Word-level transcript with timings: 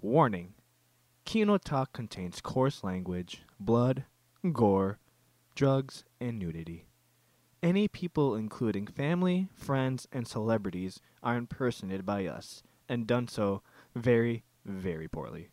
Warning 0.00 0.54
Keno 1.24 1.58
Talk 1.58 1.92
contains 1.92 2.40
coarse 2.40 2.84
language, 2.84 3.42
blood, 3.58 4.04
gore, 4.52 5.00
drugs, 5.56 6.04
and 6.20 6.38
nudity. 6.38 6.86
Any 7.64 7.88
people, 7.88 8.36
including 8.36 8.86
family, 8.86 9.48
friends, 9.52 10.06
and 10.12 10.26
celebrities, 10.26 11.00
are 11.20 11.36
impersonated 11.36 12.06
by 12.06 12.26
us 12.26 12.62
and 12.88 13.08
done 13.08 13.26
so 13.26 13.62
very, 13.96 14.44
very 14.64 15.08
poorly. 15.08 15.50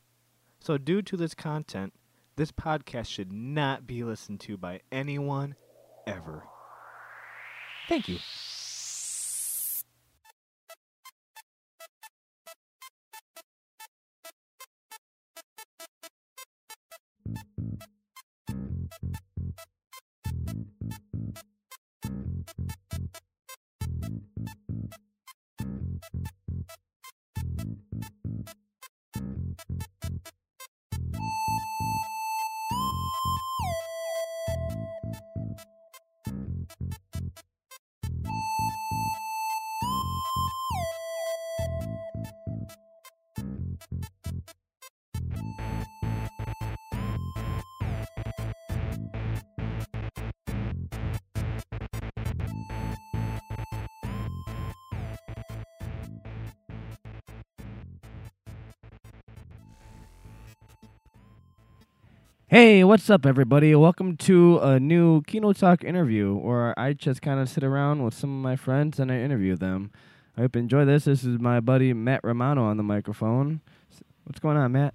So, 0.59 0.77
due 0.77 1.01
to 1.01 1.17
this 1.17 1.33
content, 1.33 1.93
this 2.35 2.51
podcast 2.51 3.07
should 3.07 3.33
not 3.33 3.87
be 3.87 4.03
listened 4.03 4.41
to 4.41 4.57
by 4.57 4.81
anyone 4.91 5.55
ever. 6.05 6.43
Thank 7.89 8.07
you. 8.07 8.19
Hey, 62.55 62.85
what's 62.85 63.09
up, 63.09 63.25
everybody? 63.25 63.75
Welcome 63.75 64.15
to 64.15 64.59
a 64.59 64.79
new 64.79 65.23
Keno 65.23 65.51
Talk 65.51 65.83
interview 65.83 66.33
where 66.33 66.73
I 66.79 66.93
just 66.93 67.21
kind 67.21 67.41
of 67.41 67.49
sit 67.49 67.65
around 67.65 68.01
with 68.01 68.13
some 68.13 68.29
of 68.29 68.41
my 68.41 68.55
friends 68.55 68.97
and 68.97 69.11
I 69.11 69.19
interview 69.19 69.57
them. 69.57 69.91
I 70.37 70.41
hope 70.43 70.55
you 70.55 70.61
enjoy 70.61 70.85
this. 70.85 71.03
This 71.03 71.25
is 71.25 71.37
my 71.37 71.59
buddy 71.59 71.91
Matt 71.91 72.21
Romano 72.23 72.63
on 72.63 72.77
the 72.77 72.83
microphone. 72.83 73.59
What's 74.23 74.39
going 74.39 74.55
on, 74.55 74.71
Matt? 74.71 74.93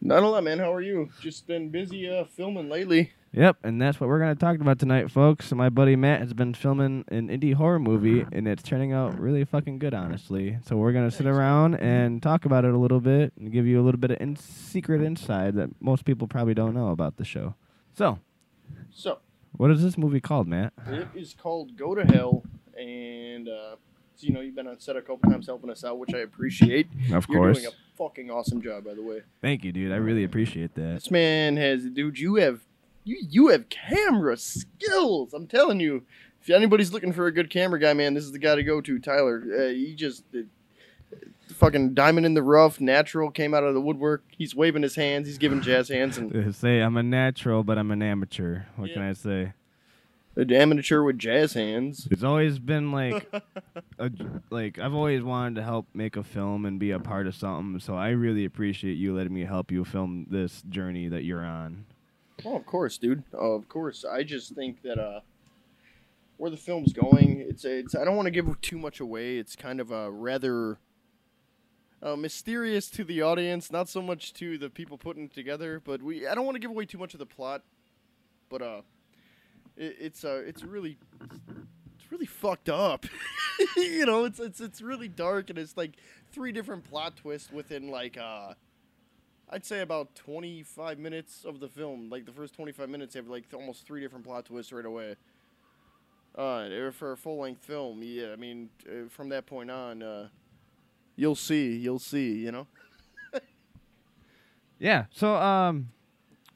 Not 0.00 0.22
a 0.22 0.26
lot, 0.26 0.44
man. 0.44 0.58
How 0.58 0.72
are 0.72 0.80
you? 0.80 1.10
Just 1.20 1.46
been 1.46 1.68
busy 1.68 2.08
uh, 2.08 2.24
filming 2.24 2.70
lately. 2.70 3.12
Yep, 3.36 3.58
and 3.64 3.82
that's 3.82 4.00
what 4.00 4.08
we're 4.08 4.18
going 4.18 4.34
to 4.34 4.40
talk 4.40 4.58
about 4.62 4.78
tonight, 4.78 5.10
folks. 5.10 5.52
My 5.52 5.68
buddy 5.68 5.94
Matt 5.94 6.20
has 6.20 6.32
been 6.32 6.54
filming 6.54 7.04
an 7.08 7.28
indie 7.28 7.52
horror 7.52 7.78
movie, 7.78 8.24
and 8.32 8.48
it's 8.48 8.62
turning 8.62 8.94
out 8.94 9.20
really 9.20 9.44
fucking 9.44 9.78
good, 9.78 9.92
honestly. 9.92 10.56
So 10.66 10.76
we're 10.78 10.92
going 10.92 11.10
to 11.10 11.14
sit 11.14 11.26
around 11.26 11.74
and 11.74 12.22
talk 12.22 12.46
about 12.46 12.64
it 12.64 12.72
a 12.72 12.78
little 12.78 12.98
bit 12.98 13.34
and 13.38 13.52
give 13.52 13.66
you 13.66 13.78
a 13.78 13.84
little 13.84 14.00
bit 14.00 14.10
of 14.12 14.16
in- 14.22 14.36
secret 14.36 15.02
inside 15.02 15.54
that 15.56 15.68
most 15.82 16.06
people 16.06 16.26
probably 16.26 16.54
don't 16.54 16.72
know 16.72 16.88
about 16.92 17.18
the 17.18 17.26
show. 17.26 17.54
So, 17.92 18.20
So 18.90 19.18
what 19.52 19.70
is 19.70 19.82
this 19.82 19.98
movie 19.98 20.20
called, 20.20 20.48
Matt? 20.48 20.72
it 20.86 21.08
is 21.14 21.34
called 21.34 21.76
Go 21.76 21.94
to 21.94 22.06
Hell, 22.06 22.42
and 22.74 23.50
uh, 23.50 23.76
so, 24.14 24.26
you 24.26 24.32
know 24.32 24.40
you've 24.40 24.54
been 24.56 24.66
on 24.66 24.80
set 24.80 24.96
a 24.96 25.02
couple 25.02 25.30
times 25.30 25.44
helping 25.44 25.68
us 25.68 25.84
out, 25.84 25.98
which 25.98 26.14
I 26.14 26.20
appreciate. 26.20 26.88
Of 27.12 27.28
course. 27.28 27.60
You're 27.60 27.70
doing 27.70 27.74
a 27.92 27.98
fucking 27.98 28.30
awesome 28.30 28.62
job, 28.62 28.84
by 28.84 28.94
the 28.94 29.02
way. 29.02 29.20
Thank 29.42 29.62
you, 29.62 29.72
dude. 29.72 29.92
I 29.92 29.96
really 29.96 30.24
appreciate 30.24 30.74
that. 30.76 30.94
This 30.94 31.10
man 31.10 31.58
has, 31.58 31.84
dude. 31.84 32.18
You 32.18 32.36
have 32.36 32.60
you 33.06 33.16
you 33.30 33.48
have 33.48 33.68
camera 33.68 34.36
skills. 34.36 35.32
I'm 35.32 35.46
telling 35.46 35.80
you. 35.80 36.02
If 36.42 36.50
anybody's 36.50 36.92
looking 36.92 37.12
for 37.12 37.26
a 37.26 37.32
good 37.32 37.50
camera 37.50 37.80
guy, 37.80 37.92
man, 37.92 38.14
this 38.14 38.22
is 38.22 38.30
the 38.30 38.38
guy 38.38 38.54
to 38.54 38.62
go 38.62 38.80
to. 38.80 38.98
Tyler. 38.98 39.42
Uh, 39.58 39.68
he 39.68 39.94
just. 39.94 40.24
Uh, 40.34 40.42
Fucking 41.48 41.94
diamond 41.94 42.26
in 42.26 42.34
the 42.34 42.42
rough, 42.42 42.80
natural 42.80 43.30
came 43.30 43.54
out 43.54 43.62
of 43.62 43.72
the 43.72 43.80
woodwork. 43.80 44.24
He's 44.36 44.54
waving 44.54 44.82
his 44.82 44.96
hands. 44.96 45.28
He's 45.28 45.38
giving 45.38 45.62
jazz 45.62 45.88
hands, 45.88 46.18
and 46.18 46.54
say 46.54 46.80
I'm 46.80 46.96
a 46.96 47.04
natural, 47.04 47.62
but 47.62 47.78
I'm 47.78 47.92
an 47.92 48.02
amateur. 48.02 48.62
What 48.74 48.92
can 48.92 49.02
I 49.02 49.12
say? 49.12 49.52
a 50.36 50.54
amateur 50.54 51.02
with 51.02 51.18
jazz 51.18 51.54
hands. 51.54 52.08
It's 52.10 52.22
always 52.22 52.58
been 52.58 52.92
like, 52.92 53.32
a, 53.98 54.10
like 54.50 54.78
I've 54.78 54.94
always 54.94 55.22
wanted 55.22 55.56
to 55.56 55.62
help 55.62 55.86
make 55.94 56.16
a 56.16 56.24
film 56.24 56.66
and 56.66 56.78
be 56.78 56.90
a 56.90 56.98
part 56.98 57.26
of 57.26 57.34
something. 57.34 57.80
So 57.80 57.94
I 57.94 58.10
really 58.10 58.44
appreciate 58.44 58.94
you 58.94 59.14
letting 59.14 59.32
me 59.32 59.44
help 59.44 59.70
you 59.70 59.84
film 59.84 60.26
this 60.28 60.62
journey 60.68 61.08
that 61.08 61.24
you're 61.24 61.44
on. 61.44 61.86
Oh, 62.46 62.54
of 62.54 62.64
course, 62.64 62.96
dude. 62.96 63.24
Of 63.32 63.68
course. 63.68 64.04
I 64.04 64.22
just 64.22 64.54
think 64.54 64.82
that 64.82 65.00
uh, 65.00 65.20
where 66.36 66.48
the 66.48 66.56
film's 66.56 66.92
going, 66.92 67.40
it's 67.40 67.64
it's. 67.64 67.96
I 67.96 68.04
don't 68.04 68.14
want 68.14 68.26
to 68.26 68.30
give 68.30 68.60
too 68.60 68.78
much 68.78 69.00
away. 69.00 69.38
It's 69.38 69.56
kind 69.56 69.80
of 69.80 69.90
a 69.90 70.12
rather 70.12 70.78
uh, 72.00 72.14
mysterious 72.14 72.88
to 72.90 73.02
the 73.02 73.20
audience, 73.20 73.72
not 73.72 73.88
so 73.88 74.00
much 74.00 74.32
to 74.34 74.58
the 74.58 74.70
people 74.70 74.96
putting 74.96 75.24
it 75.24 75.34
together. 75.34 75.82
But 75.84 76.02
we, 76.02 76.24
I 76.24 76.36
don't 76.36 76.44
want 76.44 76.54
to 76.54 76.60
give 76.60 76.70
away 76.70 76.86
too 76.86 76.98
much 76.98 77.14
of 77.14 77.18
the 77.18 77.26
plot. 77.26 77.62
But 78.48 78.62
uh, 78.62 78.82
it, 79.76 79.96
it's 79.98 80.24
uh, 80.24 80.44
it's 80.46 80.62
really, 80.62 80.98
it's 81.20 82.12
really 82.12 82.26
fucked 82.26 82.68
up. 82.68 83.06
you 83.76 84.06
know, 84.06 84.24
it's 84.24 84.38
it's 84.38 84.60
it's 84.60 84.80
really 84.80 85.08
dark, 85.08 85.50
and 85.50 85.58
it's 85.58 85.76
like 85.76 85.96
three 86.30 86.52
different 86.52 86.84
plot 86.84 87.16
twists 87.16 87.50
within 87.50 87.90
like 87.90 88.16
uh. 88.16 88.54
I'd 89.48 89.64
say 89.64 89.80
about 89.80 90.14
25 90.14 90.98
minutes 90.98 91.44
of 91.44 91.60
the 91.60 91.68
film. 91.68 92.10
Like 92.10 92.26
the 92.26 92.32
first 92.32 92.54
25 92.54 92.88
minutes 92.88 93.14
have 93.14 93.28
like 93.28 93.44
almost 93.54 93.86
three 93.86 94.00
different 94.00 94.24
plot 94.24 94.46
twists 94.46 94.72
right 94.72 94.84
away. 94.84 95.16
Uh, 96.34 96.90
for 96.90 97.12
a 97.12 97.16
full 97.16 97.38
length 97.38 97.64
film, 97.64 98.00
yeah. 98.02 98.32
I 98.32 98.36
mean, 98.36 98.68
uh, 98.86 99.08
from 99.08 99.30
that 99.30 99.46
point 99.46 99.70
on, 99.70 100.02
uh, 100.02 100.28
you'll 101.14 101.34
see, 101.34 101.76
you'll 101.76 101.98
see. 101.98 102.32
You 102.34 102.52
know. 102.52 102.66
Yeah. 104.78 105.06
So 105.10 105.34
um, 105.36 105.88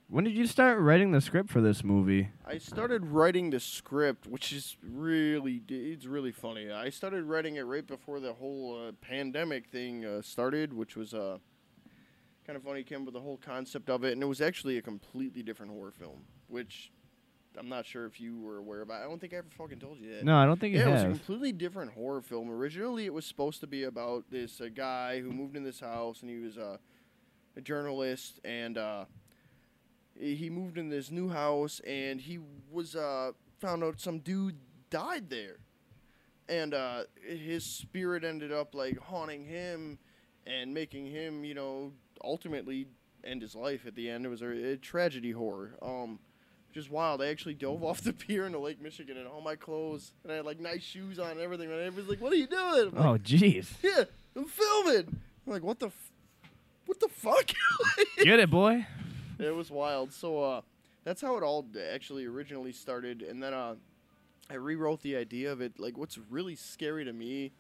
when 0.09 0.25
did 0.25 0.35
you 0.35 0.47
start 0.47 0.79
writing 0.79 1.13
the 1.13 1.21
script 1.21 1.51
for 1.51 1.61
this 1.61 1.83
movie? 1.83 2.31
I 2.45 2.59
started 2.59 3.07
writing 3.07 3.51
the 3.51 3.61
script, 3.61 4.27
which 4.27 4.53
is 4.53 4.77
really 4.83 5.63
it's 5.69 6.07
really 6.07 6.33
funny. 6.33 6.71
I 6.71 6.91
started 6.91 7.25
writing 7.25 7.57
it 7.57 7.63
right 7.63 7.87
before 7.87 8.21
the 8.21 8.35
whole 8.35 8.89
uh, 8.89 8.93
pandemic 9.01 9.69
thing 9.69 10.05
uh, 10.05 10.21
started, 10.21 10.73
which 10.73 10.97
was 10.97 11.15
uh, 11.15 11.39
kind 12.51 12.57
of 12.57 12.65
funny. 12.65 12.83
Came 12.83 13.03
up 13.03 13.05
with 13.05 13.15
the 13.15 13.21
whole 13.21 13.37
concept 13.37 13.89
of 13.89 14.03
it, 14.03 14.13
and 14.13 14.23
it 14.23 14.27
was 14.27 14.41
actually 14.41 14.77
a 14.77 14.83
completely 14.83 15.41
different 15.41 15.71
horror 15.71 15.93
film, 15.93 16.25
which 16.49 16.91
I'm 17.57 17.69
not 17.69 17.87
sure 17.87 18.07
if 18.07 18.21
you 18.21 18.41
were 18.41 18.59
aware 18.59 18.81
about. 18.81 19.03
I 19.03 19.05
don't 19.05 19.21
think 19.21 19.33
I 19.33 19.37
ever 19.37 19.47
fucking 19.57 19.79
told 19.79 20.01
you 20.01 20.17
that. 20.17 20.25
No, 20.25 20.37
I 20.37 20.47
don't 20.47 20.59
think 20.59 20.75
you 20.75 20.81
Yeah, 20.81 20.89
it 20.89 20.93
was 20.93 21.03
a 21.03 21.07
completely 21.07 21.53
different 21.53 21.93
horror 21.93 22.21
film. 22.21 22.51
Originally, 22.51 23.07
it 23.07 23.15
was 23.15 23.25
supposed 23.25 23.61
to 23.61 23.69
be 23.69 23.85
about 23.85 24.25
this 24.31 24.61
uh, 24.61 24.67
guy 24.75 25.21
who 25.21 25.31
moved 25.31 25.57
in 25.57 25.63
this 25.63 25.79
house, 25.79 26.23
and 26.23 26.31
he 26.31 26.39
was 26.39 26.59
uh, 26.59 26.79
a 27.57 27.61
journalist, 27.61 28.41
and 28.45 28.77
uh, 28.77 29.05
he 30.19 30.35
he 30.35 30.51
moved 30.51 30.77
in 30.77 30.89
this 30.89 31.13
new 31.13 31.29
house, 31.29 31.81
and 31.87 32.21
he 32.21 32.41
was 32.69 32.97
uh, 32.97 33.31
found 33.61 33.85
out 33.85 34.01
some 34.01 34.19
dude 34.19 34.57
died 34.91 35.31
there, 35.31 35.59
and 36.49 36.75
uh, 36.75 37.05
his 37.25 37.65
spirit 37.65 38.25
ended 38.25 38.51
up 38.51 38.75
like 38.75 38.99
haunting 38.99 39.45
him, 39.45 40.01
and 40.47 40.75
making 40.75 41.07
him, 41.07 41.45
you 41.45 41.55
know, 41.55 41.93
ultimately 42.25 42.87
end 43.25 43.43
his 43.43 43.55
life 43.55 43.87
at 43.87 43.95
the 43.95 44.09
end. 44.11 44.25
It 44.25 44.29
was 44.29 44.43
a, 44.43 44.73
a 44.73 44.77
tragedy 44.77 45.33
horror. 45.33 45.75
Um, 45.83 46.19
just 46.73 46.91
wild. 46.91 47.21
I 47.21 47.27
actually 47.27 47.55
dove 47.55 47.83
off 47.83 48.01
the 48.01 48.13
pier 48.15 48.47
into 48.47 48.59
Lake 48.59 48.81
Michigan 48.81 49.17
in 49.17 49.27
all 49.27 49.41
my 49.41 49.57
clothes, 49.57 50.13
and 50.23 50.33
I 50.33 50.37
had 50.37 50.45
like 50.45 50.61
nice 50.61 50.83
shoes 50.83 51.19
on 51.19 51.33
and 51.33 51.41
everything. 51.41 51.71
And 51.71 51.81
everybody's 51.81 52.09
like, 52.11 52.21
"What 52.21 52.33
are 52.33 52.37
you 52.37 52.47
doing?" 52.47 52.93
I'm 52.97 53.07
Oh, 53.07 53.13
like, 53.13 53.23
jeez. 53.25 53.67
yeah, 53.83 54.05
I'm 54.37 54.45
filming. 54.45 55.19
I'm 55.47 55.53
like, 55.53 55.63
"What 55.63 55.79
the, 55.81 55.87
f- 55.89 56.11
what 56.87 57.01
the 57.01 57.09
fuck?" 57.09 57.51
Get 58.19 58.39
it, 58.39 58.51
boy. 58.51 58.87
it 59.39 59.55
was 59.55 59.71
wild. 59.71 60.13
So 60.13 60.43
uh, 60.43 60.61
that's 61.05 61.21
how 61.21 61.37
it 61.37 61.43
all 61.43 61.67
actually 61.93 62.25
originally 62.27 62.73
started, 62.73 63.23
and 63.23 63.43
then 63.43 63.53
uh, 63.53 63.75
I 64.49 64.55
rewrote 64.55 65.03
the 65.03 65.17
idea 65.17 65.51
of 65.51 65.61
it. 65.61 65.79
Like, 65.81 65.99
what's 65.99 66.19
really 66.31 66.55
scary 66.55 67.05
to 67.05 67.13
me 67.13 67.53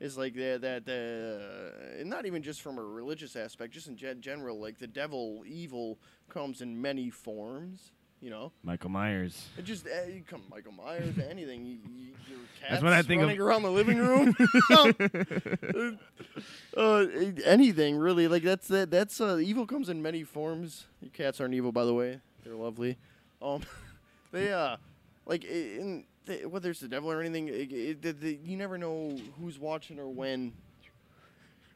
is 0.00 0.18
like 0.18 0.34
that 0.34 0.60
that 0.62 0.84
the 0.86 1.72
and 2.00 2.10
not 2.10 2.26
even 2.26 2.42
just 2.42 2.62
from 2.62 2.78
a 2.78 2.82
religious 2.82 3.36
aspect, 3.36 3.72
just 3.72 3.86
in 3.88 3.96
gen- 3.96 4.20
general. 4.20 4.60
Like 4.60 4.78
the 4.78 4.86
devil, 4.86 5.42
evil 5.46 5.98
comes 6.28 6.60
in 6.60 6.80
many 6.80 7.10
forms. 7.10 7.92
You 8.20 8.30
know, 8.30 8.52
Michael 8.62 8.88
Myers. 8.88 9.48
it 9.58 9.64
just 9.66 9.86
uh, 9.86 10.06
you 10.08 10.22
come 10.26 10.40
Michael 10.50 10.72
Myers, 10.72 11.14
anything. 11.28 11.66
You, 11.66 11.76
you, 11.94 12.06
your 12.26 12.38
cat's 12.58 12.70
That's 12.70 12.82
what 12.82 12.94
I 12.94 13.02
think 13.02 13.20
of- 13.20 13.38
around 13.38 13.64
the 13.64 13.70
living 13.70 13.98
room. 13.98 14.34
uh, 16.76 17.04
anything 17.44 17.96
really 17.96 18.26
like 18.28 18.42
that's 18.42 18.68
that. 18.68 18.90
That's 18.90 19.20
uh, 19.20 19.36
evil 19.36 19.66
comes 19.66 19.90
in 19.90 20.00
many 20.00 20.22
forms. 20.22 20.86
Your 21.02 21.10
cats 21.10 21.38
aren't 21.40 21.52
evil, 21.54 21.70
by 21.72 21.84
the 21.84 21.92
way. 21.92 22.20
They're 22.44 22.54
lovely. 22.54 22.96
Um, 23.42 23.62
they 24.32 24.50
uh, 24.52 24.76
like 25.26 25.44
in 25.44 26.04
the, 26.26 26.46
whether 26.46 26.70
it's 26.70 26.80
the 26.80 26.88
devil 26.88 27.10
or 27.10 27.20
anything, 27.20 27.48
it, 27.48 27.72
it, 28.04 28.20
the, 28.20 28.38
you 28.42 28.56
never 28.56 28.78
know 28.78 29.16
who's 29.40 29.58
watching 29.58 29.98
or 29.98 30.08
when. 30.08 30.52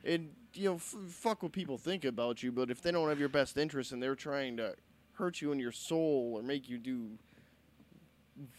And 0.05 0.31
you 0.55 0.71
know, 0.71 0.75
f- 0.77 0.95
fuck 1.09 1.43
what 1.43 1.53
people 1.53 1.79
think 1.79 2.05
about 2.05 2.43
you, 2.43 2.53
but 2.53 2.71
if 2.71 2.81
they 2.81 2.91
don't 2.91 3.09
have 3.09 3.21
your 3.21 3.29
best 3.29 3.57
interest 3.57 3.93
and 3.93 4.03
they're 4.03 4.15
trying 4.15 4.57
to 4.57 4.75
hurt 5.15 5.41
you 5.41 5.53
in 5.53 5.59
your 5.59 5.73
soul 5.73 6.35
or 6.37 6.43
make 6.43 6.69
you 6.69 6.79
do 6.79 7.11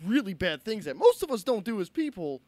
really 0.06 0.33
bad 0.33 0.62
things 0.63 0.86
that 0.86 0.97
most 0.97 1.24
of 1.24 1.31
us 1.31 1.44
don't 1.44 1.63
do 1.63 1.80
as 1.80 1.89
people, 1.89 2.41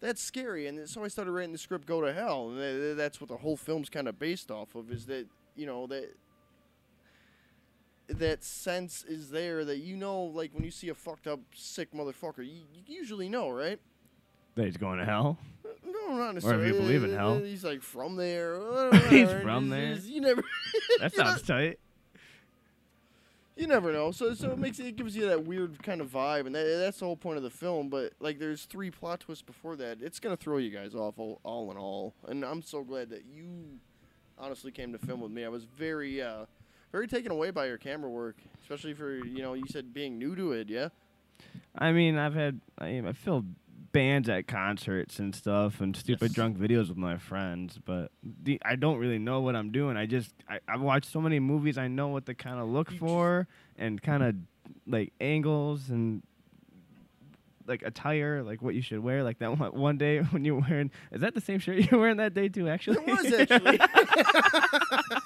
that's 0.00 0.22
scary. 0.22 0.66
And 0.66 0.88
so 0.88 1.04
I 1.04 1.08
started 1.08 1.32
writing 1.32 1.52
the 1.52 1.58
script 1.58 1.86
"Go 1.86 2.00
to 2.00 2.12
Hell," 2.12 2.50
and 2.50 2.58
tha- 2.58 2.94
that's 2.94 3.20
what 3.20 3.28
the 3.28 3.36
whole 3.36 3.56
film's 3.56 3.88
kind 3.88 4.08
of 4.08 4.18
based 4.18 4.50
off 4.50 4.74
of. 4.74 4.90
Is 4.90 5.06
that 5.06 5.26
you 5.56 5.66
know 5.66 5.86
that 5.88 6.14
that 8.08 8.44
sense 8.44 9.02
is 9.04 9.30
there 9.30 9.64
that 9.64 9.78
you 9.78 9.96
know, 9.96 10.22
like 10.22 10.52
when 10.52 10.64
you 10.64 10.70
see 10.70 10.88
a 10.88 10.94
fucked 10.94 11.26
up, 11.26 11.40
sick 11.54 11.92
motherfucker, 11.92 12.38
you, 12.38 12.62
you 12.74 12.82
usually 12.86 13.28
know, 13.28 13.50
right? 13.50 13.80
That 14.56 14.66
he's 14.66 14.76
going 14.76 14.98
to 14.98 15.04
hell. 15.04 15.38
No, 15.84 16.16
not 16.16 16.34
necessarily. 16.34 16.64
Or 16.64 16.68
if 16.68 16.74
you 16.74 16.80
believe 16.80 17.04
in 17.04 17.14
Uh, 17.14 17.18
hell. 17.18 17.38
He's 17.38 17.64
like 17.64 17.82
from 17.82 18.16
there. 18.16 18.60
He's 19.08 19.30
from 19.42 19.68
there? 19.70 19.94
You 19.94 20.20
never. 20.20 20.42
That 21.00 21.14
sounds 21.14 21.42
tight. 21.42 21.78
You 23.56 23.68
never 23.68 23.92
know. 23.92 24.10
So 24.10 24.34
so 24.34 24.50
it 24.50 24.58
makes 24.58 24.80
it 24.80 24.96
gives 24.96 25.14
you 25.16 25.28
that 25.28 25.44
weird 25.44 25.80
kind 25.82 26.00
of 26.00 26.10
vibe, 26.10 26.46
and 26.46 26.54
that, 26.54 26.64
that's 26.80 26.98
the 26.98 27.04
whole 27.04 27.16
point 27.16 27.36
of 27.36 27.44
the 27.44 27.50
film. 27.50 27.88
But 27.88 28.12
like, 28.18 28.38
there's 28.40 28.64
three 28.64 28.90
plot 28.90 29.20
twists 29.20 29.42
before 29.42 29.76
that. 29.76 29.98
It's 30.02 30.18
gonna 30.18 30.36
throw 30.36 30.56
you 30.58 30.70
guys 30.70 30.94
off 30.94 31.18
all, 31.18 31.40
all 31.44 31.70
in 31.70 31.76
all. 31.76 32.14
And 32.26 32.44
I'm 32.44 32.62
so 32.62 32.82
glad 32.82 33.10
that 33.10 33.24
you 33.24 33.78
honestly 34.38 34.72
came 34.72 34.92
to 34.92 34.98
film 34.98 35.20
with 35.20 35.30
me. 35.30 35.44
I 35.44 35.48
was 35.48 35.64
very 35.64 36.20
uh, 36.20 36.46
very 36.94 37.08
taken 37.08 37.32
away 37.32 37.50
by 37.50 37.66
your 37.66 37.76
camera 37.76 38.08
work, 38.08 38.36
especially 38.62 38.94
for 38.94 39.16
you 39.16 39.42
know 39.42 39.54
you 39.54 39.64
said 39.68 39.92
being 39.92 40.16
new 40.16 40.36
to 40.36 40.52
it. 40.52 40.68
Yeah. 40.68 40.90
I 41.76 41.90
mean, 41.90 42.16
I've 42.16 42.34
had 42.34 42.60
I, 42.78 43.02
I 43.04 43.12
filmed 43.12 43.56
bands 43.90 44.28
at 44.28 44.46
concerts 44.46 45.18
and 45.18 45.34
stuff, 45.34 45.80
and 45.80 45.96
stupid 45.96 46.26
Yes. 46.26 46.34
drunk 46.34 46.56
videos 46.56 46.88
with 46.88 46.96
my 46.96 47.16
friends. 47.16 47.80
But 47.84 48.12
the, 48.22 48.60
I 48.64 48.76
don't 48.76 48.98
really 48.98 49.18
know 49.18 49.40
what 49.40 49.56
I'm 49.56 49.72
doing. 49.72 49.96
I 49.96 50.06
just 50.06 50.32
I, 50.48 50.60
I've 50.68 50.82
watched 50.82 51.10
so 51.10 51.20
many 51.20 51.40
movies. 51.40 51.78
I 51.78 51.88
know 51.88 52.06
what 52.08 52.26
to 52.26 52.34
kind 52.34 52.60
of 52.60 52.68
look 52.68 52.92
for 52.92 53.48
and 53.76 54.00
kind 54.00 54.22
of 54.22 54.36
like 54.86 55.12
angles 55.20 55.90
and 55.90 56.22
like 57.66 57.82
attire, 57.82 58.44
like 58.44 58.62
what 58.62 58.76
you 58.76 58.82
should 58.82 59.00
wear. 59.00 59.24
Like 59.24 59.40
that 59.40 59.58
one, 59.58 59.72
one 59.74 59.98
day 59.98 60.20
when 60.20 60.44
you're 60.44 60.60
wearing, 60.60 60.92
is 61.10 61.22
that 61.22 61.34
the 61.34 61.40
same 61.40 61.58
shirt 61.58 61.90
you're 61.90 61.98
wearing 61.98 62.18
that 62.18 62.34
day 62.34 62.48
too? 62.48 62.68
Actually, 62.68 62.98
It 63.04 63.06
was 63.08 63.32
actually. 63.32 63.80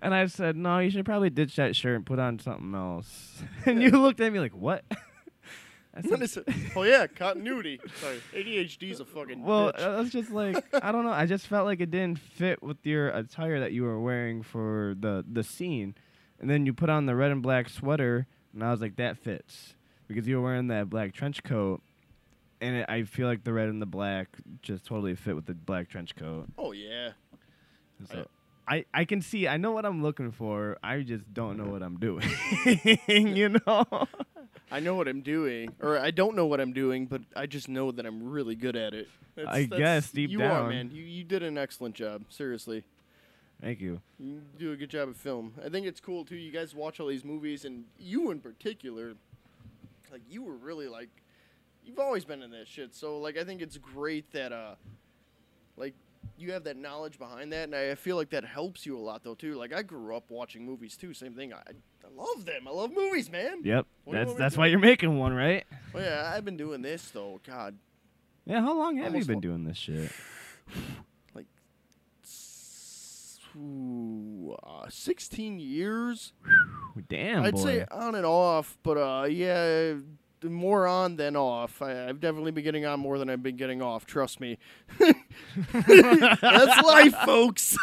and 0.00 0.14
I 0.14 0.26
said, 0.26 0.56
no, 0.56 0.78
you 0.78 0.90
should 0.90 1.04
probably 1.04 1.30
ditch 1.30 1.56
that 1.56 1.74
shirt 1.74 1.96
and 1.96 2.06
put 2.06 2.18
on 2.18 2.38
something 2.38 2.74
else. 2.74 3.42
and 3.66 3.82
you 3.82 3.90
looked 3.90 4.20
at 4.20 4.32
me 4.32 4.38
like, 4.38 4.52
what? 4.52 4.84
I 5.94 6.00
What 6.02 6.22
is 6.22 6.36
it? 6.36 6.46
Oh 6.76 6.84
yeah, 6.84 7.08
continuity. 7.08 7.80
Sorry, 8.00 8.20
ADHD's 8.34 9.00
a 9.00 9.04
fucking. 9.04 9.42
Well, 9.42 9.72
bitch. 9.72 9.98
Was 9.98 10.10
just 10.10 10.30
like, 10.30 10.64
I 10.72 10.92
don't 10.92 11.04
know. 11.04 11.10
I 11.10 11.26
just 11.26 11.48
felt 11.48 11.66
like 11.66 11.80
it 11.80 11.90
didn't 11.90 12.20
fit 12.20 12.62
with 12.62 12.76
your 12.84 13.08
attire 13.08 13.58
that 13.60 13.72
you 13.72 13.82
were 13.82 13.98
wearing 13.98 14.42
for 14.42 14.94
the 15.00 15.24
the 15.28 15.42
scene, 15.42 15.96
and 16.38 16.48
then 16.48 16.66
you 16.66 16.72
put 16.72 16.88
on 16.88 17.06
the 17.06 17.16
red 17.16 17.32
and 17.32 17.42
black 17.42 17.68
sweater, 17.68 18.28
and 18.52 18.62
I 18.62 18.70
was 18.70 18.80
like, 18.80 18.94
that 18.96 19.18
fits 19.18 19.74
because 20.06 20.28
you 20.28 20.36
were 20.36 20.42
wearing 20.42 20.68
that 20.68 20.88
black 20.88 21.14
trench 21.14 21.42
coat, 21.42 21.80
and 22.60 22.76
it, 22.76 22.86
I 22.88 23.02
feel 23.02 23.26
like 23.26 23.42
the 23.42 23.52
red 23.52 23.68
and 23.68 23.82
the 23.82 23.86
black 23.86 24.28
just 24.62 24.84
totally 24.84 25.16
fit 25.16 25.34
with 25.34 25.46
the 25.46 25.54
black 25.54 25.88
trench 25.88 26.14
coat. 26.14 26.46
oh 26.58 26.70
yeah. 26.72 27.12
So. 28.08 28.28
I, 28.68 28.84
I 28.92 29.04
can 29.04 29.22
see 29.22 29.48
I 29.48 29.56
know 29.56 29.72
what 29.72 29.86
I'm 29.86 30.02
looking 30.02 30.30
for. 30.30 30.78
I 30.82 31.00
just 31.00 31.32
don't 31.32 31.56
know 31.56 31.70
what 31.70 31.82
I'm 31.82 31.98
doing. 31.98 32.28
you 33.08 33.56
know. 33.66 33.84
I 34.70 34.80
know 34.80 34.94
what 34.96 35.08
I'm 35.08 35.22
doing, 35.22 35.72
or 35.80 35.98
I 35.98 36.10
don't 36.10 36.36
know 36.36 36.44
what 36.44 36.60
I'm 36.60 36.74
doing, 36.74 37.06
but 37.06 37.22
I 37.34 37.46
just 37.46 37.68
know 37.68 37.90
that 37.90 38.04
I'm 38.04 38.28
really 38.28 38.54
good 38.54 38.76
at 38.76 38.92
it. 38.92 39.08
I 39.46 39.64
guess 39.64 40.10
deep 40.10 40.30
you 40.30 40.38
down. 40.38 40.66
are, 40.66 40.68
man. 40.68 40.90
You 40.92 41.02
you 41.02 41.24
did 41.24 41.42
an 41.42 41.56
excellent 41.56 41.94
job. 41.94 42.24
Seriously, 42.28 42.84
Thank 43.62 43.80
you. 43.80 44.00
you 44.18 44.42
do 44.58 44.72
a 44.72 44.76
good 44.76 44.90
job 44.90 45.08
of 45.08 45.16
film. 45.16 45.54
I 45.64 45.68
think 45.68 45.86
it's 45.86 46.00
cool 46.00 46.24
too. 46.24 46.36
You 46.36 46.52
guys 46.52 46.74
watch 46.74 47.00
all 47.00 47.06
these 47.06 47.24
movies, 47.24 47.64
and 47.64 47.84
you 47.98 48.30
in 48.30 48.40
particular, 48.40 49.14
like 50.12 50.22
you 50.28 50.42
were 50.42 50.56
really 50.56 50.88
like, 50.88 51.08
you've 51.84 51.98
always 51.98 52.24
been 52.24 52.42
in 52.42 52.50
that 52.50 52.68
shit. 52.68 52.94
So 52.94 53.18
like, 53.18 53.38
I 53.38 53.44
think 53.44 53.62
it's 53.62 53.78
great 53.78 54.30
that 54.32 54.52
uh, 54.52 54.74
like 55.76 55.94
you 56.36 56.52
have 56.52 56.64
that 56.64 56.76
knowledge 56.76 57.18
behind 57.18 57.52
that, 57.52 57.64
and 57.64 57.74
I 57.74 57.94
feel 57.94 58.16
like 58.16 58.30
that 58.30 58.44
helps 58.44 58.86
you 58.86 58.96
a 58.96 59.00
lot 59.00 59.24
though 59.24 59.34
too. 59.34 59.54
Like 59.54 59.72
I 59.72 59.82
grew 59.82 60.16
up 60.16 60.30
watching 60.30 60.64
movies 60.64 60.96
too. 60.96 61.12
Same 61.14 61.34
thing. 61.34 61.52
I 61.52 61.58
I 61.58 62.08
love 62.14 62.44
them. 62.44 62.66
I 62.66 62.70
love 62.70 62.92
movies, 62.94 63.30
man. 63.30 63.62
Yep. 63.64 63.86
What 64.04 64.12
That's 64.14 64.26
want 64.26 64.28
me 64.28 64.34
to 64.34 64.38
that's 64.38 64.56
why 64.56 64.66
you're 64.66 64.78
making 64.78 65.18
one, 65.18 65.32
right? 65.34 65.64
Oh 65.94 65.98
yeah, 65.98 66.30
I've 66.34 66.44
been 66.44 66.56
doing 66.56 66.82
this 66.82 67.10
though. 67.10 67.40
God, 67.46 67.76
Yeah. 68.46 68.60
How 68.60 68.76
long 68.76 68.96
have 68.98 69.14
you 69.14 69.24
been 69.24 69.40
doing 69.40 69.64
this 69.64 69.76
shit? 69.78 70.10
Like 71.34 71.46
ooh, 73.56 74.56
uh, 74.62 74.88
16 74.88 75.58
years. 75.58 76.32
Damn, 77.08 77.44
I'd 77.44 77.54
boy. 77.54 77.62
say 77.62 77.86
on 77.90 78.14
and 78.14 78.26
off, 78.26 78.76
but 78.82 78.96
uh, 78.96 79.24
yeah, 79.24 79.94
more 80.44 80.86
on 80.86 81.16
than 81.16 81.36
off. 81.36 81.82
I, 81.82 82.08
I've 82.08 82.20
definitely 82.20 82.52
been 82.52 82.64
getting 82.64 82.86
on 82.86 83.00
more 83.00 83.18
than 83.18 83.28
I've 83.30 83.42
been 83.42 83.56
getting 83.56 83.82
off. 83.82 84.06
Trust 84.06 84.40
me. 84.40 84.58
That's 84.98 86.82
life, 86.82 87.14
folks. 87.24 87.76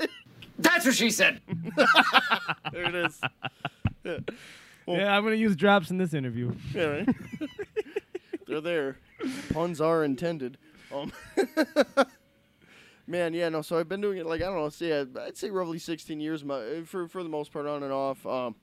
That's 0.58 0.86
what 0.86 0.94
she 0.94 1.10
said. 1.10 1.40
there 2.72 2.84
it 2.84 2.94
is. 2.94 3.20
Yeah, 4.04 4.18
yeah, 4.86 5.16
I'm 5.16 5.24
gonna 5.24 5.36
use 5.36 5.56
drops 5.56 5.90
in 5.90 5.98
this 5.98 6.14
interview. 6.14 6.54
yeah 6.72 6.84
right? 6.84 7.08
They're 8.46 8.60
there. 8.60 8.98
Puns 9.52 9.80
are 9.80 10.04
intended. 10.04 10.56
Um, 10.94 11.12
man, 13.06 13.34
yeah, 13.34 13.48
no. 13.48 13.62
So 13.62 13.78
I've 13.78 13.88
been 13.88 14.00
doing 14.00 14.18
it 14.18 14.26
like 14.26 14.40
I 14.40 14.44
don't 14.44 14.56
know. 14.56 14.68
Say 14.68 15.00
I'd, 15.00 15.16
I'd 15.18 15.36
say 15.36 15.50
roughly 15.50 15.78
16 15.78 16.20
years, 16.20 16.44
my, 16.44 16.82
for 16.84 17.08
for 17.08 17.22
the 17.24 17.28
most 17.28 17.52
part, 17.52 17.66
on 17.66 17.82
and 17.82 17.92
off. 17.92 18.24
Um, 18.24 18.54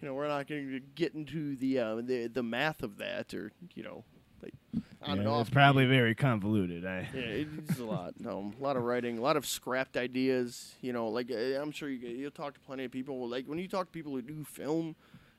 you 0.00 0.08
know, 0.08 0.14
we're 0.14 0.28
not 0.28 0.46
going 0.46 0.70
to 0.70 0.80
get 0.80 1.14
into 1.14 1.56
the 1.56 1.78
uh, 1.78 1.96
the 1.96 2.26
the 2.26 2.42
math 2.42 2.82
of 2.82 2.98
that, 2.98 3.32
or 3.34 3.52
you 3.74 3.82
know, 3.82 4.04
like 4.42 4.54
on 5.02 5.18
and 5.18 5.28
off. 5.28 5.48
It's 5.48 5.50
probably 5.50 5.86
very 5.86 6.14
convoluted. 6.14 6.84
I 6.84 7.08
Yeah, 7.14 7.20
it's 7.20 7.78
a 7.78 7.84
lot. 7.84 8.14
No, 8.18 8.52
a 8.58 8.62
lot 8.62 8.76
of 8.76 8.82
writing, 8.82 9.18
a 9.18 9.20
lot 9.20 9.36
of 9.36 9.46
scrapped 9.46 9.96
ideas. 9.96 10.74
You 10.80 10.92
know, 10.92 11.08
like 11.08 11.30
uh, 11.30 11.60
I'm 11.60 11.70
sure 11.70 11.88
you 11.88 12.06
you'll 12.08 12.30
talk 12.30 12.54
to 12.54 12.60
plenty 12.60 12.84
of 12.84 12.90
people. 12.90 13.28
Like 13.28 13.46
when 13.46 13.58
you 13.58 13.68
talk 13.68 13.86
to 13.86 13.92
people 13.92 14.12
who 14.12 14.22
do 14.22 14.44
film, 14.44 14.96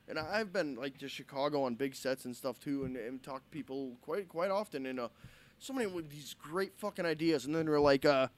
and 0.08 0.18
I've 0.18 0.52
been 0.52 0.74
like 0.74 0.98
to 0.98 1.08
Chicago 1.08 1.62
on 1.62 1.74
big 1.74 1.94
sets 1.94 2.24
and 2.24 2.34
stuff 2.34 2.58
too, 2.58 2.84
and, 2.84 2.96
and 2.96 3.22
talk 3.22 3.44
to 3.44 3.50
people 3.50 3.96
quite 4.02 4.28
quite 4.28 4.50
often. 4.50 4.86
And 4.86 4.98
uh, 4.98 5.08
so 5.58 5.72
many 5.72 5.86
with 5.86 6.10
these 6.10 6.34
great 6.34 6.76
fucking 6.76 7.06
ideas, 7.06 7.44
and 7.44 7.54
then 7.54 7.66
they're 7.66 7.80
like, 7.80 8.04
uh, 8.04 8.28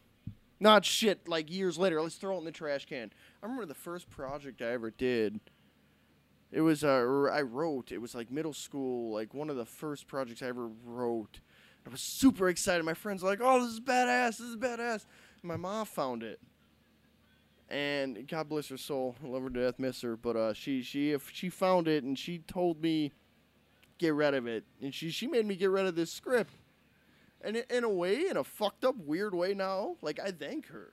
not 0.58 0.84
shit. 0.84 1.28
Like 1.28 1.50
years 1.50 1.78
later, 1.78 2.00
let's 2.02 2.17
throw 2.17 2.37
it 2.37 2.40
in 2.40 2.44
the 2.44 2.52
trash 2.52 2.86
can. 2.86 3.10
I 3.43 3.46
remember 3.46 3.67
the 3.67 3.74
first 3.74 4.10
project 4.10 4.60
I 4.60 4.72
ever 4.72 4.91
did. 4.91 5.41
It 6.52 6.62
was 6.62 6.82
uh, 6.82 7.28
I 7.32 7.42
wrote. 7.42 7.92
It 7.92 7.98
was 8.00 8.14
like 8.14 8.30
middle 8.30 8.52
school, 8.52 9.12
like 9.12 9.34
one 9.34 9.50
of 9.50 9.56
the 9.56 9.64
first 9.66 10.06
projects 10.08 10.42
I 10.42 10.46
ever 10.46 10.69
wrote. 10.84 11.40
I 11.86 11.90
was 11.90 12.00
super 12.00 12.48
excited. 12.48 12.84
My 12.84 12.94
friends 12.94 13.22
were 13.22 13.30
like, 13.30 13.40
"Oh, 13.42 13.60
this 13.60 13.72
is 13.72 13.80
badass! 13.80 14.38
This 14.38 14.40
is 14.40 14.56
badass!" 14.56 15.06
And 15.42 15.44
my 15.44 15.56
mom 15.56 15.86
found 15.86 16.22
it, 16.22 16.40
and 17.69 18.26
God 18.26 18.48
bless 18.48 18.69
her 18.69 18.76
soul, 18.76 19.14
love 19.22 19.44
her 19.44 19.50
to 19.50 19.60
death, 19.62 19.78
miss 19.78 20.02
her. 20.02 20.16
But 20.16 20.36
uh, 20.36 20.52
she 20.54 20.82
she 20.82 21.12
if 21.12 21.30
she 21.32 21.48
found 21.48 21.86
it 21.86 22.02
and 22.02 22.19
she 22.19 22.38
told 22.38 22.82
me, 22.82 23.12
get 23.98 24.14
rid 24.14 24.34
of 24.34 24.46
it, 24.46 24.64
and 24.82 24.92
she 24.92 25.10
she 25.10 25.26
made 25.28 25.46
me 25.46 25.54
get 25.54 25.70
rid 25.70 25.86
of 25.86 25.94
this 25.94 26.12
script. 26.12 26.54
And 27.42 27.56
in 27.56 27.84
a 27.84 27.88
way, 27.88 28.28
in 28.28 28.36
a 28.36 28.44
fucked 28.44 28.84
up, 28.84 28.96
weird 28.98 29.34
way 29.34 29.54
now, 29.54 29.96
like 30.02 30.19
I 30.19 30.30
thank 30.30 30.66
her, 30.66 30.92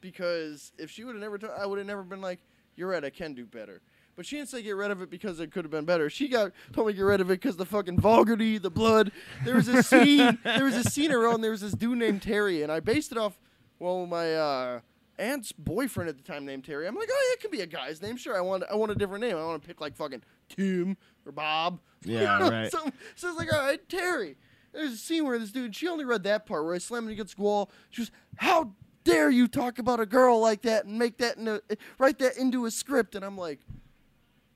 because 0.00 0.72
if 0.78 0.90
she 0.90 1.04
would 1.04 1.14
have 1.14 1.20
never, 1.22 1.36
t- 1.36 1.48
I 1.58 1.66
would 1.66 1.78
have 1.78 1.86
never 1.86 2.02
been 2.02 2.22
like, 2.22 2.38
"You're 2.76 2.88
right, 2.88 3.04
I 3.04 3.10
can 3.10 3.34
do 3.34 3.44
better." 3.44 3.82
But 4.14 4.26
she 4.26 4.36
didn't 4.36 4.50
say 4.50 4.62
get 4.62 4.76
rid 4.76 4.90
of 4.90 5.00
it 5.00 5.08
because 5.10 5.40
it 5.40 5.50
could 5.52 5.64
have 5.64 5.70
been 5.70 5.86
better. 5.86 6.10
She 6.10 6.28
got 6.28 6.52
told 6.72 6.86
me 6.86 6.92
to 6.92 6.96
get 6.98 7.02
rid 7.02 7.20
of 7.20 7.30
it 7.30 7.40
because 7.40 7.56
the 7.56 7.64
fucking 7.64 7.98
vulgarity, 7.98 8.58
the 8.58 8.70
blood. 8.70 9.10
There 9.44 9.54
was 9.54 9.68
a 9.68 9.82
scene. 9.82 10.38
there 10.44 10.64
was 10.64 10.76
a 10.76 10.84
scene 10.84 11.12
around. 11.12 11.40
There 11.40 11.50
was 11.50 11.62
this 11.62 11.72
dude 11.72 11.98
named 11.98 12.22
Terry, 12.22 12.62
and 12.62 12.70
I 12.70 12.80
based 12.80 13.12
it 13.12 13.18
off. 13.18 13.38
Well, 13.78 14.06
my 14.06 14.34
uh, 14.34 14.80
aunt's 15.18 15.52
boyfriend 15.52 16.10
at 16.10 16.16
the 16.18 16.22
time 16.22 16.44
named 16.44 16.64
Terry. 16.64 16.86
I'm 16.86 16.94
like, 16.94 17.08
oh, 17.10 17.26
yeah, 17.28 17.34
it 17.34 17.40
could 17.40 17.50
be 17.50 17.62
a 17.62 17.66
guy's 17.66 18.02
name. 18.02 18.16
Sure, 18.16 18.36
I 18.36 18.40
want. 18.42 18.64
I 18.70 18.74
want 18.74 18.92
a 18.92 18.94
different 18.94 19.22
name. 19.24 19.36
I 19.36 19.44
want 19.44 19.62
to 19.62 19.66
pick 19.66 19.80
like 19.80 19.96
fucking 19.96 20.22
Tim 20.50 20.96
or 21.24 21.32
Bob. 21.32 21.80
Yeah, 22.04 22.48
right. 22.50 22.70
so, 22.70 22.78
so 23.16 23.28
it's 23.28 23.38
like, 23.38 23.52
all 23.52 23.60
right, 23.60 23.88
Terry. 23.88 24.36
There's 24.72 24.92
a 24.92 24.96
scene 24.96 25.24
where 25.26 25.38
this 25.38 25.52
dude. 25.52 25.74
She 25.74 25.88
only 25.88 26.04
read 26.04 26.22
that 26.24 26.44
part 26.44 26.64
where 26.64 26.74
I 26.74 26.78
slammed 26.78 27.06
him 27.06 27.12
against 27.12 27.36
the 27.36 27.42
wall. 27.42 27.70
She 27.90 28.02
goes, 28.02 28.10
how 28.36 28.72
dare 29.04 29.30
you 29.30 29.48
talk 29.48 29.78
about 29.78 30.00
a 30.00 30.06
girl 30.06 30.38
like 30.38 30.62
that 30.62 30.84
and 30.84 30.98
make 30.98 31.18
that 31.18 31.36
in 31.36 31.48
a, 31.48 31.60
write 31.98 32.18
that 32.18 32.36
into 32.36 32.66
a 32.66 32.70
script? 32.70 33.14
And 33.14 33.24
I'm 33.24 33.38
like. 33.38 33.60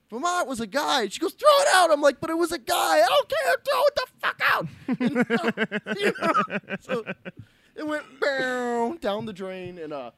Vermont 0.09 0.47
was 0.47 0.59
a 0.61 0.67
guy. 0.67 1.07
She 1.09 1.19
goes, 1.19 1.33
throw 1.33 1.49
it 1.61 1.67
out. 1.73 1.91
I'm 1.91 2.01
like, 2.01 2.19
but 2.21 2.29
it 2.29 2.37
was 2.37 2.51
a 2.51 2.57
guy. 2.59 3.01
I 3.01 3.07
don't 3.07 3.29
care. 3.29 3.55
Throw 3.65 3.83
it 3.83 3.95
the 3.95 4.07
fuck 4.19 4.41
out. 4.43 4.67
You 5.91 6.13
know, 6.19 6.77
so 6.79 7.03
it 7.75 7.85
went 7.85 9.01
down 9.01 9.25
the 9.25 9.33
drain. 9.33 9.77
And 9.79 9.91
uh, 9.91 10.11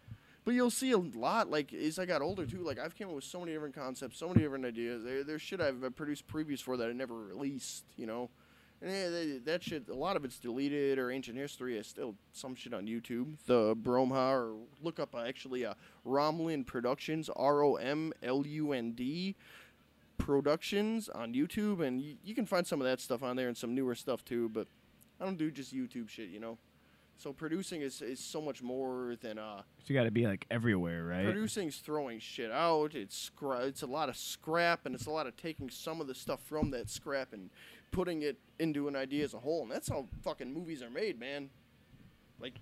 but 0.46 0.54
you'll 0.54 0.70
see 0.72 0.92
a 0.92 0.98
lot. 0.98 1.50
Like 1.50 1.74
as 1.74 1.98
I 1.98 2.06
got 2.06 2.22
older 2.22 2.46
too. 2.46 2.64
Like 2.64 2.78
I've 2.80 2.96
came 2.96 3.08
up 3.10 3.16
with 3.16 3.24
so 3.24 3.40
many 3.40 3.52
different 3.54 3.76
concepts, 3.76 4.18
so 4.20 4.28
many 4.28 4.42
different 4.42 4.66
ideas. 4.66 5.04
There, 5.04 5.24
there's 5.24 5.42
shit 5.42 5.60
I've 5.62 5.96
produced 5.96 6.28
previews 6.28 6.62
for 6.62 6.78
that 6.78 6.88
I 6.90 6.94
never 6.94 7.16
released. 7.16 7.86
You 7.98 8.06
know, 8.06 8.30
And 8.82 8.92
yeah, 8.92 9.10
they, 9.10 9.38
that 9.46 9.64
shit, 9.64 9.90
a 9.90 9.96
lot 9.96 10.16
of 10.16 10.24
it's 10.24 10.38
deleted 10.40 11.00
or 11.00 11.12
ancient 11.12 11.38
history. 11.38 11.78
is 11.78 11.88
still 11.88 12.16
some 12.32 12.54
shit 12.56 12.74
on 12.74 12.86
YouTube. 12.86 13.38
The 13.48 13.76
Bromha, 13.76 14.34
or 14.34 14.54
look 14.84 15.00
up 15.00 15.16
uh, 15.16 15.24
actually 15.28 15.66
uh, 15.66 15.74
Romlund 16.06 16.66
Productions, 16.68 17.30
R 17.36 17.64
O 17.64 17.76
M 17.76 18.14
L 18.24 18.46
U 18.46 18.72
N 18.74 18.92
D 18.92 19.36
Productions 20.20 21.10
on 21.10 21.34
YouTube, 21.34 21.80
and 21.86 22.00
y- 22.00 22.16
you 22.24 22.36
can 22.36 22.46
find 22.46 22.68
some 22.68 22.80
of 22.82 22.86
that 22.86 23.00
stuff 23.00 23.24
on 23.24 23.36
there 23.36 23.48
and 23.48 23.58
some 23.58 23.74
newer 23.74 23.96
stuff 23.96 24.24
too. 24.24 24.50
But 24.50 24.68
I 25.20 25.26
don't 25.26 25.38
do 25.38 25.50
just 25.50 25.74
YouTube 25.76 26.08
shit, 26.10 26.30
you 26.30 26.40
know. 26.40 26.58
So 27.18 27.34
producing 27.34 27.82
is, 27.82 28.02
is 28.02 28.20
so 28.20 28.40
much 28.40 28.62
more 28.62 29.16
than 29.22 29.38
uh, 29.38 29.58
So 29.80 29.86
you 29.88 29.96
got 29.96 30.04
to 30.06 30.12
be 30.12 30.26
like 30.28 30.46
everywhere, 30.50 31.04
right? 31.04 31.26
Producing's 31.26 31.78
throwing 31.78 32.20
shit 32.20 32.50
out. 32.52 32.96
It's 32.96 33.30
scra- 33.36 33.68
It's 33.68 33.82
a 33.82 33.88
lot 33.88 34.08
of 34.08 34.16
scrap, 34.16 34.86
and 34.86 34.94
it's 34.96 35.06
a 35.08 35.12
lot 35.12 35.26
of 35.28 35.36
taking 35.36 35.70
some 35.70 36.00
of 36.00 36.08
the 36.08 36.16
stuff 36.16 36.40
from 36.46 36.72
that 36.72 36.90
scrap 36.90 37.34
and 37.34 37.50
putting 37.92 38.22
it 38.22 38.38
into 38.60 38.88
an 38.88 38.96
idea 38.96 39.24
as 39.26 39.34
a 39.34 39.40
whole. 39.40 39.64
And 39.64 39.72
that's 39.72 39.90
how 39.90 40.06
fucking 40.24 40.54
movies 40.54 40.82
are 40.84 40.90
made, 40.90 41.20
man. 41.20 41.50
Like, 42.40 42.54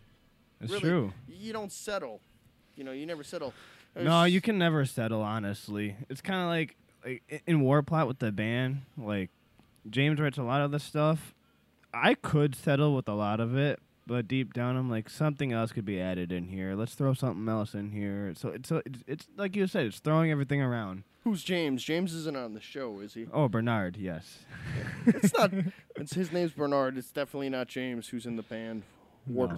That's 0.60 0.72
really, 0.72 0.84
true. 0.84 1.14
You 1.28 1.54
don't 1.54 1.72
settle. 1.72 2.22
You 2.76 2.84
know, 2.84 2.94
you 2.94 3.06
never 3.06 3.24
settle. 3.24 3.54
No, 3.96 4.24
you 4.24 4.42
can 4.42 4.58
never 4.58 4.86
settle. 4.86 5.22
Honestly, 5.22 5.96
it's 6.10 6.22
kind 6.22 6.42
of 6.42 6.48
like 6.48 6.76
like 7.08 7.44
in 7.46 7.62
Warplot 7.62 8.08
with 8.08 8.20
the 8.20 8.32
band. 8.32 8.82
Like 8.98 9.30
James 9.90 10.20
writes 10.20 10.38
a 10.38 10.44
lot 10.44 10.62
of 10.62 10.72
the 10.72 10.80
stuff. 10.80 11.34
I 11.94 12.14
could 12.16 12.56
settle 12.56 12.94
with 12.96 13.08
a 13.08 13.14
lot 13.14 13.40
of 13.40 13.56
it, 13.58 13.80
but 14.06 14.28
deep 14.28 14.54
down, 14.54 14.76
I'm 14.76 14.90
like 14.90 15.10
something 15.10 15.52
else 15.54 15.72
could 15.72 15.86
be 15.86 16.00
added 16.00 16.32
in 16.32 16.48
here. 16.50 16.76
Let's 16.76 16.96
throw 16.96 17.14
something 17.14 17.48
else 17.48 17.74
in 17.74 17.92
here. 17.92 18.34
So 18.36 18.50
it's 18.50 18.72
it's, 18.72 19.04
it's 19.08 19.28
like 19.38 19.56
you 19.56 19.68
said, 19.68 19.86
it's 19.88 20.00
throwing 20.00 20.30
everything 20.32 20.62
around. 20.62 21.04
Who's 21.24 21.44
James? 21.44 21.84
James 21.84 22.14
isn't 22.14 22.38
on 22.38 22.54
the 22.54 22.62
show, 22.62 23.00
is 23.02 23.14
he? 23.14 23.28
Oh, 23.34 23.50
Bernard, 23.50 23.98
yes. 23.98 24.46
It's 25.08 25.34
not. 25.34 25.52
it's 25.98 26.14
his 26.14 26.32
name's 26.32 26.52
Bernard. 26.52 26.98
It's 26.98 27.12
definitely 27.12 27.50
not 27.50 27.68
James 27.68 28.08
who's 28.10 28.26
in 28.26 28.36
the 28.38 28.44
band. 28.44 28.84
War 29.26 29.48
No. 29.48 29.54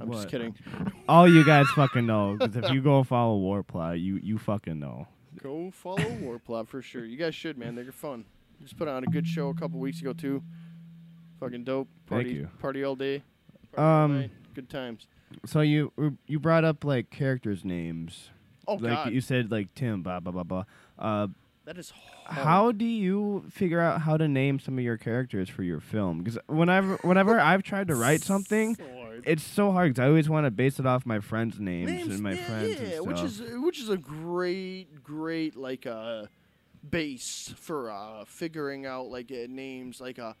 I'm 0.00 0.08
What? 0.08 0.14
just 0.16 0.28
kidding. 0.28 0.56
All 1.08 1.28
you 1.32 1.44
guys 1.44 1.66
fucking 1.76 2.04
know, 2.06 2.36
because 2.38 2.56
if 2.56 2.70
you 2.72 2.80
go 2.82 3.04
follow 3.04 3.38
Warplot, 3.38 4.02
you 4.02 4.18
you 4.22 4.38
fucking 4.38 4.78
know. 4.80 5.06
Go 5.42 5.70
follow 5.70 5.96
Warplot 5.98 6.68
for 6.68 6.80
sure. 6.82 7.04
You 7.04 7.16
guys 7.16 7.34
should, 7.34 7.58
man. 7.58 7.74
They're 7.74 7.90
fun. 7.92 8.24
Just 8.62 8.76
put 8.76 8.88
on 8.88 9.02
a 9.04 9.06
good 9.06 9.26
show 9.26 9.48
a 9.48 9.54
couple 9.54 9.78
weeks 9.80 10.00
ago 10.00 10.12
too. 10.12 10.42
Fucking 11.40 11.64
dope. 11.64 11.88
Thank 12.06 12.22
Party, 12.22 12.30
you. 12.34 12.48
Party 12.60 12.84
all 12.84 12.96
day. 12.96 13.22
Party 13.72 13.82
all 13.88 14.04
Um, 14.04 14.20
night. 14.20 14.30
Good 14.54 14.70
times. 14.70 15.06
So 15.44 15.60
you 15.60 15.92
you 16.26 16.38
brought 16.38 16.64
up 16.64 16.84
like 16.84 17.10
characters' 17.10 17.64
names. 17.64 18.30
Oh 18.68 18.74
like 18.74 18.92
God, 18.92 19.12
you 19.12 19.20
said, 19.20 19.50
like 19.50 19.74
Tim, 19.74 20.02
blah 20.02 20.20
blah 20.20 20.32
blah 20.32 20.44
blah. 20.44 20.64
Uh, 20.98 21.26
that 21.64 21.76
is 21.78 21.90
hard. 21.90 22.38
How 22.46 22.72
do 22.72 22.84
you 22.84 23.44
figure 23.50 23.80
out 23.80 24.02
how 24.02 24.16
to 24.16 24.28
name 24.28 24.60
some 24.60 24.78
of 24.78 24.84
your 24.84 24.96
characters 24.96 25.48
for 25.48 25.62
your 25.64 25.80
film? 25.80 26.18
Because 26.18 26.38
whenever 26.46 26.96
whenever 27.02 27.40
I've 27.50 27.62
tried 27.64 27.88
to 27.88 27.96
write 27.96 28.22
something, 28.22 28.76
So. 28.76 28.84
It's 29.26 29.42
so 29.42 29.72
hard 29.72 29.90
because 29.94 30.04
I 30.04 30.08
always 30.08 30.28
want 30.28 30.46
to 30.46 30.50
base 30.50 30.78
it 30.78 30.86
off 30.86 31.06
my 31.06 31.20
friends' 31.20 31.58
names, 31.58 31.90
Names, 31.90 32.14
and 32.14 32.22
my 32.22 32.32
yeah, 32.32 32.46
friends 32.46 32.80
yeah, 32.80 32.86
and 32.86 32.92
stuff. 32.92 33.06
which 33.06 33.20
is 33.20 33.42
which 33.62 33.80
is 33.80 33.88
a 33.88 33.96
great, 33.96 35.02
great 35.02 35.56
like 35.56 35.86
uh, 35.86 36.24
base 36.88 37.54
for 37.56 37.90
uh, 37.90 38.24
figuring 38.26 38.86
out 38.86 39.06
like 39.06 39.30
uh, 39.30 39.46
names. 39.48 40.00
Like 40.00 40.18
uh, 40.18 40.34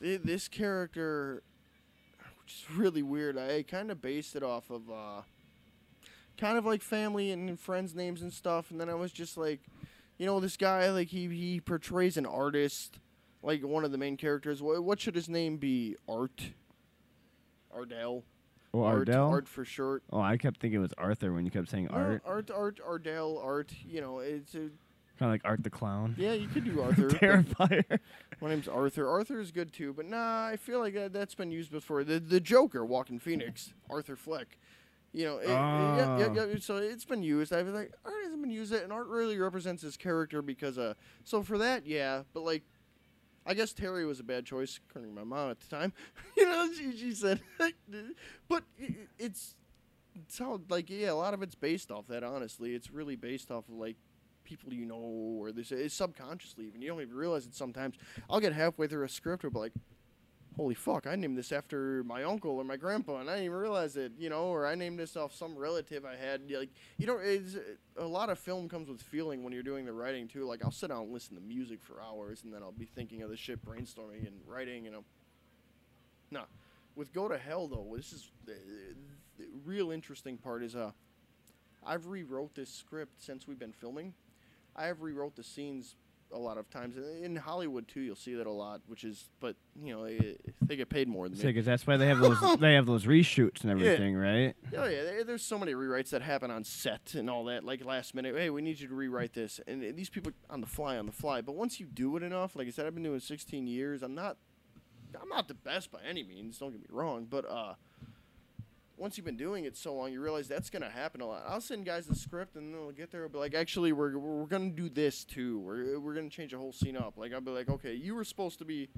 th- 0.00 0.22
this 0.22 0.48
character, 0.48 1.42
which 2.42 2.52
is 2.54 2.76
really 2.76 3.02
weird. 3.02 3.38
I 3.38 3.62
kind 3.62 3.90
of 3.90 4.00
based 4.00 4.36
it 4.36 4.42
off 4.42 4.70
of 4.70 4.90
uh, 4.90 5.22
kind 6.36 6.58
of 6.58 6.64
like 6.64 6.82
family 6.82 7.30
and 7.30 7.58
friends' 7.58 7.94
names 7.94 8.22
and 8.22 8.32
stuff, 8.32 8.70
and 8.70 8.80
then 8.80 8.88
I 8.88 8.94
was 8.94 9.12
just 9.12 9.36
like, 9.36 9.60
you 10.18 10.26
know, 10.26 10.40
this 10.40 10.56
guy 10.56 10.90
like 10.90 11.08
he 11.08 11.28
he 11.28 11.60
portrays 11.60 12.16
an 12.16 12.26
artist, 12.26 12.98
like 13.42 13.62
one 13.64 13.84
of 13.84 13.92
the 13.92 13.98
main 13.98 14.16
characters. 14.16 14.62
What, 14.62 14.82
what 14.84 15.00
should 15.00 15.14
his 15.14 15.28
name 15.28 15.56
be? 15.56 15.96
Art. 16.08 16.50
Ardell. 17.76 18.24
oh, 18.74 18.82
Ardell. 18.82 19.28
Art 19.28 19.48
for 19.48 19.64
short. 19.64 20.02
Oh, 20.12 20.20
I 20.20 20.36
kept 20.36 20.60
thinking 20.60 20.78
it 20.78 20.82
was 20.82 20.94
Arthur 20.98 21.32
when 21.32 21.44
you 21.44 21.50
kept 21.50 21.68
saying 21.68 21.88
No, 21.90 21.96
Art, 21.96 22.22
Art, 22.24 22.50
Art, 22.50 22.80
Ardell, 22.86 23.38
Art. 23.38 23.72
You 23.86 24.00
know, 24.00 24.18
it's 24.20 24.54
a, 24.54 24.58
kind 24.58 24.70
of 25.22 25.30
like 25.30 25.42
Art 25.44 25.62
the 25.62 25.70
Clown. 25.70 26.14
yeah. 26.18 26.32
You 26.32 26.48
could 26.48 26.64
do 26.64 26.80
Arthur. 26.82 27.08
but 27.08 27.20
Terrifier. 27.20 27.98
my 28.40 28.48
name's 28.50 28.68
Arthur. 28.68 29.08
Arthur 29.08 29.40
is 29.40 29.50
good 29.52 29.72
too, 29.72 29.92
but 29.92 30.06
nah, 30.06 30.46
I 30.46 30.56
feel 30.56 30.78
like 30.80 30.94
that, 30.94 31.12
that's 31.12 31.34
been 31.34 31.50
used 31.50 31.70
before. 31.70 32.04
The 32.04 32.18
the 32.20 32.40
Joker, 32.40 32.84
Joaquin 32.84 33.18
Phoenix, 33.18 33.72
Arthur 33.90 34.16
Fleck. 34.16 34.58
You 35.12 35.24
know, 35.24 35.38
it, 35.38 35.48
yeah, 35.48 36.18
yeah, 36.18 36.26
Ah. 36.28 36.44
yeah, 36.46 36.56
so 36.60 36.76
it's 36.76 37.06
been 37.06 37.22
used. 37.22 37.50
I 37.50 37.62
was 37.62 37.72
like, 37.72 37.90
Art 38.04 38.14
hasn't 38.24 38.42
been 38.42 38.50
used, 38.50 38.70
it, 38.74 38.82
and 38.84 38.92
Art 38.92 39.06
really 39.06 39.38
represents 39.38 39.80
his 39.82 39.96
character 39.96 40.42
because 40.42 40.76
uh. 40.76 40.92
So 41.24 41.42
for 41.42 41.56
that, 41.58 41.86
yeah, 41.86 42.22
but 42.34 42.42
like. 42.42 42.62
I 43.46 43.54
guess 43.54 43.72
Terry 43.72 44.04
was 44.04 44.18
a 44.18 44.24
bad 44.24 44.44
choice, 44.44 44.80
according 44.88 45.12
to 45.12 45.16
my 45.16 45.24
mom 45.24 45.50
at 45.50 45.60
the 45.60 45.68
time. 45.68 45.92
you 46.36 46.44
know, 46.44 46.68
she, 46.76 46.96
she 46.96 47.12
said, 47.12 47.40
but 48.48 48.64
it's 49.18 49.54
it's 50.14 50.38
how 50.38 50.60
like 50.68 50.90
yeah, 50.90 51.12
a 51.12 51.14
lot 51.14 51.34
of 51.34 51.42
it's 51.42 51.54
based 51.54 51.90
off 51.90 52.06
that. 52.08 52.24
Honestly, 52.24 52.74
it's 52.74 52.90
really 52.90 53.16
based 53.16 53.50
off 53.50 53.68
of 53.68 53.74
like 53.74 53.96
people 54.44 54.72
you 54.72 54.86
know 54.86 54.94
or 54.94 55.50
this 55.50 55.72
it's 55.72 55.92
subconsciously 55.92 56.66
even 56.66 56.80
you 56.80 56.88
don't 56.88 57.00
even 57.00 57.14
realize 57.14 57.46
it 57.46 57.54
sometimes. 57.54 57.96
I'll 58.28 58.40
get 58.40 58.52
halfway 58.52 58.86
through 58.86 59.04
a 59.04 59.08
script 59.08 59.44
or 59.44 59.50
be 59.50 59.58
like, 59.58 59.72
holy 60.56 60.74
fuck, 60.74 61.06
I 61.06 61.16
named 61.16 61.36
this 61.36 61.52
after 61.52 62.02
my 62.04 62.24
uncle 62.24 62.52
or 62.52 62.64
my 62.64 62.76
grandpa 62.76 63.18
and 63.18 63.28
I 63.28 63.34
didn't 63.34 63.46
even 63.46 63.58
realize 63.58 63.96
it, 63.96 64.12
you 64.18 64.30
know, 64.30 64.44
or 64.44 64.66
I 64.66 64.74
named 64.74 64.98
this 64.98 65.16
off 65.16 65.34
some 65.34 65.56
relative 65.56 66.04
I 66.04 66.16
had. 66.16 66.50
Like 66.50 66.70
you 66.96 67.06
know, 67.06 67.18
it's 67.18 67.56
a 67.96 68.06
lot 68.06 68.30
of 68.30 68.38
film 68.38 68.68
comes 68.68 68.88
with 68.88 69.02
feeling 69.02 69.44
when 69.44 69.52
you're 69.52 69.62
doing 69.62 69.84
the 69.84 69.92
writing 69.92 70.28
too. 70.28 70.44
Like 70.44 70.64
I'll 70.64 70.70
sit 70.70 70.88
down 70.88 71.02
and 71.02 71.12
listen 71.12 71.36
to 71.36 71.42
music 71.42 71.82
for 71.82 72.00
hours 72.00 72.42
and 72.42 72.52
then 72.52 72.62
I'll 72.62 72.72
be 72.72 72.86
thinking 72.86 73.22
of 73.22 73.30
the 73.30 73.36
shit, 73.36 73.64
brainstorming 73.64 74.26
and 74.26 74.40
writing, 74.46 74.86
and 74.86 74.96
I'm 74.96 75.04
nah. 76.30 76.44
With 76.94 77.12
Go 77.12 77.28
to 77.28 77.36
Hell 77.36 77.68
though, 77.68 77.94
this 77.94 78.12
is 78.12 78.30
the, 78.46 78.54
the 79.38 79.44
real 79.66 79.90
interesting 79.90 80.38
part 80.38 80.62
is 80.62 80.74
uh, 80.74 80.92
I've 81.84 82.06
rewrote 82.06 82.54
this 82.54 82.70
script 82.70 83.22
since 83.22 83.46
we've 83.46 83.58
been 83.58 83.72
filming. 83.72 84.14
I 84.74 84.86
have 84.86 85.02
rewrote 85.02 85.36
the 85.36 85.42
scenes 85.42 85.96
a 86.32 86.38
lot 86.38 86.58
of 86.58 86.68
times 86.70 86.96
in 87.22 87.36
Hollywood 87.36 87.88
too. 87.88 88.00
You'll 88.00 88.16
see 88.16 88.34
that 88.34 88.46
a 88.46 88.52
lot, 88.52 88.80
which 88.86 89.04
is, 89.04 89.28
but 89.40 89.56
you 89.80 89.94
know, 89.94 90.04
they, 90.04 90.36
they 90.62 90.76
get 90.76 90.88
paid 90.88 91.08
more 91.08 91.28
than. 91.28 91.38
Because 91.38 91.64
that's 91.64 91.86
why 91.86 91.96
they 91.96 92.06
have 92.06 92.18
those 92.18 92.38
they 92.60 92.74
have 92.74 92.86
those 92.86 93.04
reshoots 93.04 93.62
and 93.62 93.70
everything, 93.70 94.16
right? 94.16 94.54
Oh 94.76 94.84
yeah, 94.86 95.02
there, 95.02 95.24
there's 95.24 95.42
so 95.42 95.58
many 95.58 95.72
rewrites 95.74 96.10
that 96.10 96.22
happen 96.22 96.50
on 96.50 96.64
set 96.64 97.14
and 97.14 97.30
all 97.30 97.44
that. 97.44 97.64
Like 97.64 97.84
last 97.84 98.14
minute, 98.14 98.34
hey, 98.36 98.50
we 98.50 98.62
need 98.62 98.80
you 98.80 98.88
to 98.88 98.94
rewrite 98.94 99.32
this, 99.32 99.60
and 99.66 99.82
these 99.96 100.10
people 100.10 100.32
on 100.50 100.60
the 100.60 100.66
fly, 100.66 100.96
on 100.98 101.06
the 101.06 101.12
fly. 101.12 101.40
But 101.40 101.54
once 101.54 101.80
you 101.80 101.86
do 101.86 102.16
it 102.16 102.22
enough, 102.22 102.56
like 102.56 102.66
I 102.66 102.70
said, 102.70 102.86
I've 102.86 102.94
been 102.94 103.04
doing 103.04 103.20
16 103.20 103.66
years. 103.66 104.02
I'm 104.02 104.14
not, 104.14 104.36
I'm 105.20 105.28
not 105.28 105.48
the 105.48 105.54
best 105.54 105.90
by 105.90 106.00
any 106.08 106.22
means. 106.22 106.58
Don't 106.58 106.72
get 106.72 106.80
me 106.80 106.88
wrong, 106.90 107.26
but 107.28 107.48
uh, 107.48 107.74
once 108.96 109.16
you've 109.16 109.26
been 109.26 109.36
doing 109.36 109.64
it 109.64 109.76
so 109.76 109.94
long, 109.94 110.12
you 110.12 110.22
realize 110.22 110.48
that's 110.48 110.70
gonna 110.70 110.90
happen 110.90 111.20
a 111.20 111.26
lot. 111.26 111.44
I'll 111.46 111.60
send 111.60 111.84
guys 111.84 112.06
the 112.06 112.14
script, 112.14 112.56
and 112.56 112.72
they'll 112.72 112.92
get 112.92 113.10
there, 113.10 113.24
and 113.24 113.32
be 113.32 113.38
like, 113.38 113.54
actually, 113.54 113.92
we're 113.92 114.16
we're 114.18 114.46
gonna 114.46 114.70
do 114.70 114.88
this 114.88 115.24
too. 115.24 115.58
We're 115.60 116.00
we're 116.00 116.14
gonna 116.14 116.30
change 116.30 116.52
the 116.52 116.58
whole 116.58 116.72
scene 116.72 116.96
up. 116.96 117.14
Like 117.16 117.32
I'll 117.32 117.40
be 117.40 117.50
like, 117.50 117.68
okay, 117.68 117.94
you 117.94 118.14
were 118.14 118.24
supposed 118.24 118.58
to 118.58 118.64
be, 118.64 118.88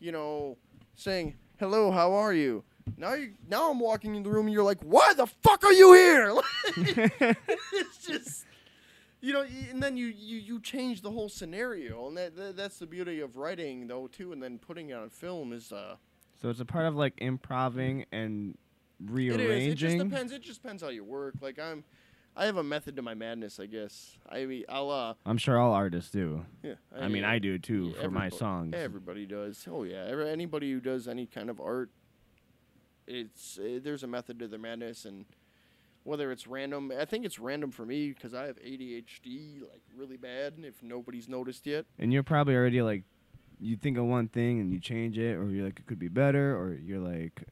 you 0.00 0.12
know, 0.12 0.56
saying 0.94 1.34
hello, 1.58 1.90
how 1.90 2.12
are 2.14 2.32
you? 2.32 2.64
Now 2.96 3.14
you 3.14 3.32
now 3.48 3.70
I'm 3.70 3.78
walking 3.78 4.14
in 4.14 4.22
the 4.22 4.30
room, 4.30 4.46
and 4.46 4.54
you're 4.54 4.64
like, 4.64 4.80
why 4.82 5.12
the 5.14 5.26
fuck 5.26 5.64
are 5.64 5.72
you 5.72 5.92
here? 5.92 6.34
it's 7.72 8.06
just. 8.06 8.46
You 9.20 9.32
know, 9.32 9.46
and 9.70 9.82
then 9.82 9.96
you, 9.96 10.08
you, 10.08 10.36
you 10.36 10.60
change 10.60 11.00
the 11.00 11.10
whole 11.10 11.30
scenario, 11.30 12.08
and 12.08 12.16
that, 12.18 12.36
that 12.36 12.58
that's 12.58 12.78
the 12.78 12.86
beauty 12.86 13.20
of 13.20 13.38
writing, 13.38 13.86
though, 13.86 14.06
too, 14.06 14.32
and 14.32 14.42
then 14.42 14.58
putting 14.58 14.90
it 14.90 14.92
on 14.92 15.08
film 15.08 15.54
is 15.54 15.72
uh, 15.72 15.96
So 16.42 16.50
it's 16.50 16.60
a 16.60 16.66
part 16.66 16.84
of 16.84 16.94
like 16.94 17.14
improving 17.16 18.04
and 18.12 18.58
It 19.00 19.10
rearranging. 19.10 19.50
is. 19.50 19.66
It 19.66 19.74
just 19.76 19.98
depends. 19.98 20.32
It 20.32 20.42
just 20.42 20.62
depends 20.62 20.82
how 20.82 20.88
you 20.88 21.04
work. 21.04 21.34
Like 21.40 21.58
I'm, 21.58 21.84
I 22.36 22.46
have 22.46 22.56
a 22.56 22.64
method 22.64 22.96
to 22.96 23.02
my 23.02 23.14
madness, 23.14 23.60
I 23.60 23.66
guess. 23.66 24.18
I 24.28 24.44
mean, 24.44 24.64
I'll 24.68 24.90
uh, 24.90 25.14
I'm 25.24 25.38
sure 25.38 25.58
all 25.58 25.72
artists 25.72 26.10
do. 26.10 26.44
yeah. 26.62 26.74
I 26.98 27.08
mean, 27.08 27.24
I 27.24 27.38
do 27.38 27.58
too 27.58 27.92
yeah, 27.94 28.02
for 28.02 28.10
my 28.10 28.28
songs. 28.28 28.74
Everybody 28.76 29.26
does. 29.26 29.66
Oh 29.70 29.84
yeah. 29.84 30.04
Every, 30.08 30.28
anybody 30.30 30.72
who 30.72 30.80
does 30.80 31.06
any 31.08 31.26
kind 31.26 31.50
of 31.50 31.60
art, 31.60 31.90
it's 33.06 33.58
uh, 33.58 33.78
there's 33.82 34.02
a 34.02 34.08
method 34.08 34.38
to 34.40 34.48
their 34.48 34.58
madness, 34.58 35.04
and 35.04 35.26
whether 36.04 36.30
it's 36.30 36.46
random, 36.46 36.92
I 36.98 37.04
think 37.06 37.24
it's 37.24 37.38
random 37.38 37.70
for 37.70 37.86
me 37.86 38.10
because 38.12 38.34
I 38.34 38.46
have 38.46 38.56
ADHD 38.56 39.62
like 39.62 39.82
really 39.96 40.16
bad. 40.16 40.54
If 40.58 40.82
nobody's 40.82 41.28
noticed 41.28 41.66
yet. 41.66 41.86
And 41.98 42.12
you're 42.12 42.22
probably 42.22 42.54
already 42.54 42.82
like, 42.82 43.04
you 43.58 43.76
think 43.76 43.96
of 43.96 44.04
one 44.04 44.28
thing 44.28 44.60
and 44.60 44.72
you 44.72 44.80
change 44.80 45.18
it, 45.18 45.34
or 45.36 45.48
you're 45.48 45.64
like 45.64 45.78
it 45.78 45.86
could 45.86 45.98
be 45.98 46.08
better, 46.08 46.56
or 46.56 46.74
you're 46.74 46.98
like, 47.00 47.44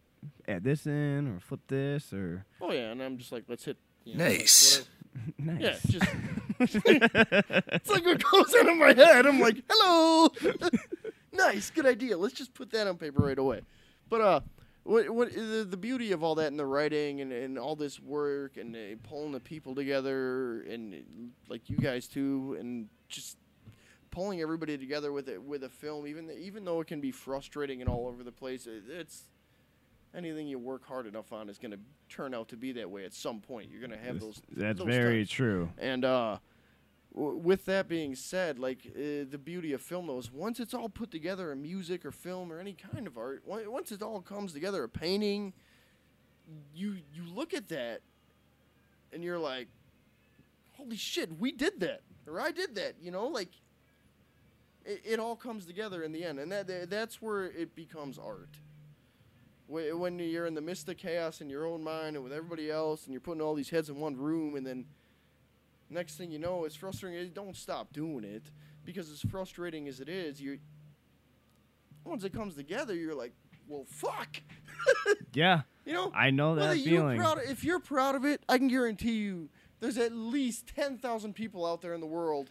add 0.46 0.64
this 0.64 0.86
in, 0.86 1.28
or 1.28 1.40
flip 1.40 1.60
this, 1.68 2.12
or 2.12 2.44
Oh 2.60 2.72
yeah, 2.72 2.90
and 2.90 3.02
I'm 3.02 3.18
just 3.18 3.32
like, 3.32 3.44
let's 3.48 3.64
hit. 3.64 3.76
You 4.04 4.16
know, 4.16 4.24
Nice. 4.24 4.84
nice. 5.38 5.60
Yeah, 5.60 5.76
just 5.88 6.06
it's 6.58 7.90
like 7.90 8.04
what 8.04 8.22
goes 8.22 8.54
into 8.54 8.74
my 8.74 8.92
head. 8.94 9.26
I'm 9.26 9.40
like, 9.40 9.62
hello, 9.68 10.30
nice, 11.32 11.70
good 11.70 11.86
idea. 11.86 12.16
Let's 12.16 12.34
just 12.34 12.54
put 12.54 12.70
that 12.72 12.86
on 12.86 12.96
paper 12.96 13.22
right 13.22 13.38
away. 13.38 13.62
But 14.08 14.20
uh, 14.20 14.40
what 14.84 15.10
what 15.10 15.32
the, 15.32 15.66
the 15.68 15.76
beauty 15.76 16.12
of 16.12 16.22
all 16.22 16.34
that 16.36 16.48
in 16.48 16.56
the 16.56 16.66
writing 16.66 17.20
and, 17.20 17.32
and 17.32 17.58
all 17.58 17.76
this 17.76 18.00
work 18.00 18.56
and 18.56 18.74
uh, 18.74 18.78
pulling 19.08 19.32
the 19.32 19.40
people 19.40 19.74
together 19.74 20.62
and 20.62 21.32
like 21.48 21.70
you 21.70 21.76
guys 21.76 22.08
too 22.08 22.56
and 22.58 22.88
just 23.08 23.36
pulling 24.10 24.40
everybody 24.40 24.76
together 24.76 25.12
with 25.12 25.28
it 25.28 25.42
with 25.42 25.64
a 25.64 25.68
film, 25.68 26.06
even 26.06 26.30
even 26.38 26.64
though 26.64 26.80
it 26.80 26.86
can 26.86 27.00
be 27.00 27.10
frustrating 27.10 27.80
and 27.80 27.88
all 27.88 28.06
over 28.08 28.22
the 28.22 28.32
place, 28.32 28.66
it, 28.66 28.84
it's 28.88 29.24
anything 30.14 30.46
you 30.46 30.58
work 30.58 30.86
hard 30.86 31.06
enough 31.06 31.32
on 31.32 31.48
is 31.48 31.58
going 31.58 31.72
to 31.72 31.78
turn 32.08 32.34
out 32.34 32.48
to 32.48 32.56
be 32.56 32.72
that 32.72 32.90
way 32.90 33.04
at 33.04 33.14
some 33.14 33.40
point. 33.40 33.70
You're 33.70 33.80
going 33.80 33.98
to 33.98 34.04
have 34.06 34.20
those. 34.20 34.42
That's 34.54 34.78
those 34.78 34.86
very 34.86 35.18
times. 35.20 35.30
true. 35.30 35.70
And 35.78 36.04
uh, 36.04 36.38
w- 37.14 37.36
with 37.38 37.64
that 37.66 37.88
being 37.88 38.14
said, 38.14 38.58
like 38.58 38.78
uh, 38.86 39.24
the 39.30 39.40
beauty 39.42 39.72
of 39.72 39.80
film, 39.80 40.06
though, 40.06 40.18
is 40.18 40.30
once 40.32 40.60
it's 40.60 40.74
all 40.74 40.88
put 40.88 41.10
together, 41.10 41.52
in 41.52 41.62
music 41.62 42.04
or 42.04 42.10
film 42.10 42.52
or 42.52 42.58
any 42.58 42.74
kind 42.92 43.06
of 43.06 43.16
art, 43.16 43.42
on- 43.48 43.70
once 43.70 43.92
it 43.92 44.02
all 44.02 44.20
comes 44.20 44.52
together, 44.52 44.84
a 44.84 44.88
painting, 44.88 45.52
you 46.74 46.96
you 47.14 47.22
look 47.34 47.54
at 47.54 47.68
that, 47.68 48.00
and 49.12 49.22
you're 49.22 49.38
like, 49.38 49.68
"Holy 50.72 50.96
shit, 50.96 51.38
we 51.38 51.52
did 51.52 51.80
that!" 51.80 52.02
or 52.26 52.40
"I 52.40 52.50
did 52.50 52.74
that." 52.74 52.94
You 53.00 53.10
know, 53.10 53.26
like 53.28 53.50
it, 54.84 55.00
it 55.04 55.20
all 55.20 55.36
comes 55.36 55.64
together 55.64 56.02
in 56.02 56.12
the 56.12 56.24
end, 56.24 56.38
and 56.38 56.52
that 56.52 56.90
that's 56.90 57.22
where 57.22 57.44
it 57.44 57.74
becomes 57.74 58.18
art. 58.18 58.50
Wh- 59.72 59.98
When 59.98 60.18
you're 60.18 60.46
in 60.46 60.54
the 60.54 60.60
midst 60.60 60.88
of 60.88 60.96
chaos 60.96 61.40
in 61.40 61.48
your 61.48 61.66
own 61.66 61.82
mind 61.82 62.16
and 62.16 62.22
with 62.24 62.32
everybody 62.32 62.70
else, 62.70 63.04
and 63.04 63.12
you're 63.12 63.20
putting 63.20 63.40
all 63.42 63.54
these 63.54 63.70
heads 63.70 63.88
in 63.88 63.96
one 63.96 64.16
room, 64.16 64.54
and 64.56 64.66
then 64.66 64.84
next 65.90 66.16
thing 66.16 66.30
you 66.30 66.38
know, 66.38 66.64
it's 66.64 66.74
frustrating. 66.76 67.30
Don't 67.32 67.56
stop 67.56 67.92
doing 67.92 68.24
it 68.24 68.44
because 68.84 69.10
as 69.10 69.20
frustrating 69.20 69.88
as 69.88 70.00
it 70.00 70.08
is, 70.08 70.40
you 70.40 70.58
once 72.04 72.24
it 72.24 72.32
comes 72.32 72.54
together, 72.56 72.94
you're 72.94 73.14
like, 73.14 73.32
well, 73.68 73.84
fuck. 73.88 74.36
Yeah, 75.34 75.62
You 75.86 75.94
know, 75.94 76.12
I 76.14 76.30
know 76.30 76.56
that 76.56 76.78
you're 76.78 77.00
feeling. 77.00 77.18
proud, 77.18 77.38
if 77.48 77.64
you're 77.64 77.78
proud 77.78 78.16
of 78.16 78.24
it, 78.26 78.42
I 78.50 78.58
can 78.58 78.68
guarantee 78.68 79.12
you, 79.18 79.48
there's 79.80 79.96
at 79.96 80.12
least 80.12 80.66
ten 80.76 80.98
thousand 80.98 81.34
people 81.34 81.64
out 81.64 81.80
there 81.80 81.94
in 81.94 82.00
the 82.00 82.06
world 82.06 82.50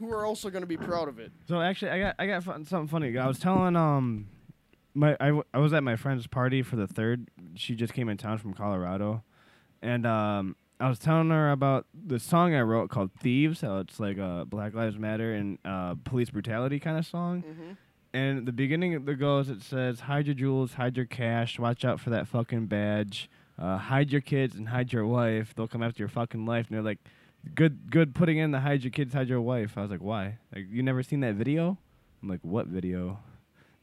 who 0.00 0.10
are 0.12 0.24
also 0.26 0.50
going 0.50 0.62
to 0.62 0.66
be 0.66 0.76
proud 0.76 1.06
of 1.06 1.18
it. 1.20 1.30
So 1.48 1.60
actually, 1.60 1.90
I 1.92 1.98
got 2.00 2.14
I 2.18 2.26
got 2.26 2.42
fun, 2.42 2.64
something 2.64 2.88
funny. 2.88 3.16
I 3.16 3.26
was 3.28 3.38
telling 3.38 3.76
um, 3.76 4.26
my 4.96 5.16
I, 5.20 5.26
w- 5.26 5.44
I 5.52 5.58
was 5.58 5.72
at 5.72 5.82
my 5.82 5.96
friend's 5.96 6.26
party 6.26 6.62
for 6.62 6.76
the 6.76 6.86
third. 6.86 7.28
She 7.54 7.74
just 7.74 7.92
came 7.92 8.08
in 8.08 8.16
town 8.16 8.38
from 8.38 8.54
Colorado, 8.54 9.22
and 9.82 10.06
um, 10.06 10.56
I 10.80 10.88
was 10.88 10.98
telling 10.98 11.30
her 11.30 11.52
about 11.52 11.86
the 11.94 12.18
song 12.18 12.54
I 12.54 12.62
wrote 12.62 12.90
called 12.90 13.10
"Thieves." 13.20 13.60
How 13.60 13.78
it's 13.78 14.00
like 14.00 14.18
a 14.18 14.44
Black 14.48 14.74
Lives 14.74 14.98
Matter 14.98 15.34
and 15.34 15.58
uh, 15.64 15.94
police 16.04 16.30
brutality 16.30 16.80
kind 16.80 16.98
of 16.98 17.06
song. 17.06 17.42
Mm-hmm. 17.42 17.72
And 18.14 18.46
the 18.46 18.52
beginning 18.52 18.94
of 18.94 19.04
the 19.04 19.14
goes, 19.14 19.48
it 19.48 19.62
says, 19.62 20.00
"Hide 20.00 20.26
your 20.26 20.34
jewels, 20.34 20.74
hide 20.74 20.96
your 20.96 21.06
cash, 21.06 21.58
watch 21.58 21.84
out 21.84 22.00
for 22.00 22.10
that 22.10 22.26
fucking 22.26 22.66
badge, 22.66 23.28
uh, 23.58 23.76
hide 23.76 24.10
your 24.10 24.22
kids 24.22 24.56
and 24.56 24.68
hide 24.68 24.92
your 24.92 25.06
wife. 25.06 25.54
They'll 25.54 25.68
come 25.68 25.82
after 25.82 26.02
your 26.02 26.08
fucking 26.08 26.46
life." 26.46 26.68
And 26.68 26.76
they're 26.76 26.84
like, 26.84 27.00
"Good, 27.54 27.90
good, 27.90 28.14
putting 28.14 28.38
in 28.38 28.50
the 28.50 28.60
hide 28.60 28.82
your 28.82 28.90
kids, 28.90 29.12
hide 29.12 29.28
your 29.28 29.42
wife." 29.42 29.76
I 29.76 29.82
was 29.82 29.90
like, 29.90 30.02
"Why? 30.02 30.38
Like, 30.54 30.66
you 30.70 30.82
never 30.82 31.02
seen 31.02 31.20
that 31.20 31.34
video?" 31.34 31.78
I'm 32.22 32.28
like, 32.28 32.40
"What 32.42 32.66
video? 32.66 33.18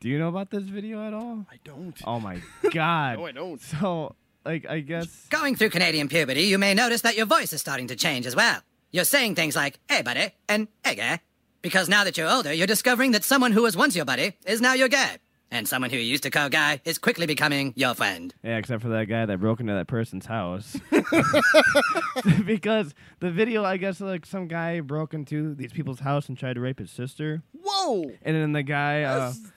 Do 0.03 0.09
you 0.09 0.19
know 0.19 0.27
about 0.27 0.49
this 0.51 0.63
video 0.63 1.01
at 1.07 1.13
all?" 1.13 1.45
I 1.49 1.55
don't. 1.63 1.95
Oh 2.05 2.19
my 2.19 2.41
god! 2.73 3.17
No, 3.19 3.25
I 3.25 3.31
don't. 3.31 3.61
So, 3.61 4.15
like, 4.45 4.65
I 4.69 4.81
guess 4.81 5.27
Going 5.29 5.55
through 5.55 5.69
Canadian 5.69 6.09
puberty, 6.09 6.41
you 6.43 6.57
may 6.57 6.73
notice 6.73 7.01
that 7.01 7.15
your 7.15 7.25
voice 7.25 7.53
is 7.53 7.61
starting 7.61 7.87
to 7.87 7.95
change 7.95 8.25
as 8.25 8.35
well. 8.35 8.59
You're 8.91 9.05
saying 9.05 9.35
things 9.35 9.55
like, 9.55 9.79
hey, 9.89 10.01
buddy, 10.01 10.31
and 10.49 10.67
hey, 10.83 10.95
guy. 10.95 11.19
Because 11.61 11.87
now 11.87 12.03
that 12.03 12.17
you're 12.17 12.29
older, 12.29 12.51
you're 12.51 12.67
discovering 12.67 13.13
that 13.13 13.23
someone 13.23 13.53
who 13.53 13.61
was 13.63 13.77
once 13.77 13.95
your 13.95 14.03
buddy 14.03 14.33
is 14.45 14.59
now 14.59 14.73
your 14.73 14.89
guy. 14.89 15.19
And 15.49 15.67
someone 15.67 15.91
who 15.91 15.97
you 15.97 16.03
used 16.03 16.23
to 16.23 16.31
call 16.31 16.49
guy 16.49 16.81
is 16.83 16.97
quickly 16.97 17.25
becoming 17.27 17.73
your 17.77 17.93
friend. 17.93 18.33
Yeah, 18.43 18.57
except 18.57 18.81
for 18.81 18.89
that 18.89 19.05
guy 19.05 19.25
that 19.25 19.39
broke 19.39 19.59
into 19.61 19.71
that 19.73 19.87
person's 19.87 20.25
house. 20.25 20.75
because 22.45 22.93
the 23.19 23.31
video, 23.31 23.63
I 23.63 23.77
guess, 23.77 24.01
like 24.01 24.25
some 24.25 24.47
guy 24.47 24.79
broke 24.79 25.13
into 25.13 25.53
these 25.55 25.71
people's 25.71 25.99
house 25.99 26.27
and 26.27 26.37
tried 26.37 26.53
to 26.53 26.59
rape 26.59 26.79
his 26.79 26.91
sister, 26.91 27.43
Whoa. 27.63 28.11
and 28.23 28.35
then 28.35 28.51
the 28.51 28.63
guy, 28.63 29.03
uh, 29.03 29.13
That's- 29.13 29.39
oof. 29.39 29.52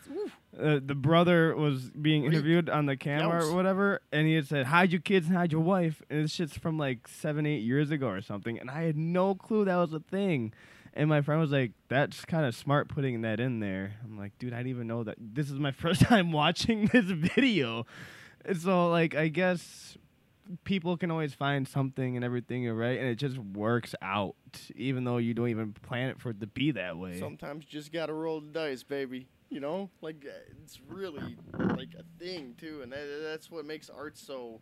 Uh, 0.61 0.81
the 0.85 0.95
brother, 0.95 1.55
was 1.57 1.91
being 1.91 2.23
What 2.23 2.31
do 2.31 2.37
you- 2.37 2.39
interviewed 2.41 2.71
on 2.71 2.87
the 2.87 2.97
camera 2.97 3.45
or 3.45 3.55
whatever, 3.55 4.01
and 4.13 4.27
he 4.27 4.35
had 4.35 4.47
said, 4.47 4.67
"Hide 4.67 4.91
your 4.93 5.01
kids 5.01 5.27
and 5.29 5.37
hide 5.37 5.53
your 5.53 5.61
wife," 5.61 6.03
and 6.11 6.25
this 6.25 6.33
shit's 6.33 6.57
from 6.57 6.79
like 6.79 7.07
seven, 7.09 7.47
eight 7.47 7.63
years 7.63 7.91
ago 7.91 8.09
or 8.09 8.21
something, 8.23 8.59
and 8.59 8.71
I 8.71 8.83
had 8.83 8.97
no 8.97 9.35
clue 9.35 9.65
that 9.65 9.77
was 9.77 9.93
a 9.93 10.01
thing. 10.01 10.53
And 10.99 11.11
my 11.11 11.21
friend 11.21 11.39
was 11.41 11.51
like, 11.53 11.73
"That's 11.89 12.25
kind 12.25 12.47
of 12.47 12.55
smart 12.55 12.89
putting 12.89 13.21
that 13.21 13.39
in 13.39 13.61
there." 13.61 13.97
I'm 14.03 14.17
like, 14.19 14.39
"Dude, 14.39 14.55
I 14.55 14.59
didn't 14.59 14.71
even 14.71 14.87
know 14.87 15.05
that. 15.05 15.17
This 15.21 15.51
is 15.51 15.59
my 15.59 15.71
first 15.83 16.01
time 16.01 16.33
watching 16.33 16.87
this 16.87 17.05
video." 17.05 17.85
And 18.47 18.57
so, 18.57 18.89
like, 18.91 19.15
I 19.15 19.29
guess 19.29 19.99
people 20.65 20.97
can 20.97 21.11
always 21.11 21.35
find 21.35 21.67
something 21.67 22.17
and 22.17 22.25
everything, 22.25 22.69
right? 22.71 22.99
And 22.99 23.09
it 23.09 23.17
just 23.17 23.39
works 23.39 23.95
out, 24.03 24.37
even 24.75 25.05
though 25.05 25.19
you 25.19 25.35
don't 25.35 25.49
even 25.49 25.73
plan 25.73 26.09
it 26.09 26.21
for 26.21 26.31
it 26.31 26.41
to 26.41 26.47
be 26.47 26.73
that 26.73 26.97
way. 26.97 27.19
Sometimes 27.19 27.65
you 27.65 27.71
just 27.71 27.93
gotta 27.93 28.13
roll 28.13 28.41
the 28.41 28.49
dice, 28.49 28.83
baby. 28.83 29.29
You 29.49 29.61
know, 29.61 29.91
like 30.01 30.27
uh, 30.27 30.33
it's 30.65 30.81
really 30.89 31.37
like 31.77 31.95
a 31.97 32.05
thing 32.23 32.55
too, 32.59 32.81
and 32.83 32.91
that, 32.93 33.07
that's 33.23 33.51
what 33.51 33.65
makes 33.65 33.89
art 33.89 34.19
so 34.19 34.61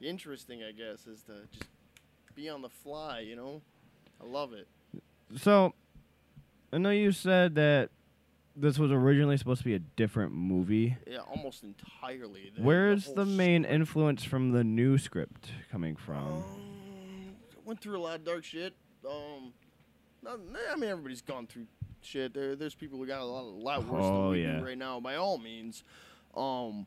interesting. 0.00 0.62
I 0.62 0.72
guess 0.72 1.06
is 1.06 1.22
to 1.24 1.32
just 1.50 1.70
be 2.34 2.48
on 2.48 2.62
the 2.62 2.68
fly. 2.68 3.20
You 3.20 3.36
know, 3.36 3.62
I 4.22 4.26
love 4.26 4.52
it. 4.52 4.68
So, 5.36 5.74
I 6.72 6.78
know 6.78 6.90
you 6.90 7.10
said 7.10 7.56
that 7.56 7.90
this 8.56 8.78
was 8.78 8.90
originally 8.90 9.36
supposed 9.36 9.60
to 9.60 9.64
be 9.64 9.74
a 9.74 9.78
different 9.78 10.32
movie. 10.32 10.96
Yeah, 11.06 11.18
almost 11.18 11.62
entirely. 11.62 12.52
The, 12.56 12.62
Where's 12.62 13.06
whole 13.06 13.14
the 13.16 13.24
main 13.26 13.62
script. 13.62 13.74
influence 13.74 14.24
from 14.24 14.52
the 14.52 14.64
new 14.64 14.96
script 14.98 15.50
coming 15.70 15.94
from? 15.96 16.26
Um, 16.26 17.36
went 17.64 17.80
through 17.80 17.98
a 17.98 18.00
lot 18.00 18.16
of 18.16 18.24
dark 18.24 18.44
shit. 18.44 18.74
Um, 19.08 19.52
not, 20.22 20.38
I 20.72 20.76
mean 20.76 20.90
everybody's 20.90 21.20
gone 21.22 21.46
through 21.46 21.66
shit. 22.00 22.32
There, 22.34 22.56
there's 22.56 22.74
people 22.74 22.98
who 22.98 23.06
got 23.06 23.20
a 23.20 23.24
lot, 23.24 23.42
a 23.42 23.44
lot 23.44 23.84
worse 23.86 24.04
Oh, 24.04 24.22
than 24.22 24.30
we 24.30 24.42
yeah. 24.42 24.58
do 24.58 24.64
right 24.64 24.78
now, 24.78 25.00
by 25.00 25.16
all 25.16 25.38
means. 25.38 25.84
Um, 26.36 26.86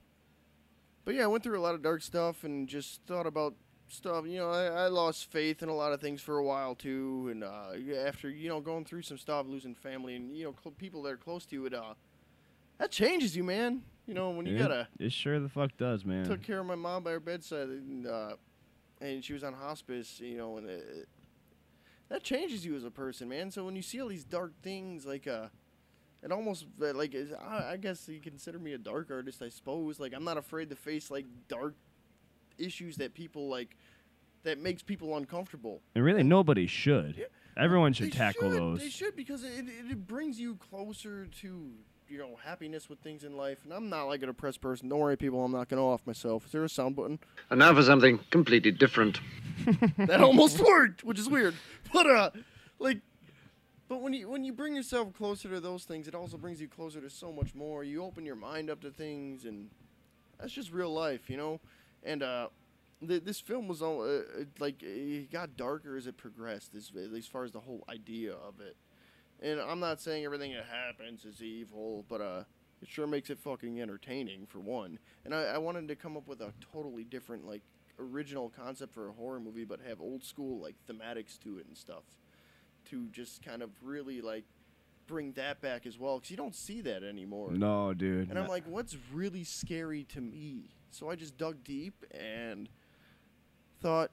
but 1.06 1.16
yeah, 1.16 1.24
I 1.24 1.28
went 1.28 1.44
through 1.44 1.60
a 1.60 1.62
lot 1.62 1.76
of 1.76 1.82
dark 1.82 2.02
stuff 2.02 2.44
and 2.44 2.68
just 2.68 3.02
thought 3.08 3.26
about 3.28 3.54
stuff. 3.92 4.26
You 4.28 4.40
know, 4.40 4.52
I, 4.52 4.66
I 4.66 4.88
lost 4.88 5.32
faith 5.32 5.64
in 5.64 5.70
a 5.70 5.76
lot 5.76 5.94
of 5.94 6.02
things 6.02 6.22
for 6.22 6.38
a 6.38 6.44
while 6.44 6.76
too, 6.76 7.30
and 7.32 7.44
uh, 7.44 7.72
after 8.06 8.30
you 8.30 8.50
know 8.50 8.60
going 8.60 8.86
through 8.86 9.04
some 9.04 9.18
stuff, 9.18 9.46
losing 9.48 9.76
family 9.76 10.16
and 10.16 10.36
you 10.36 10.46
know 10.46 10.56
cl- 10.64 10.74
people 10.78 11.04
that 11.04 11.14
are 11.14 11.18
close 11.18 11.46
to 11.48 11.56
you, 11.56 11.66
it 11.66 11.74
uh, 11.74 11.94
that 12.78 12.92
changes 12.92 13.36
you, 13.36 13.44
man. 13.44 13.82
You 14.06 14.14
know 14.14 14.32
when 14.32 14.46
you 14.46 14.56
it, 14.56 14.60
gotta 14.60 14.88
it 15.00 15.12
sure 15.12 15.40
the 15.40 15.50
fuck 15.50 15.76
does, 15.78 16.06
man. 16.06 16.26
took 16.26 16.42
care 16.42 16.60
of 16.60 16.66
my 16.66 16.76
mom 16.76 17.04
by 17.04 17.12
her 17.12 17.20
bedside, 17.20 17.70
and, 17.70 18.08
uh, 18.08 18.36
and 19.02 19.24
she 19.24 19.34
was 19.34 19.44
on 19.44 19.54
hospice. 19.54 20.20
You 20.20 20.38
know, 20.38 20.58
and 20.58 20.70
it, 20.70 21.08
that 22.10 22.24
changes 22.24 22.66
you 22.66 22.76
as 22.76 22.84
a 22.84 22.92
person, 22.92 23.30
man. 23.30 23.52
So 23.52 23.64
when 23.66 23.76
you 23.76 23.82
see 23.82 24.02
all 24.02 24.08
these 24.08 24.24
dark 24.24 24.54
things, 24.64 25.06
like 25.06 25.28
uh, 25.28 25.48
it 26.24 26.32
almost 26.32 26.66
uh, 26.82 26.94
like 26.94 27.16
I, 27.40 27.74
I 27.74 27.78
guess 27.78 28.08
you 28.10 28.20
consider 28.20 28.60
me 28.60 28.74
a 28.74 28.78
dark 28.78 29.12
artist, 29.12 29.42
I 29.42 29.50
suppose. 29.50 30.00
Like 30.00 30.14
I'm 30.14 30.24
not 30.24 30.38
afraid 30.38 30.70
to 30.72 30.76
face 30.76 31.12
like 31.12 31.26
dark 31.48 31.76
issues 32.60 32.98
that 32.98 33.14
people 33.14 33.50
like 33.50 33.76
that 34.44 34.60
makes 34.60 34.82
people 34.82 35.16
uncomfortable. 35.18 35.82
and 35.96 36.04
really, 36.04 36.24
nobody 36.24 36.68
should. 36.68 37.16
Yeah. 37.18 37.26
Everyone 37.58 37.92
should 37.92 38.08
They 38.08 38.18
tackle 38.18 38.52
should, 38.52 38.60
those. 38.60 38.80
They 38.80 38.90
should 38.90 39.16
because 39.16 39.44
it, 39.44 39.68
it, 39.68 39.92
it 39.92 40.08
brings 40.08 40.40
you 40.40 40.56
closer 40.56 41.28
to 41.42 41.72
you 42.08 42.18
know 42.18 42.38
happiness 42.44 42.90
with 42.90 43.00
things 43.00 43.24
in 43.24 43.36
life. 43.36 43.60
And 43.64 43.74
I'm 43.74 43.90
not 43.90 44.06
like 44.06 44.24
a 44.24 44.28
depressed 44.28 44.62
person. 44.62 44.90
Don't 44.90 45.00
worry, 45.00 45.18
people. 45.18 45.44
I'm 45.44 45.52
not 45.52 45.68
gonna 45.68 45.86
off 45.86 46.06
myself. 46.06 46.46
Is 46.46 46.52
there 46.52 46.64
a 46.64 46.70
sound 46.70 46.96
button? 46.96 47.20
And 47.50 47.60
now 47.60 47.74
for 47.74 47.84
something 47.84 48.20
completely 48.32 48.72
different. 48.72 49.20
that 49.98 50.22
almost 50.22 50.60
worked, 50.60 51.04
which 51.04 51.20
is 51.20 51.30
weird. 51.30 51.56
But 51.92 52.10
uh, 52.10 52.30
like, 52.80 53.02
but 53.90 54.02
when 54.02 54.14
you 54.14 54.30
when 54.30 54.44
you 54.44 54.54
bring 54.54 54.76
yourself 54.76 55.14
closer 55.14 55.50
to 55.50 55.60
those 55.60 55.84
things, 55.84 56.08
it 56.08 56.16
also 56.16 56.38
brings 56.38 56.62
you 56.62 56.68
closer 56.68 57.02
to 57.02 57.10
so 57.10 57.32
much 57.32 57.54
more. 57.54 57.84
You 57.84 58.04
open 58.04 58.26
your 58.26 58.36
mind 58.36 58.70
up 58.70 58.82
to 58.82 58.90
things, 58.92 59.46
and 59.46 59.70
that's 60.40 60.54
just 60.54 60.72
real 60.72 60.94
life, 60.94 61.30
you 61.30 61.38
know. 61.38 61.60
And 62.04 62.24
uh, 62.24 62.48
th- 63.06 63.24
this 63.24 63.40
film 63.40 63.68
was 63.68 63.82
all 63.82 64.02
uh, 64.02 64.06
uh, 64.06 64.44
like 64.60 64.82
it 64.84 65.32
got 65.32 65.58
darker 65.58 65.98
as 65.98 66.08
it 66.08 66.18
progressed, 66.18 66.76
as, 66.76 66.92
as 67.16 67.28
far 67.28 67.44
as 67.44 67.52
the 67.52 67.60
whole 67.60 67.84
idea 67.90 68.34
of 68.34 68.60
it. 68.60 68.76
And 69.42 69.60
I'm 69.60 69.80
not 69.80 70.02
saying 70.02 70.26
everything 70.26 70.54
that 70.54 70.66
happens 70.66 71.24
is 71.26 71.42
evil, 71.42 72.06
but 72.10 72.22
uh, 72.22 72.44
it 72.82 72.90
sure 72.90 73.08
makes 73.08 73.30
it 73.30 73.40
fucking 73.40 73.80
entertaining 73.82 74.46
for 74.48 74.60
one. 74.60 75.00
And 75.26 75.34
I, 75.34 75.44
I 75.44 75.58
wanted 75.58 75.88
to 75.88 75.96
come 75.96 76.18
up 76.18 76.28
with 76.28 76.42
a 76.42 76.54
totally 76.74 77.04
different 77.04 77.46
like 77.46 77.62
original 78.00 78.50
concept 78.50 78.94
for 78.94 79.10
a 79.10 79.14
horror 79.14 79.40
movie, 79.40 79.66
but 79.66 79.80
have 79.88 80.02
old 80.02 80.24
school 80.24 80.62
like 80.62 80.76
thematics 80.90 81.40
to 81.40 81.58
it 81.58 81.68
and 81.68 81.78
stuff, 81.78 82.04
to 82.90 83.08
just 83.12 83.44
kind 83.44 83.62
of 83.62 83.70
really 83.82 84.22
like 84.22 84.44
bring 85.08 85.32
that 85.34 85.60
back 85.62 85.86
as 85.86 85.98
well, 85.98 86.18
because 86.18 86.32
you 86.32 86.38
don't 86.38 86.56
see 86.56 86.82
that 86.82 87.04
anymore. 87.04 87.52
no, 87.52 87.94
dude. 87.94 88.30
And 88.30 88.38
I'm 88.38 88.48
like, 88.48 88.64
what's 88.68 88.96
really 89.12 89.44
scary 89.44 90.04
to 90.06 90.22
me? 90.22 90.70
So 90.92 91.10
I 91.10 91.16
just 91.16 91.38
dug 91.38 91.64
deep 91.64 92.06
and 92.12 92.70
thought, 93.82 94.12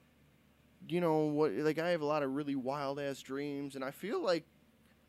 you 0.87 1.01
know 1.01 1.25
what? 1.25 1.51
Like 1.53 1.79
I 1.79 1.89
have 1.89 2.01
a 2.01 2.05
lot 2.05 2.23
of 2.23 2.33
really 2.33 2.55
wild 2.55 2.99
ass 2.99 3.21
dreams, 3.21 3.75
and 3.75 3.83
I 3.83 3.91
feel 3.91 4.23
like 4.23 4.45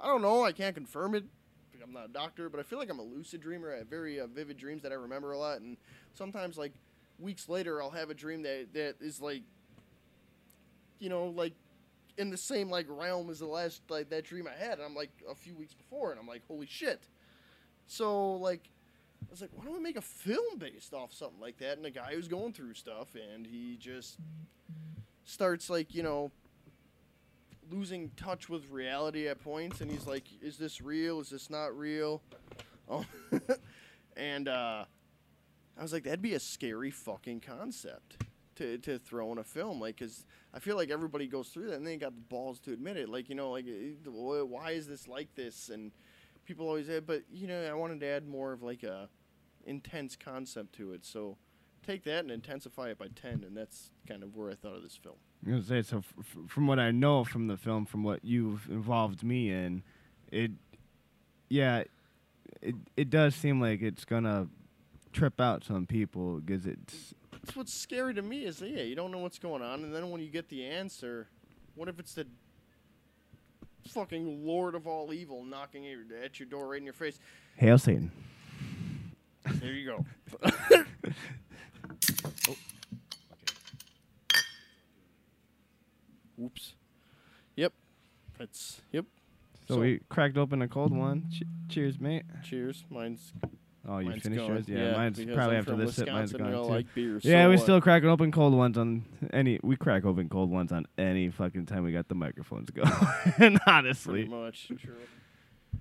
I 0.00 0.06
don't 0.06 0.22
know. 0.22 0.44
I 0.44 0.52
can't 0.52 0.74
confirm 0.74 1.14
it. 1.14 1.24
I'm 1.82 1.92
not 1.92 2.06
a 2.06 2.12
doctor, 2.12 2.48
but 2.48 2.60
I 2.60 2.64
feel 2.64 2.78
like 2.78 2.90
I'm 2.90 2.98
a 2.98 3.04
lucid 3.04 3.40
dreamer. 3.40 3.72
I 3.72 3.78
have 3.78 3.86
very 3.86 4.20
uh, 4.20 4.26
vivid 4.26 4.58
dreams 4.58 4.82
that 4.82 4.92
I 4.92 4.96
remember 4.96 5.32
a 5.32 5.38
lot, 5.38 5.60
and 5.60 5.76
sometimes 6.14 6.58
like 6.58 6.72
weeks 7.18 7.48
later, 7.48 7.82
I'll 7.82 7.90
have 7.90 8.10
a 8.10 8.14
dream 8.14 8.42
that 8.42 8.72
that 8.74 8.96
is 9.00 9.20
like, 9.20 9.42
you 10.98 11.08
know, 11.08 11.26
like 11.26 11.54
in 12.16 12.30
the 12.30 12.36
same 12.36 12.68
like 12.68 12.86
realm 12.88 13.30
as 13.30 13.38
the 13.38 13.46
last 13.46 13.82
like 13.88 14.10
that 14.10 14.24
dream 14.24 14.48
I 14.48 14.58
had. 14.58 14.74
And 14.74 14.82
I'm 14.82 14.94
like 14.94 15.12
a 15.30 15.34
few 15.34 15.54
weeks 15.54 15.74
before, 15.74 16.10
and 16.10 16.20
I'm 16.20 16.26
like, 16.26 16.42
holy 16.46 16.66
shit. 16.66 17.02
So 17.86 18.34
like, 18.34 18.68
I 19.22 19.30
was 19.30 19.40
like, 19.40 19.50
why 19.52 19.64
don't 19.64 19.74
we 19.74 19.80
make 19.80 19.96
a 19.96 20.02
film 20.02 20.58
based 20.58 20.94
off 20.94 21.12
something 21.12 21.40
like 21.40 21.58
that? 21.58 21.76
And 21.76 21.86
a 21.86 21.90
guy 21.90 22.14
who's 22.14 22.28
going 22.28 22.52
through 22.52 22.74
stuff, 22.74 23.14
and 23.14 23.46
he 23.46 23.76
just 23.76 24.18
starts 25.24 25.68
like 25.68 25.94
you 25.94 26.02
know 26.02 26.30
losing 27.70 28.10
touch 28.16 28.48
with 28.48 28.70
reality 28.70 29.28
at 29.28 29.42
points, 29.42 29.80
and 29.80 29.90
he's 29.90 30.06
like, 30.06 30.24
is 30.40 30.56
this 30.56 30.80
real? 30.80 31.20
Is 31.20 31.30
this 31.30 31.50
not 31.50 31.76
real? 31.76 32.22
Oh, 32.88 33.04
and 34.16 34.48
uh, 34.48 34.84
I 35.78 35.82
was 35.82 35.92
like, 35.92 36.04
that'd 36.04 36.22
be 36.22 36.34
a 36.34 36.40
scary 36.40 36.90
fucking 36.90 37.40
concept 37.40 38.24
to, 38.56 38.78
to 38.78 38.98
throw 38.98 39.30
in 39.32 39.38
a 39.38 39.44
film. 39.44 39.80
Like, 39.80 39.98
cause 39.98 40.24
I 40.52 40.58
feel 40.58 40.76
like 40.76 40.90
everybody 40.90 41.26
goes 41.26 41.48
through 41.48 41.68
that 41.68 41.76
and 41.76 41.86
they 41.86 41.96
got 41.96 42.14
the 42.14 42.20
balls 42.20 42.58
to 42.60 42.72
admit 42.72 42.96
it. 42.96 43.08
Like, 43.08 43.28
you 43.28 43.34
know, 43.34 43.50
like, 43.50 43.66
eh, 43.66 43.92
why 44.04 44.72
is 44.72 44.86
this 44.88 45.06
like 45.06 45.34
this? 45.34 45.68
And 45.68 45.92
people 46.48 46.66
always 46.66 46.86
say, 46.86 46.98
but 46.98 47.22
you 47.30 47.46
know, 47.46 47.62
I 47.62 47.74
wanted 47.74 48.00
to 48.00 48.06
add 48.06 48.26
more 48.26 48.52
of 48.52 48.62
like 48.62 48.82
a 48.82 49.08
intense 49.64 50.16
concept 50.16 50.74
to 50.76 50.92
it. 50.92 51.04
So 51.04 51.36
take 51.86 52.02
that 52.04 52.20
and 52.20 52.30
intensify 52.30 52.88
it 52.88 52.98
by 52.98 53.08
10. 53.14 53.44
And 53.46 53.56
that's 53.56 53.90
kind 54.08 54.22
of 54.22 54.34
where 54.34 54.50
I 54.50 54.54
thought 54.54 54.74
of 54.74 54.82
this 54.82 54.96
film. 54.96 55.16
I 55.46 55.54
was 55.54 55.66
say 55.66 55.82
so. 55.82 55.98
F- 55.98 56.36
from 56.48 56.66
what 56.66 56.78
I 56.78 56.90
know 56.90 57.22
from 57.22 57.46
the 57.46 57.56
film, 57.58 57.84
from 57.84 58.02
what 58.02 58.24
you've 58.24 58.66
involved 58.68 59.22
me 59.22 59.50
in, 59.50 59.82
it, 60.32 60.50
yeah, 61.48 61.84
it 62.60 62.74
it 62.96 63.10
does 63.10 63.34
seem 63.36 63.60
like 63.60 63.82
it's 63.82 64.04
gonna 64.04 64.48
trip 65.12 65.40
out 65.40 65.64
some 65.64 65.86
people 65.86 66.40
because 66.40 66.66
it's 66.66 67.14
That's 67.30 67.54
what's 67.54 67.72
scary 67.72 68.14
to 68.14 68.22
me 68.22 68.44
is 68.44 68.58
that, 68.58 68.70
yeah, 68.70 68.82
you 68.82 68.96
don't 68.96 69.12
know 69.12 69.18
what's 69.18 69.38
going 69.38 69.62
on. 69.62 69.84
And 69.84 69.94
then 69.94 70.10
when 70.10 70.20
you 70.20 70.28
get 70.28 70.48
the 70.48 70.64
answer, 70.64 71.28
what 71.76 71.88
if 71.88 72.00
it's 72.00 72.14
the 72.14 72.26
fucking 73.88 74.44
Lord 74.46 74.74
of 74.74 74.86
all 74.86 75.12
evil 75.12 75.44
knocking 75.44 75.86
at 76.22 76.38
your- 76.38 76.48
door 76.48 76.68
right 76.68 76.78
in 76.78 76.84
your 76.84 76.92
face? 76.94 77.18
hail 77.56 77.78
Satan. 77.78 78.10
There 79.60 79.72
you 79.72 79.86
go. 79.86 80.04
oh. 82.48 82.56
Oops. 86.42 86.74
Yep. 87.56 87.72
That's 88.38 88.80
yep. 88.92 89.06
So, 89.66 89.74
So- 89.74 89.80
we 89.80 90.00
cracked 90.08 90.36
open 90.36 90.62
a 90.62 90.68
cold 90.68 90.92
one. 90.92 91.24
Ch- 91.32 91.42
cheers, 91.68 91.98
mate. 91.98 92.24
Cheers. 92.44 92.84
Mine's 92.90 93.32
Oh, 93.88 93.98
you 93.98 94.10
mine's 94.10 94.22
finished 94.22 94.40
going. 94.40 94.52
yours? 94.52 94.68
Yeah, 94.68 94.92
mine's 94.96 95.18
because 95.18 95.34
probably 95.34 95.56
I'm 95.56 95.60
after 95.60 95.70
from 95.72 95.80
this 95.80 95.96
sip. 95.96 96.08
Mine's 96.08 96.32
Wisconsin 96.32 96.52
gone 96.52 96.62
I 96.62 96.66
too. 96.66 96.72
like 96.74 96.94
beer. 96.94 97.20
yeah, 97.22 97.48
we 97.48 97.54
what? 97.54 97.62
still 97.62 97.80
crack 97.80 98.04
open 98.04 98.30
cold 98.30 98.52
ones 98.52 98.76
on 98.76 99.06
any. 99.32 99.58
We 99.62 99.76
crack 99.76 100.04
open 100.04 100.28
cold 100.28 100.50
ones 100.50 100.72
on 100.72 100.86
any 100.98 101.30
fucking 101.30 101.66
time 101.66 101.84
we 101.84 101.92
got 101.92 102.08
the 102.08 102.14
microphones 102.14 102.68
going. 102.70 102.86
pretty 103.36 103.58
honestly, 103.66 104.26
much 104.26 104.68
true. 104.80 104.94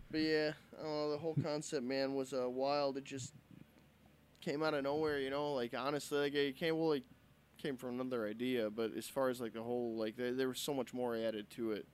But 0.09 0.21
yeah, 0.21 0.51
uh, 0.79 1.09
the 1.09 1.17
whole 1.19 1.35
concept, 1.43 1.83
man, 1.83 2.15
was 2.15 2.33
uh, 2.33 2.49
wild. 2.49 2.95
It 2.97 3.03
just 3.03 3.33
came 4.39 4.63
out 4.63 4.73
of 4.73 4.85
nowhere, 4.85 5.19
you 5.19 5.29
know. 5.29 5.51
Like 5.53 5.73
honestly, 5.77 6.17
like 6.19 6.33
it 6.33 6.55
came 6.55 6.77
well, 6.77 6.93
it 6.93 7.03
came 7.57 7.75
from 7.75 7.99
another 7.99 8.25
idea. 8.25 8.69
But 8.69 8.91
as 8.97 9.07
far 9.07 9.27
as 9.29 9.41
like 9.41 9.53
the 9.53 9.63
whole, 9.63 9.97
like 9.97 10.15
there, 10.15 10.33
there 10.33 10.47
was 10.47 10.59
so 10.59 10.73
much 10.73 10.93
more 10.93 11.15
added 11.15 11.49
to 11.51 11.73
it. 11.73 11.85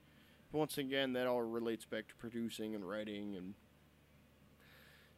But 0.52 0.58
once 0.58 0.78
again, 0.78 1.14
that 1.14 1.26
all 1.26 1.42
relates 1.42 1.84
back 1.84 2.06
to 2.06 2.14
producing 2.14 2.76
and 2.76 2.88
writing, 2.88 3.34
and 3.34 3.54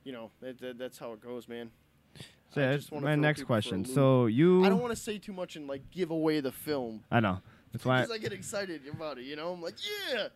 you 0.07 0.12
know 0.12 0.31
that, 0.40 0.61
that 0.61 0.79
that's 0.79 0.99
how 0.99 1.12
it 1.12 1.21
goes, 1.21 1.49
man. 1.49 1.71
so 2.55 2.61
I 2.61 2.64
yeah, 2.64 2.77
just 2.77 2.92
my 2.92 3.16
next 3.16 3.40
people 3.40 3.47
for 3.49 3.59
a 3.59 3.62
question. 3.62 3.85
So 3.85 4.27
you, 4.27 4.64
I 4.64 4.69
don't 4.69 4.81
want 4.81 4.95
to 4.95 5.01
say 5.03 5.19
too 5.19 5.33
much 5.33 5.57
and 5.57 5.66
like 5.66 5.90
give 5.90 6.11
away 6.11 6.40
the 6.40 6.53
film 6.53 7.03
I 7.11 7.19
know 7.21 7.40
that's 7.73 7.85
why. 7.85 8.03
because 8.03 8.14
I 8.14 8.19
get 8.19 8.33
excited 8.33 8.83
about 8.90 9.19
it. 9.19 9.25
You 9.25 9.35
know, 9.37 9.53
I'm 9.53 9.61
like, 9.61 9.75
yeah. 10.12 10.29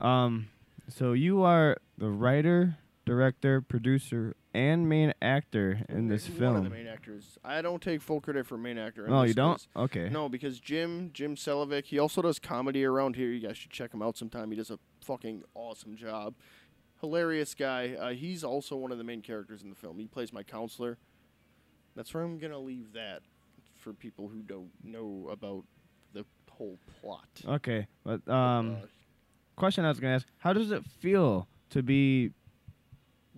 Um, 0.00 0.48
so 0.88 1.12
you 1.12 1.42
are 1.42 1.76
the 1.98 2.08
writer, 2.08 2.78
director, 3.04 3.60
producer, 3.60 4.34
and 4.54 4.88
main 4.88 5.12
actor 5.20 5.82
in 5.88 6.08
this 6.08 6.26
One 6.26 6.32
of 6.32 6.38
film. 6.38 6.64
the 6.64 6.70
main 6.70 6.86
actors. 6.86 7.38
I 7.44 7.62
don't 7.62 7.82
take 7.82 8.00
full 8.00 8.20
credit 8.20 8.46
for 8.46 8.56
main 8.56 8.78
actor. 8.78 9.06
in 9.06 9.12
Oh, 9.12 9.22
you 9.22 9.34
don't? 9.34 9.64
Okay. 9.76 10.08
No, 10.08 10.28
because 10.30 10.58
Jim 10.58 11.10
Jim 11.12 11.36
Selavic, 11.36 11.84
he 11.84 11.98
also 11.98 12.22
does 12.22 12.38
comedy 12.38 12.84
around 12.84 13.16
here. 13.16 13.28
You 13.28 13.46
guys 13.46 13.58
should 13.58 13.70
check 13.70 13.92
him 13.92 14.00
out 14.00 14.16
sometime. 14.16 14.50
He 14.50 14.56
does 14.56 14.70
a 14.70 14.78
fucking 15.02 15.44
awesome 15.54 15.96
job. 15.96 16.34
Hilarious 17.00 17.54
guy. 17.54 17.94
Uh, 17.98 18.10
he's 18.10 18.44
also 18.44 18.76
one 18.76 18.92
of 18.92 18.98
the 18.98 19.04
main 19.04 19.22
characters 19.22 19.62
in 19.62 19.70
the 19.70 19.76
film. 19.76 19.98
He 19.98 20.06
plays 20.06 20.32
my 20.32 20.42
counselor. 20.42 20.98
That's 21.96 22.12
where 22.14 22.22
I'm 22.22 22.38
gonna 22.38 22.58
leave 22.58 22.92
that 22.94 23.22
for 23.76 23.92
people 23.92 24.28
who 24.28 24.42
don't 24.42 24.70
know 24.84 25.28
about 25.32 25.64
the 26.12 26.24
whole 26.50 26.78
plot. 27.00 27.28
Okay, 27.46 27.86
but 28.04 28.26
um, 28.28 28.76
Uh, 28.82 28.86
question 29.56 29.84
I 29.84 29.88
was 29.88 29.98
gonna 30.00 30.14
ask: 30.14 30.26
How 30.38 30.52
does 30.52 30.70
it 30.70 30.84
feel 30.84 31.48
to 31.70 31.82
be 31.82 32.32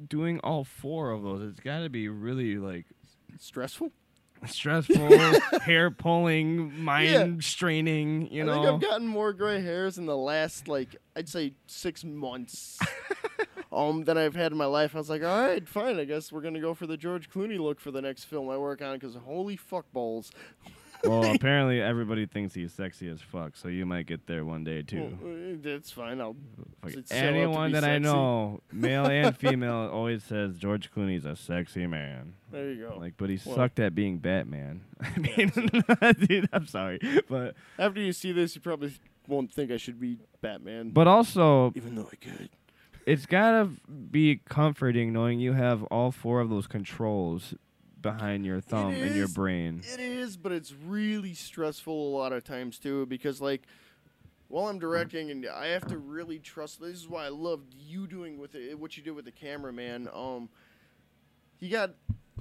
doing 0.08 0.40
all 0.40 0.64
four 0.64 1.10
of 1.10 1.22
those? 1.22 1.50
It's 1.50 1.60
got 1.60 1.80
to 1.80 1.88
be 1.88 2.08
really 2.08 2.56
like 2.56 2.86
stressful. 3.38 3.92
stressful, 4.46 5.08
hair 5.62 5.90
pulling, 5.92 6.82
mind 6.82 7.44
straining. 7.44 8.26
You 8.32 8.42
I 8.42 8.46
know. 8.46 8.54
think 8.54 8.66
I've 8.74 8.80
gotten 8.90 9.06
more 9.06 9.32
gray 9.32 9.62
hairs 9.62 9.98
in 9.98 10.06
the 10.06 10.16
last 10.16 10.66
like 10.66 10.96
I'd 11.14 11.28
say 11.28 11.54
six 11.68 12.02
months. 12.04 12.78
um, 13.72 14.04
than 14.04 14.18
I've 14.18 14.34
had 14.34 14.52
in 14.52 14.58
my 14.58 14.66
life. 14.66 14.94
I 14.94 14.98
was 14.98 15.10
like, 15.10 15.22
all 15.22 15.40
right, 15.46 15.66
fine. 15.66 15.98
I 15.98 16.04
guess 16.04 16.30
we're 16.30 16.42
gonna 16.42 16.60
go 16.60 16.74
for 16.74 16.86
the 16.86 16.96
George 16.96 17.30
Clooney 17.30 17.58
look 17.58 17.80
for 17.80 17.90
the 17.90 18.02
next 18.02 18.24
film 18.24 18.48
I 18.50 18.56
work 18.58 18.82
on 18.82 18.94
because 18.98 19.14
holy 19.14 19.56
fuck 19.56 19.90
balls. 19.92 20.30
well, 21.04 21.24
apparently 21.34 21.80
everybody 21.80 22.26
thinks 22.26 22.54
he's 22.54 22.72
sexy 22.72 23.08
as 23.08 23.20
fuck, 23.20 23.56
so 23.56 23.68
you 23.68 23.84
might 23.86 24.06
get 24.06 24.26
there 24.26 24.44
one 24.44 24.62
day 24.62 24.82
too. 24.82 25.16
Well, 25.20 25.32
uh, 25.32 25.56
that's 25.62 25.90
fine. 25.90 26.20
I'll 26.20 26.36
Like, 26.84 26.94
it 26.96 27.08
sell 27.08 27.18
out 27.18 27.30
to 27.32 27.36
anyone 27.38 27.72
that 27.72 27.84
I 27.84 27.98
know, 27.98 28.60
male 28.72 29.06
and 29.06 29.36
female, 29.36 29.88
always 29.92 30.22
says 30.22 30.58
George 30.58 30.92
Clooney's 30.92 31.24
a 31.24 31.34
sexy 31.34 31.86
man. 31.86 32.34
there 32.52 32.70
you 32.72 32.88
go. 32.88 32.98
Like, 32.98 33.14
but 33.16 33.30
he 33.30 33.40
Well- 33.44 33.56
sucked 33.56 33.80
at 33.80 33.94
being 33.94 34.18
Batman. 34.18 34.82
I 35.00 35.18
mean, 35.18 35.50
dude, 36.28 36.48
I'm 36.52 36.66
sorry, 36.66 37.00
but 37.28 37.54
After 37.78 38.00
you 38.00 38.12
see 38.12 38.30
this, 38.32 38.54
you 38.54 38.60
probably 38.60 38.92
won't 39.26 39.52
think 39.52 39.70
I 39.72 39.76
should 39.78 39.98
be 39.98 40.18
Batman. 40.40 40.90
but 40.90 41.06
also 41.08 41.72
even 41.74 41.94
though 41.96 42.08
I 42.12 42.16
could. 42.16 42.50
It's 43.06 43.26
gotta 43.26 43.70
be 44.10 44.40
comforting 44.48 45.12
knowing 45.12 45.40
you 45.40 45.52
have 45.52 45.82
all 45.84 46.10
four 46.12 46.40
of 46.40 46.48
those 46.50 46.66
controls 46.66 47.54
behind 48.00 48.44
your 48.44 48.60
thumb 48.60 48.92
and 48.92 49.14
your 49.14 49.28
brain. 49.28 49.82
It 49.92 50.00
is, 50.00 50.36
but 50.36 50.52
it's 50.52 50.72
really 50.72 51.34
stressful 51.34 51.94
a 51.94 52.12
lot 52.16 52.32
of 52.32 52.44
times 52.44 52.78
too 52.78 53.06
because 53.06 53.40
like 53.40 53.62
while 54.48 54.66
I'm 54.66 54.78
directing 54.78 55.30
and 55.30 55.46
I 55.46 55.68
have 55.68 55.86
to 55.86 55.98
really 55.98 56.38
trust 56.38 56.80
this 56.80 56.96
is 56.96 57.08
why 57.08 57.26
I 57.26 57.28
loved 57.28 57.72
you 57.74 58.06
doing 58.06 58.38
with 58.38 58.54
it 58.54 58.78
what 58.78 58.96
you 58.96 59.02
did 59.02 59.12
with 59.12 59.24
the 59.24 59.32
cameraman. 59.32 60.08
Um 60.12 60.48
you 61.60 61.70
got 61.70 61.94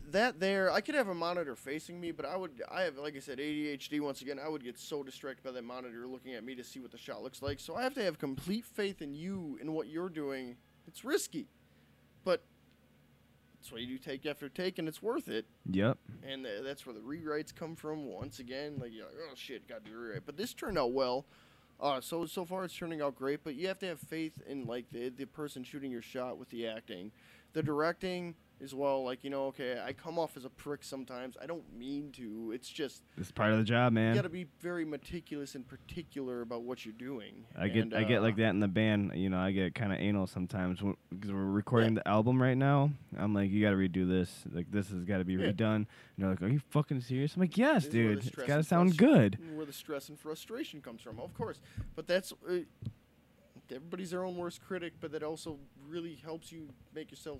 that 0.09 0.39
there. 0.39 0.71
I 0.71 0.81
could 0.81 0.95
have 0.95 1.07
a 1.07 1.13
monitor 1.13 1.55
facing 1.55 1.99
me, 1.99 2.11
but 2.11 2.25
I 2.25 2.35
would 2.35 2.61
I 2.71 2.81
have 2.81 2.97
like 2.97 3.15
I 3.15 3.19
said 3.19 3.37
ADHD 3.39 4.01
once 4.01 4.21
again. 4.21 4.39
I 4.43 4.49
would 4.49 4.63
get 4.63 4.77
so 4.79 5.03
distracted 5.03 5.43
by 5.43 5.51
that 5.51 5.63
monitor 5.63 6.07
looking 6.07 6.33
at 6.33 6.43
me 6.43 6.55
to 6.55 6.63
see 6.63 6.79
what 6.79 6.91
the 6.91 6.97
shot 6.97 7.23
looks 7.23 7.41
like. 7.41 7.59
So 7.59 7.75
I 7.75 7.83
have 7.83 7.93
to 7.95 8.03
have 8.03 8.17
complete 8.19 8.65
faith 8.65 9.01
in 9.01 9.13
you 9.13 9.57
and 9.61 9.73
what 9.73 9.87
you're 9.87 10.09
doing. 10.09 10.57
It's 10.87 11.05
risky. 11.05 11.47
But 12.23 12.43
that's 13.59 13.71
what 13.71 13.81
you 13.81 13.87
do 13.87 13.97
take 13.97 14.25
after 14.25 14.49
take 14.49 14.79
and 14.79 14.87
it's 14.87 15.01
worth 15.03 15.27
it 15.29 15.45
Yep. 15.69 15.97
and 16.27 16.43
th- 16.45 16.63
that's 16.63 16.85
where 16.85 16.93
the 16.95 16.99
rewrites 17.01 17.53
come 17.53 17.75
from. 17.75 18.07
Once 18.07 18.39
again, 18.39 18.77
like 18.79 18.91
you're 18.93 19.05
like, 19.05 19.15
oh 19.29 19.33
shit, 19.35 19.67
got 19.67 19.85
to 19.85 19.91
do 19.91 19.97
rewrite. 19.97 20.25
But 20.25 20.35
this 20.37 20.53
turned 20.53 20.77
out 20.77 20.91
well. 20.93 21.25
Uh, 21.79 21.99
so 21.99 22.25
so 22.27 22.45
far 22.45 22.63
it's 22.63 22.75
turning 22.75 23.01
out 23.01 23.15
great. 23.15 23.43
But 23.43 23.55
you 23.55 23.67
have 23.67 23.79
to 23.79 23.87
have 23.87 23.99
faith 23.99 24.41
in 24.47 24.65
like 24.65 24.89
the 24.91 25.09
the 25.09 25.25
person 25.25 25.63
shooting 25.63 25.91
your 25.91 26.01
shot 26.01 26.37
with 26.37 26.49
the 26.49 26.67
acting, 26.67 27.11
the 27.53 27.63
directing 27.63 28.35
as 28.63 28.73
well. 28.75 29.03
Like 29.03 29.23
you 29.23 29.29
know, 29.29 29.45
okay, 29.47 29.81
I 29.85 29.93
come 29.93 30.19
off 30.19 30.37
as 30.37 30.45
a 30.45 30.49
prick 30.49 30.83
sometimes. 30.83 31.35
I 31.41 31.45
don't 31.45 31.63
mean 31.77 32.11
to. 32.13 32.51
It's 32.53 32.69
just 32.69 33.03
It's 33.17 33.31
part 33.31 33.51
of 33.51 33.57
the 33.57 33.63
job, 33.63 33.93
man. 33.93 34.09
you 34.09 34.15
got 34.15 34.23
to 34.23 34.29
be 34.29 34.47
very 34.59 34.85
meticulous 34.85 35.55
and 35.55 35.67
particular 35.67 36.41
about 36.41 36.63
what 36.63 36.85
you're 36.85 36.93
doing. 36.93 37.45
I 37.57 37.67
get 37.67 37.83
And, 37.83 37.93
I 37.93 38.03
get 38.03 38.19
uh, 38.19 38.21
like 38.21 38.35
that 38.37 38.49
in 38.49 38.59
the 38.59 38.67
band. 38.67 39.11
You 39.15 39.29
know, 39.29 39.39
I 39.39 39.51
get 39.51 39.75
kind 39.75 39.91
of 39.91 39.99
anal 39.99 40.27
sometimes 40.27 40.79
because 41.09 41.31
we're 41.31 41.45
recording 41.45 41.95
the 41.95 42.07
album 42.07 42.41
right 42.41 42.57
now. 42.57 42.91
I'm 43.17 43.33
like, 43.33 43.49
you 43.49 43.61
got 43.63 43.71
to 43.71 43.77
redo 43.77 44.07
this. 44.07 44.43
Like, 44.51 44.71
this 44.71 44.89
has 44.89 45.03
got 45.05 45.17
to 45.17 45.25
be 45.25 45.33
Yeah. 45.33 45.47
redone. 45.51 45.75
And 45.75 45.87
they're 46.17 46.29
like, 46.29 46.41
are 46.41 46.47
you 46.47 46.61
fucking 46.69 47.01
serious? 47.01 47.35
I'm 47.35 47.41
like, 47.41 47.57
yes, 47.57 47.85
This 47.85 47.93
is 47.93 47.93
where 47.95 48.15
the 48.15 48.21
dude. 48.21 48.27
It's 48.33 48.47
got 48.47 48.57
to 48.57 48.63
sound 48.63 48.97
good. 48.97 49.37
Where 49.55 49.65
the 49.65 49.73
stress 49.73 50.09
and 50.09 50.19
frustration 50.19 50.81
comes 50.81 51.01
from, 51.01 51.19
of 51.19 51.33
course. 51.33 51.59
But 51.95 52.07
that's 52.07 52.31
uh, 52.47 52.59
everybody's 53.73 54.11
their 54.11 54.23
own 54.23 54.35
worst 54.37 54.61
critic, 54.61 54.93
but 54.99 55.11
that 55.13 55.23
also 55.23 55.57
really 55.87 56.15
helps 56.23 56.51
you 56.51 56.67
make 56.93 57.09
yourself 57.11 57.39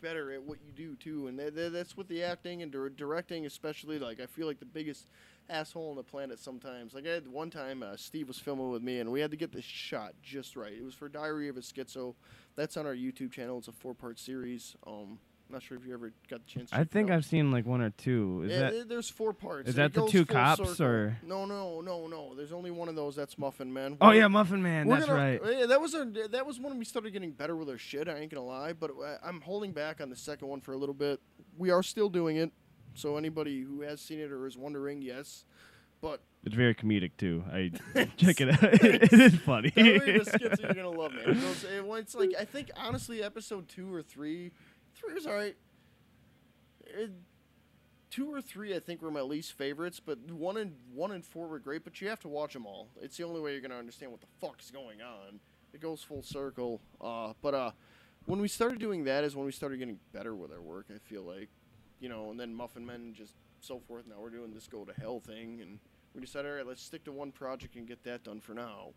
better 0.00 0.32
at 0.32 0.42
what 0.42 0.58
you 0.64 0.72
do 0.72 0.96
too. 0.96 1.26
And 1.28 1.38
that, 1.38 1.54
that- 1.56 1.72
that's 1.72 1.96
with 1.96 2.08
the 2.08 2.22
acting 2.22 2.62
and 2.62 2.70
dir- 2.72 2.90
directing, 2.90 3.46
especially. 3.46 3.98
Like 3.98 4.20
I 4.20 4.26
feel 4.26 4.46
like 4.46 4.58
the 4.58 4.64
biggest 4.64 5.06
asshole 5.48 5.90
on 5.90 5.96
the 5.96 6.02
planet 6.02 6.38
sometimes. 6.38 6.92
Like 6.94 7.06
I 7.06 7.10
had 7.10 7.28
one 7.28 7.50
time, 7.50 7.82
uh, 7.82 7.96
Steve 7.96 8.28
was 8.28 8.38
filming 8.38 8.70
with 8.70 8.82
me, 8.82 8.98
and 9.00 9.10
we 9.12 9.20
had 9.20 9.30
to 9.30 9.36
get 9.36 9.52
the 9.52 9.62
shot 9.62 10.14
just 10.22 10.56
right. 10.56 10.72
It 10.72 10.84
was 10.84 10.94
for 10.94 11.08
Diary 11.08 11.48
of 11.48 11.56
a 11.56 11.60
Schizo. 11.60 12.14
That's 12.56 12.76
on 12.76 12.86
our 12.86 12.94
YouTube 12.96 13.32
channel. 13.32 13.58
It's 13.58 13.68
a 13.68 13.72
four-part 13.72 14.18
series. 14.18 14.74
Um, 14.86 15.18
Not 15.48 15.62
sure 15.62 15.76
if 15.76 15.86
you 15.86 15.94
ever 15.94 16.12
got 16.28 16.44
the 16.44 16.50
chance. 16.50 16.70
to 16.70 16.76
I 16.78 16.82
think. 16.84 17.10
I've 17.10 17.24
seen 17.24 17.52
like 17.52 17.64
one 17.66 17.80
or 17.80 17.90
two. 17.90 18.42
Is 18.46 18.50
Yeah, 18.50 18.70
that 18.70 18.88
there's 18.88 19.08
four 19.08 19.32
parts. 19.32 19.68
is 19.68 19.76
that 19.76 19.92
the 19.94 20.04
two 20.06 20.26
cops, 20.26 20.60
circle. 20.76 20.84
or- 20.86 21.18
No, 21.22 21.44
no, 21.44 21.80
no, 21.82 22.08
no. 22.08 22.34
There's 22.34 22.52
only 22.52 22.72
one 22.72 22.88
of 22.88 22.96
those. 22.96 23.14
That's 23.14 23.38
Muffin 23.38 23.72
Man. 23.72 23.96
Oh 24.00 24.08
We're- 24.08 24.18
yeah, 24.18 24.26
Muffin 24.28 24.60
Man. 24.60 24.88
That's 24.88 25.06
gonna- 25.06 25.18
right. 25.18 25.40
Yeah, 25.58 25.66
that 25.66 25.80
was 25.80 25.94
a, 25.94 26.04
that 26.32 26.44
was 26.44 26.58
when 26.58 26.76
we 26.78 26.84
started 26.84 27.12
getting 27.12 27.30
better 27.30 27.54
with 27.54 27.68
our 27.70 27.78
shit. 27.78 28.08
I 28.08 28.16
ain't 28.18 28.32
gonna 28.32 28.44
lie, 28.44 28.72
but 28.72 28.90
uh, 28.90 29.18
I'm 29.22 29.40
holding 29.40 29.70
back 29.72 30.00
on 30.00 30.10
the 30.10 30.16
second 30.16 30.48
one 30.48 30.60
for 30.60 30.72
a 30.72 30.76
little 30.76 30.94
bit. 30.96 31.20
We 31.56 31.70
are 31.70 31.82
still 31.84 32.08
doing 32.08 32.36
it, 32.38 32.50
so 32.94 33.16
anybody 33.16 33.60
who 33.62 33.82
has 33.82 34.00
seen 34.00 34.18
it 34.18 34.32
or 34.32 34.46
is 34.46 34.58
wondering, 34.58 35.00
yes. 35.00 35.44
But 36.02 36.20
It's 36.44 36.54
very 36.54 36.74
comedic 36.74 37.12
too. 37.16 37.42
I 37.50 37.70
check 38.16 38.40
it 38.40 38.50
out. 38.50 38.62
it 38.84 39.12
is 39.12 39.34
funny. 39.36 39.70
The 39.70 40.24
skits 40.26 40.60
you're 40.60 40.74
gonna 40.74 40.90
love, 40.90 41.12
man. 41.14 41.24
It 41.36 41.40
goes, 41.40 41.64
it's 42.00 42.14
like 42.14 42.30
I 42.38 42.44
think 42.44 42.70
honestly, 42.76 43.22
episode 43.22 43.68
two 43.68 43.92
or 43.94 44.02
three, 44.02 44.50
three 45.06 45.14
was 45.14 45.26
alright. 45.26 45.56
It, 46.86 47.10
two 48.10 48.32
or 48.32 48.40
three, 48.40 48.74
I 48.74 48.78
think, 48.78 49.02
were 49.02 49.10
my 49.10 49.20
least 49.20 49.52
favorites, 49.52 50.00
but 50.04 50.18
one 50.30 50.56
and 50.56 50.74
one 50.94 51.12
and 51.12 51.24
four 51.24 51.48
were 51.48 51.58
great. 51.58 51.84
But 51.84 52.00
you 52.00 52.08
have 52.08 52.20
to 52.20 52.28
watch 52.28 52.52
them 52.52 52.66
all. 52.66 52.88
It's 53.00 53.16
the 53.16 53.24
only 53.24 53.40
way 53.40 53.52
you're 53.52 53.60
gonna 53.60 53.76
understand 53.76 54.12
what 54.12 54.20
the 54.20 54.26
fuck 54.40 54.60
is 54.60 54.70
going 54.70 55.02
on. 55.02 55.40
It 55.72 55.80
goes 55.80 56.02
full 56.02 56.22
circle. 56.22 56.80
Uh, 57.00 57.34
but 57.42 57.54
uh, 57.54 57.70
when 58.26 58.40
we 58.40 58.48
started 58.48 58.78
doing 58.78 59.04
that 59.04 59.24
is 59.24 59.36
when 59.36 59.46
we 59.46 59.52
started 59.52 59.78
getting 59.78 59.98
better 60.12 60.34
with 60.34 60.52
our 60.52 60.60
work. 60.60 60.86
I 60.94 60.98
feel 60.98 61.22
like, 61.22 61.48
you 62.00 62.08
know, 62.08 62.30
and 62.30 62.38
then 62.38 62.54
Muffin 62.54 62.84
Men 62.84 63.14
just 63.14 63.34
so 63.60 63.80
forth. 63.80 64.04
Now 64.06 64.16
we're 64.20 64.30
doing 64.30 64.52
this 64.54 64.66
go 64.66 64.84
to 64.84 64.92
hell 65.00 65.20
thing, 65.20 65.60
and 65.60 65.78
we 66.14 66.20
decided, 66.20 66.50
all 66.50 66.56
right, 66.56 66.66
let's 66.66 66.82
stick 66.82 67.04
to 67.04 67.12
one 67.12 67.32
project 67.32 67.76
and 67.76 67.86
get 67.86 68.02
that 68.04 68.24
done 68.24 68.40
for 68.40 68.54
now. 68.54 68.90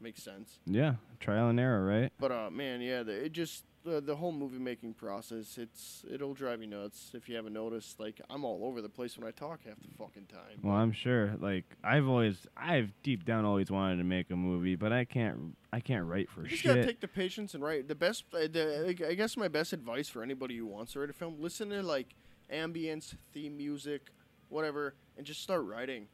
Makes 0.00 0.22
sense. 0.22 0.58
yeah, 0.64 0.94
trial 1.18 1.48
and 1.48 1.58
error, 1.58 1.84
right? 1.84 2.12
But 2.18 2.30
uh, 2.30 2.50
man, 2.50 2.80
yeah, 2.80 3.02
the, 3.02 3.12
it 3.12 3.32
just 3.32 3.64
the 3.84 4.00
the 4.00 4.16
whole 4.16 4.32
movie 4.32 4.58
making 4.58 4.94
process. 4.94 5.58
It's 5.58 6.04
it'll 6.10 6.34
drive 6.34 6.60
you 6.60 6.66
nuts 6.66 7.10
if 7.14 7.28
you 7.28 7.36
haven't 7.36 7.52
noticed. 7.52 7.98
Like 7.98 8.20
I'm 8.30 8.44
all 8.44 8.64
over 8.64 8.80
the 8.80 8.88
place 8.88 9.16
when 9.18 9.26
I 9.26 9.30
talk 9.30 9.60
half 9.66 9.76
the 9.76 9.88
fucking 9.98 10.26
time. 10.26 10.60
Well, 10.62 10.74
I'm 10.74 10.92
sure. 10.92 11.34
Like 11.40 11.64
I've 11.82 12.08
always, 12.08 12.46
I've 12.56 12.92
deep 13.02 13.24
down 13.24 13.44
always 13.44 13.70
wanted 13.70 13.96
to 13.96 14.04
make 14.04 14.30
a 14.30 14.36
movie, 14.36 14.76
but 14.76 14.92
I 14.92 15.04
can't, 15.04 15.56
I 15.72 15.80
can't 15.80 16.04
write 16.06 16.30
for 16.30 16.42
shit. 16.42 16.50
You 16.50 16.56
just 16.56 16.64
gotta 16.64 16.84
take 16.84 17.00
the 17.00 17.08
patience 17.08 17.54
and 17.54 17.62
write. 17.62 17.88
The 17.88 17.94
best, 17.94 18.24
uh, 18.34 18.40
the, 18.40 18.96
I 19.08 19.14
guess 19.14 19.36
my 19.36 19.48
best 19.48 19.72
advice 19.72 20.08
for 20.08 20.22
anybody 20.22 20.56
who 20.56 20.66
wants 20.66 20.92
to 20.92 21.00
write 21.00 21.10
a 21.10 21.14
film: 21.14 21.36
listen 21.38 21.70
to 21.70 21.82
like 21.82 22.14
ambience, 22.52 23.14
theme 23.32 23.56
music, 23.56 24.10
whatever, 24.48 24.94
and 25.16 25.26
just 25.26 25.42
start 25.42 25.64
writing. 25.64 26.06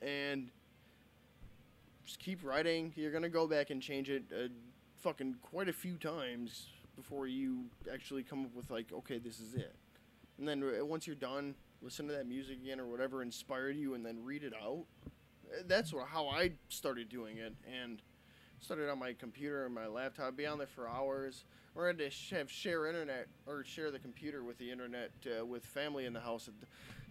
And 0.00 0.50
just 2.04 2.20
keep 2.20 2.44
writing. 2.44 2.92
You're 2.96 3.12
gonna 3.12 3.28
go 3.28 3.46
back 3.46 3.70
and 3.70 3.82
change 3.82 4.10
it, 4.10 4.24
uh, 4.32 4.48
fucking 5.00 5.36
quite 5.42 5.68
a 5.68 5.72
few 5.72 5.96
times 5.96 6.66
before 6.98 7.28
you 7.28 7.64
actually 7.92 8.24
come 8.24 8.44
up 8.44 8.54
with 8.54 8.70
like, 8.70 8.92
okay, 8.92 9.18
this 9.18 9.38
is 9.38 9.54
it. 9.54 9.74
And 10.38 10.46
then 10.46 10.62
uh, 10.62 10.84
once 10.84 11.06
you're 11.06 11.16
done, 11.16 11.54
listen 11.80 12.08
to 12.08 12.12
that 12.14 12.26
music 12.26 12.58
again 12.62 12.80
or 12.80 12.86
whatever 12.86 13.22
inspired 13.22 13.76
you, 13.76 13.94
and 13.94 14.04
then 14.04 14.18
read 14.24 14.42
it 14.42 14.52
out. 14.52 14.84
Uh, 15.06 15.62
That's 15.66 15.92
what, 15.92 16.08
how 16.08 16.28
I 16.28 16.52
started 16.68 17.08
doing 17.08 17.38
it, 17.38 17.54
and 17.82 18.02
started 18.60 18.90
on 18.90 18.98
my 18.98 19.12
computer 19.12 19.64
and 19.64 19.74
my 19.74 19.86
laptop, 19.86 20.36
be 20.36 20.44
on 20.44 20.58
there 20.58 20.66
for 20.66 20.88
hours, 20.88 21.44
or 21.76 21.84
I 21.84 21.86
had 21.88 21.98
to 21.98 22.10
sh- 22.10 22.30
have 22.30 22.50
share 22.50 22.86
internet 22.86 23.28
or 23.46 23.62
share 23.62 23.92
the 23.92 24.00
computer 24.00 24.42
with 24.42 24.58
the 24.58 24.70
internet 24.70 25.12
uh, 25.26 25.46
with 25.46 25.64
family 25.64 26.04
in 26.04 26.12
the 26.12 26.20
house. 26.20 26.50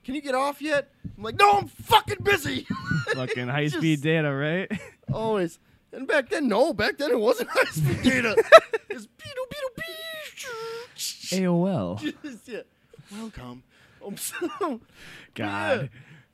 Can 0.04 0.16
you 0.16 0.22
get 0.22 0.36
off 0.36 0.62
yet? 0.62 0.92
I'm 1.18 1.24
like, 1.24 1.40
no, 1.40 1.52
I'm 1.52 1.68
fucking 1.68 2.24
busy. 2.24 2.68
Fucking 3.14 3.48
high 3.48 3.68
speed 3.68 4.02
data, 4.02 4.34
right? 4.34 4.70
Always. 5.14 5.60
And 5.92 6.08
back 6.08 6.30
then, 6.30 6.48
no, 6.48 6.74
back 6.74 6.98
then 6.98 7.12
it 7.12 7.20
wasn't 7.20 7.50
high 7.54 7.64
speed 7.72 8.02
data. 8.04 8.36
it's 8.90 9.06
beetle 9.06 9.46
beetle 9.50 9.70
AOL. 10.98 12.00
Just, 12.00 12.48
yeah. 12.48 12.62
Welcome. 13.12 13.64
Um, 14.06 14.18
so, 14.18 14.80
God. 15.34 15.90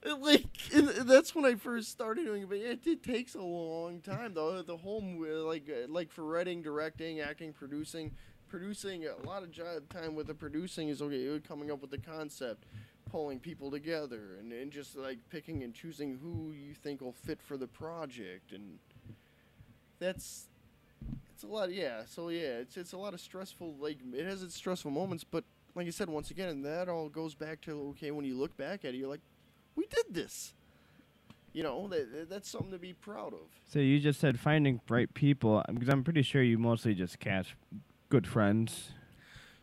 yeah, 0.06 0.14
like 0.14 0.46
that's 0.72 1.34
when 1.34 1.46
I 1.46 1.56
first 1.56 1.92
started 1.92 2.26
doing 2.26 2.44
it, 2.44 2.50
but 2.50 2.58
it, 2.58 2.86
it 2.86 3.04
takes 3.04 3.36
a 3.36 3.42
long 3.42 4.02
time 4.02 4.34
though. 4.34 4.62
The 4.62 4.78
whole 4.78 5.04
like 5.46 5.70
uh, 5.70 5.88
like 5.88 6.12
for 6.12 6.24
writing, 6.24 6.62
directing, 6.62 7.22
acting, 7.22 7.54
producing, 7.54 8.12
producing 8.50 9.06
a 9.06 9.26
lot 9.26 9.44
of 9.44 9.52
job 9.52 9.90
time 9.90 10.14
with 10.16 10.28
the 10.28 10.34
producing 10.34 10.90
is 10.90 11.02
okay. 11.02 11.20
You're 11.20 11.40
coming 11.40 11.72
up 11.72 11.82
with 11.82 11.92
the 11.92 11.98
concept, 11.98 12.66
pulling 13.10 13.40
people 13.40 13.72
together, 13.72 14.38
and, 14.40 14.52
and 14.52 14.72
just 14.72 14.96
like 14.96 15.20
picking 15.30 15.64
and 15.64 15.74
choosing 15.74 16.20
who 16.22 16.52
you 16.52 16.74
think 16.74 17.02
will 17.02 17.14
fit 17.14 17.42
for 17.42 17.58
the 17.58 17.68
project, 17.68 18.52
and 18.52 18.78
that's 20.04 20.48
it's 21.34 21.44
a 21.44 21.48
lot. 21.48 21.72
Yeah, 21.72 22.04
so 22.06 22.30
yeah, 22.30 22.60
it's 22.62 22.78
it's 22.78 22.94
a 22.94 22.98
lot 22.98 23.14
of 23.14 23.22
stressful. 23.22 23.76
Like 23.80 23.98
it 24.14 24.26
has 24.26 24.44
its 24.44 24.56
stressful 24.56 24.92
moments, 24.92 25.24
but 25.24 25.44
like 25.76 25.88
I 25.88 25.92
said, 25.92 26.10
once 26.10 26.30
again, 26.32 26.50
and 26.50 26.66
that 26.66 26.90
all 26.90 27.10
goes 27.10 27.34
back 27.36 27.62
to 27.62 27.72
okay, 27.92 28.12
when 28.12 28.26
you 28.26 28.36
look 28.38 28.56
back 28.58 28.86
at 28.86 28.94
it, 28.94 28.98
you're 28.98 29.10
like, 29.10 29.22
we 29.76 29.86
did 29.88 30.06
this. 30.14 30.54
You 31.54 31.62
know, 31.62 31.88
that, 31.90 32.30
that's 32.32 32.50
something 32.50 32.72
to 32.72 32.80
be 32.80 32.94
proud 32.94 33.34
of. 33.34 33.42
So 33.70 33.78
you 33.78 34.00
just 34.00 34.20
said 34.20 34.40
finding 34.40 34.82
right 34.90 35.14
people, 35.14 35.64
because 35.72 35.88
I'm 35.90 36.04
pretty 36.04 36.24
sure 36.24 36.42
you 36.42 36.58
mostly 36.58 36.96
just 36.96 37.20
cast 37.20 37.50
good 38.10 38.26
friends, 38.26 38.90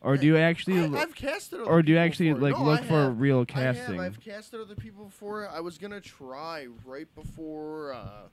or 0.00 0.16
do 0.16 0.24
you 0.26 0.36
actually, 0.36 0.78
I, 0.96 1.02
I've 1.02 1.14
casted. 1.16 1.60
Other 1.60 1.68
or 1.68 1.82
do 1.82 1.90
you 1.92 1.98
actually 1.98 2.32
like 2.34 2.56
No, 2.56 2.64
look 2.64 2.80
I 2.80 2.84
for 2.84 2.92
have. 3.04 3.20
real 3.20 3.40
I 3.40 3.44
casting? 3.44 3.96
have. 3.96 4.04
I've 4.04 4.20
casted 4.20 4.60
other 4.60 4.76
people 4.76 5.04
before. 5.06 5.48
I 5.48 5.58
was 5.60 5.78
gonna 5.78 6.00
try 6.00 6.68
right 6.84 7.12
before 7.16 7.92
uh, 7.92 8.28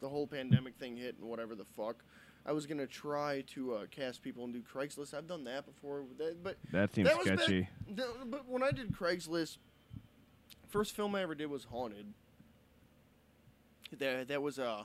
the 0.00 0.08
whole 0.08 0.26
pandemic 0.26 0.76
thing 0.76 0.96
hit 0.96 1.16
and 1.18 1.28
whatever 1.28 1.54
the 1.54 1.64
fuck. 1.76 2.02
I 2.46 2.52
was 2.52 2.66
gonna 2.66 2.86
try 2.86 3.42
to 3.48 3.74
uh, 3.74 3.86
cast 3.90 4.22
people 4.22 4.44
and 4.44 4.52
do 4.54 4.62
Craigslist. 4.62 5.12
I've 5.12 5.26
done 5.26 5.44
that 5.44 5.66
before, 5.66 6.04
that, 6.18 6.42
but 6.42 6.56
that 6.72 6.94
seems 6.94 7.08
that 7.08 7.18
back- 7.24 7.38
sketchy. 7.38 7.68
th- 7.94 8.08
but 8.26 8.48
when 8.48 8.62
I 8.62 8.70
did 8.70 8.92
Craigslist, 8.92 9.58
first 10.68 10.96
film 10.96 11.14
I 11.14 11.22
ever 11.22 11.34
did 11.34 11.50
was 11.50 11.64
Haunted. 11.64 12.06
That 13.98 14.28
that 14.28 14.40
was 14.40 14.58
uh, 14.58 14.84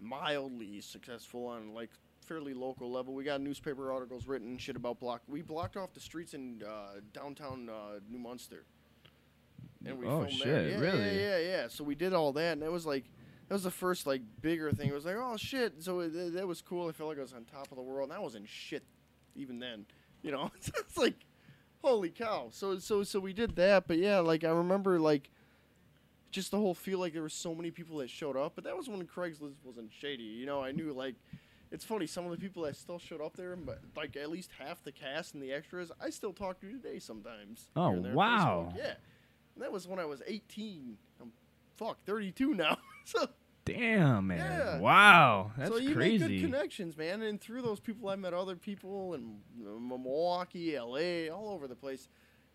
mildly 0.00 0.80
successful 0.80 1.46
on 1.46 1.72
like 1.74 1.90
fairly 2.26 2.52
local 2.52 2.90
level. 2.90 3.14
We 3.14 3.24
got 3.24 3.40
newspaper 3.40 3.90
articles 3.90 4.26
written 4.26 4.48
and 4.48 4.60
shit 4.60 4.76
about 4.76 5.00
block. 5.00 5.22
We 5.28 5.42
blocked 5.42 5.76
off 5.76 5.94
the 5.94 6.00
streets 6.00 6.34
in 6.34 6.62
uh, 6.68 7.00
downtown 7.14 7.68
uh, 7.70 8.00
New 8.10 8.18
Munster. 8.18 8.64
And 9.86 9.96
we 9.98 10.06
Oh, 10.06 10.22
there. 10.22 10.30
shit, 10.30 10.72
Yeah, 10.72 10.78
really? 10.80 11.04
Yeah, 11.04 11.12
yeah, 11.12 11.38
yeah. 11.38 11.68
So 11.68 11.84
we 11.84 11.94
did 11.94 12.12
all 12.12 12.32
that, 12.32 12.52
and 12.54 12.62
that 12.62 12.72
was 12.72 12.84
like 12.84 13.04
that 13.48 13.54
was 13.54 13.64
the 13.64 13.70
first 13.70 14.06
like 14.06 14.22
bigger 14.40 14.70
thing. 14.72 14.88
It 14.88 14.94
was 14.94 15.06
like, 15.06 15.16
oh 15.18 15.36
shit. 15.36 15.82
So 15.82 16.00
uh, 16.00 16.04
it, 16.04 16.34
that 16.34 16.46
was 16.46 16.60
cool. 16.60 16.88
I 16.88 16.92
felt 16.92 17.08
like 17.08 17.18
I 17.18 17.22
was 17.22 17.32
on 17.32 17.44
top 17.44 17.70
of 17.70 17.76
the 17.76 17.82
world. 17.82 18.10
And 18.10 18.18
I 18.18 18.20
wasn't 18.20 18.48
shit 18.48 18.84
even 19.34 19.58
then. 19.58 19.86
You 20.22 20.32
know, 20.32 20.50
it's 20.56 20.96
like 20.96 21.14
holy 21.82 22.10
cow. 22.10 22.48
So 22.50 22.78
so 22.78 23.02
so 23.02 23.20
we 23.20 23.32
did 23.32 23.56
that, 23.56 23.86
but 23.86 23.98
yeah, 23.98 24.18
like 24.18 24.44
I 24.44 24.50
remember 24.50 25.00
like 25.00 25.30
just 26.30 26.50
the 26.50 26.58
whole 26.58 26.74
feel 26.74 26.98
like 26.98 27.14
there 27.14 27.22
were 27.22 27.28
so 27.28 27.54
many 27.54 27.70
people 27.70 27.98
that 27.98 28.10
showed 28.10 28.36
up, 28.36 28.52
but 28.54 28.64
that 28.64 28.76
was 28.76 28.88
when 28.88 29.02
Craigslist 29.06 29.54
wasn't 29.64 29.90
shady. 29.92 30.24
You 30.24 30.46
know, 30.46 30.62
I 30.62 30.72
knew 30.72 30.92
like 30.92 31.14
it's 31.70 31.84
funny 31.84 32.06
some 32.06 32.24
of 32.24 32.30
the 32.30 32.36
people 32.36 32.62
that 32.64 32.76
still 32.76 32.98
showed 32.98 33.20
up 33.20 33.36
there, 33.36 33.56
but 33.56 33.80
like 33.96 34.16
at 34.16 34.30
least 34.30 34.50
half 34.58 34.82
the 34.84 34.92
cast 34.92 35.34
and 35.34 35.42
the 35.42 35.52
extras, 35.52 35.90
I 36.00 36.10
still 36.10 36.32
talk 36.32 36.60
to 36.60 36.70
today 36.70 36.98
sometimes. 36.98 37.70
Oh, 37.76 37.98
there 38.00 38.12
wow. 38.12 38.68
Facebook. 38.70 38.78
Yeah, 38.78 38.94
and 39.54 39.64
that 39.64 39.72
was 39.72 39.86
when 39.86 39.98
I 39.98 40.04
was 40.04 40.22
18. 40.26 40.98
I'm 41.20 41.32
fuck 41.76 42.04
32 42.04 42.54
now. 42.54 42.76
so 43.04 43.28
Damn, 43.68 44.28
man. 44.28 44.38
Yeah. 44.38 44.78
Wow, 44.78 45.52
that's 45.56 45.70
so 45.70 45.76
you 45.76 45.88
make 45.88 45.96
crazy. 45.96 46.40
good 46.40 46.50
connections, 46.50 46.96
man. 46.96 47.22
And 47.22 47.40
through 47.40 47.62
those 47.62 47.80
people, 47.80 48.08
I 48.08 48.16
met 48.16 48.34
other 48.34 48.56
people 48.56 49.14
in 49.14 49.38
Milwaukee, 49.56 50.76
L.A., 50.76 51.28
all 51.28 51.50
over 51.50 51.68
the 51.68 51.76
place, 51.76 52.08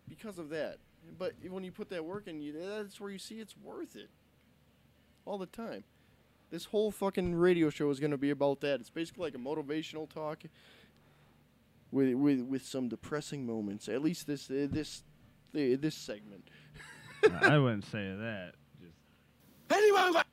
because 0.08 0.38
of 0.38 0.48
that. 0.50 0.78
But 1.18 1.34
when 1.48 1.64
you 1.64 1.72
put 1.72 1.90
that 1.90 2.04
work 2.04 2.26
in, 2.26 2.40
you 2.40 2.52
that's 2.58 3.00
where 3.00 3.10
you 3.10 3.18
see 3.18 3.36
it's 3.36 3.56
worth 3.56 3.96
it. 3.96 4.10
All 5.24 5.38
the 5.38 5.46
time. 5.46 5.84
This 6.50 6.66
whole 6.66 6.90
fucking 6.90 7.34
radio 7.34 7.70
show 7.70 7.90
is 7.90 8.00
going 8.00 8.10
to 8.10 8.18
be 8.18 8.30
about 8.30 8.60
that. 8.60 8.80
It's 8.80 8.90
basically 8.90 9.24
like 9.24 9.34
a 9.34 9.38
motivational 9.38 10.08
talk 10.08 10.42
with 11.90 12.14
with 12.14 12.40
with 12.42 12.64
some 12.64 12.88
depressing 12.88 13.46
moments. 13.46 13.88
At 13.88 14.02
least 14.02 14.26
this 14.26 14.50
uh, 14.50 14.66
this 14.70 15.02
uh, 15.54 15.76
this 15.78 15.94
segment. 15.94 16.48
I 17.40 17.58
wouldn't 17.58 17.86
say 17.86 18.14
that. 18.14 18.54
Just 18.80 18.96
Anyone 19.70 20.02
wrong 20.02 20.14
one. 20.14 20.24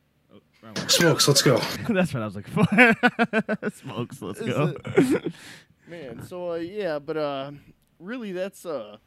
Smokes, 0.88 1.28
let's 1.28 1.41
go. 1.41 1.58
that's 1.89 2.13
what 2.13 2.21
I 2.21 2.26
was 2.26 2.36
looking 2.36 2.54
for. 2.54 3.69
Smokes, 3.71 4.21
let's 4.21 4.39
Is 4.39 4.54
go. 4.54 4.76
Man, 5.88 6.24
so 6.24 6.52
uh, 6.52 6.56
yeah, 6.56 7.00
but 7.00 7.17
uh, 7.17 7.52
really, 8.00 8.32
that's 8.32 8.65
uh, 8.65 8.97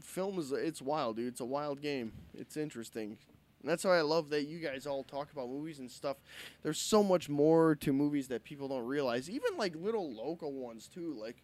film 0.00 0.38
is 0.38 0.52
it's 0.52 0.80
wild, 0.80 1.16
dude. 1.16 1.28
It's 1.28 1.40
a 1.40 1.44
wild 1.44 1.82
game. 1.82 2.12
It's 2.34 2.56
interesting. 2.56 3.18
And 3.60 3.70
that's 3.70 3.84
why 3.84 3.98
I 3.98 4.02
love 4.02 4.30
that 4.30 4.44
you 4.44 4.60
guys 4.60 4.86
all 4.86 5.02
talk 5.02 5.32
about 5.32 5.48
movies 5.48 5.80
and 5.80 5.90
stuff. 5.90 6.18
There's 6.62 6.78
so 6.78 7.02
much 7.02 7.28
more 7.28 7.74
to 7.76 7.92
movies 7.92 8.28
that 8.28 8.44
people 8.44 8.68
don't 8.68 8.86
realize. 8.86 9.28
Even 9.28 9.56
like 9.56 9.74
little 9.74 10.12
local 10.12 10.52
ones 10.52 10.88
too. 10.88 11.16
Like, 11.20 11.42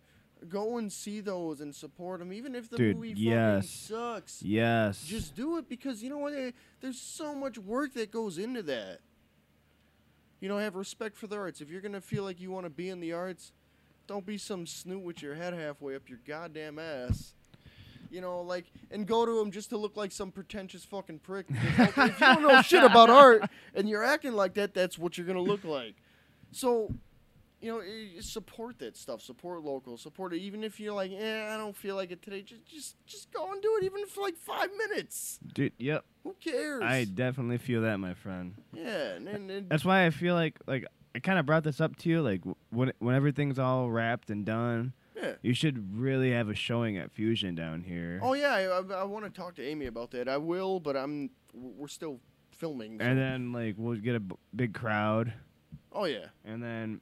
go 0.49 0.79
and 0.79 0.93
see 0.93 1.21
those 1.21 1.61
and 1.61 1.75
support 1.75 2.19
them, 2.21 2.33
even 2.33 2.55
if 2.55 2.69
the 2.71 2.77
Dude, 2.77 2.97
movie 2.97 3.11
fucking 3.15 3.27
yes. 3.27 3.69
sucks. 3.69 4.43
yes. 4.43 5.05
Just 5.07 5.35
do 5.35 5.57
it 5.59 5.69
because 5.69 6.03
you 6.03 6.11
know 6.11 6.19
what? 6.19 6.33
eh, 6.35 6.51
There's 6.81 6.99
so 7.01 7.35
much 7.35 7.59
work 7.59 7.95
that 7.95 8.11
goes 8.11 8.39
into 8.39 8.63
that. 8.65 9.01
You 10.41 10.49
know, 10.49 10.59
have 10.59 10.75
respect 10.75 11.17
for 11.17 11.27
the 11.29 11.37
arts. 11.37 11.61
If 11.61 11.71
you're 11.71 11.81
gonna 11.81 12.01
feel 12.01 12.25
like 12.25 12.41
you 12.41 12.51
want 12.51 12.67
to 12.67 12.71
be 12.71 12.89
in 12.89 12.99
the 13.01 13.13
arts, 13.13 13.53
don't 14.09 14.27
be 14.27 14.37
some 14.39 14.67
snoot 14.67 15.03
with 15.03 15.23
your 15.23 15.35
head 15.37 15.55
halfway 15.55 15.95
up 15.95 16.09
your 16.09 16.19
goddamn 16.27 16.79
ass. 16.79 17.35
You 18.11 18.21
know, 18.21 18.43
like, 18.43 18.67
and 18.91 19.07
go 19.07 19.25
to 19.25 19.39
him 19.41 19.51
just 19.53 19.71
to 19.71 19.79
look 19.79 19.97
like 19.97 20.13
some 20.13 20.31
pretentious 20.33 20.85
fucking 20.85 21.21
prick. 21.21 21.47
If 21.49 21.99
you 21.99 22.27
don't 22.27 22.43
know 22.43 22.61
shit 22.61 22.83
about 22.85 23.09
art 23.25 23.49
and 23.75 23.89
you're 23.89 24.05
acting 24.05 24.33
like 24.35 24.55
that, 24.55 24.75
that's 24.75 24.99
what 24.99 25.17
you're 25.17 25.27
gonna 25.27 25.41
look 25.41 25.65
like. 25.65 25.95
So, 26.51 26.93
you 27.63 27.73
know, 27.73 27.79
eh, 27.81 28.21
support 28.21 28.79
that 28.81 28.97
stuff. 28.97 29.23
Support 29.23 29.63
local. 29.63 29.97
Support 29.97 30.35
it. 30.35 30.39
Even 30.41 30.65
if 30.65 30.81
you're 30.81 30.93
like, 30.95 31.13
eh, 31.13 31.49
I 31.49 31.57
don't 31.57 31.77
feel 31.77 31.95
like 31.95 32.11
it 32.11 32.21
today. 32.21 32.43
Just, 32.43 32.67
just, 32.67 33.07
just 33.07 33.33
go 33.33 33.51
and 33.53 33.63
do 33.63 33.79
it, 33.81 33.85
even 33.85 34.05
for 34.07 34.21
like 34.23 34.37
five 34.37 34.69
minutes. 34.77 35.39
Dude, 35.55 35.73
yep. 35.79 36.05
Who 36.25 36.35
cares? 36.41 36.83
I 36.83 37.05
definitely 37.05 37.59
feel 37.59 37.83
that, 37.83 37.99
my 37.99 38.15
friend. 38.15 38.55
yeah, 38.73 39.13
and, 39.15 39.29
and, 39.29 39.51
and 39.51 39.69
That's 39.71 39.85
why 39.85 40.05
I 40.07 40.11
feel 40.11 40.35
like 40.35 40.59
like 40.67 40.85
I 41.15 41.19
kind 41.21 41.39
of 41.39 41.47
brought 41.47 41.63
this 41.65 41.81
up 41.81 41.97
to 41.99 42.09
you. 42.09 42.21
Like 42.21 42.43
when 42.71 42.93
when 42.99 43.15
everything's 43.15 43.59
all 43.59 43.91
wrapped 43.91 44.29
and 44.31 44.45
done, 44.45 44.93
yeah. 45.15 45.35
you 45.43 45.55
should 45.55 45.97
really 45.97 46.33
have 46.33 46.49
a 46.49 46.55
showing 46.55 46.97
at 46.97 47.13
Fusion 47.13 47.55
down 47.55 47.83
here. 47.83 48.19
Oh 48.23 48.33
yeah, 48.35 48.55
I, 48.55 48.63
I, 48.65 49.01
I 49.01 49.05
want 49.05 49.25
to 49.25 49.31
talk 49.31 49.55
to 49.57 49.65
Amy 49.65 49.87
about 49.87 50.11
that. 50.13 50.29
I 50.29 50.39
will, 50.39 50.81
but 50.81 50.97
I'm 50.97 51.31
we're 51.55 51.89
still 51.89 52.19
filming. 52.51 52.99
so- 52.99 53.05
And 53.05 53.19
then 53.19 53.53
like 53.53 53.75
we'll 53.79 53.97
get 53.99 54.17
a 54.17 54.21
b- 54.21 54.37
big 54.55 54.75
crowd, 54.75 55.33
oh 55.93 56.05
yeah, 56.07 56.27
and 56.45 56.63
then 56.63 57.01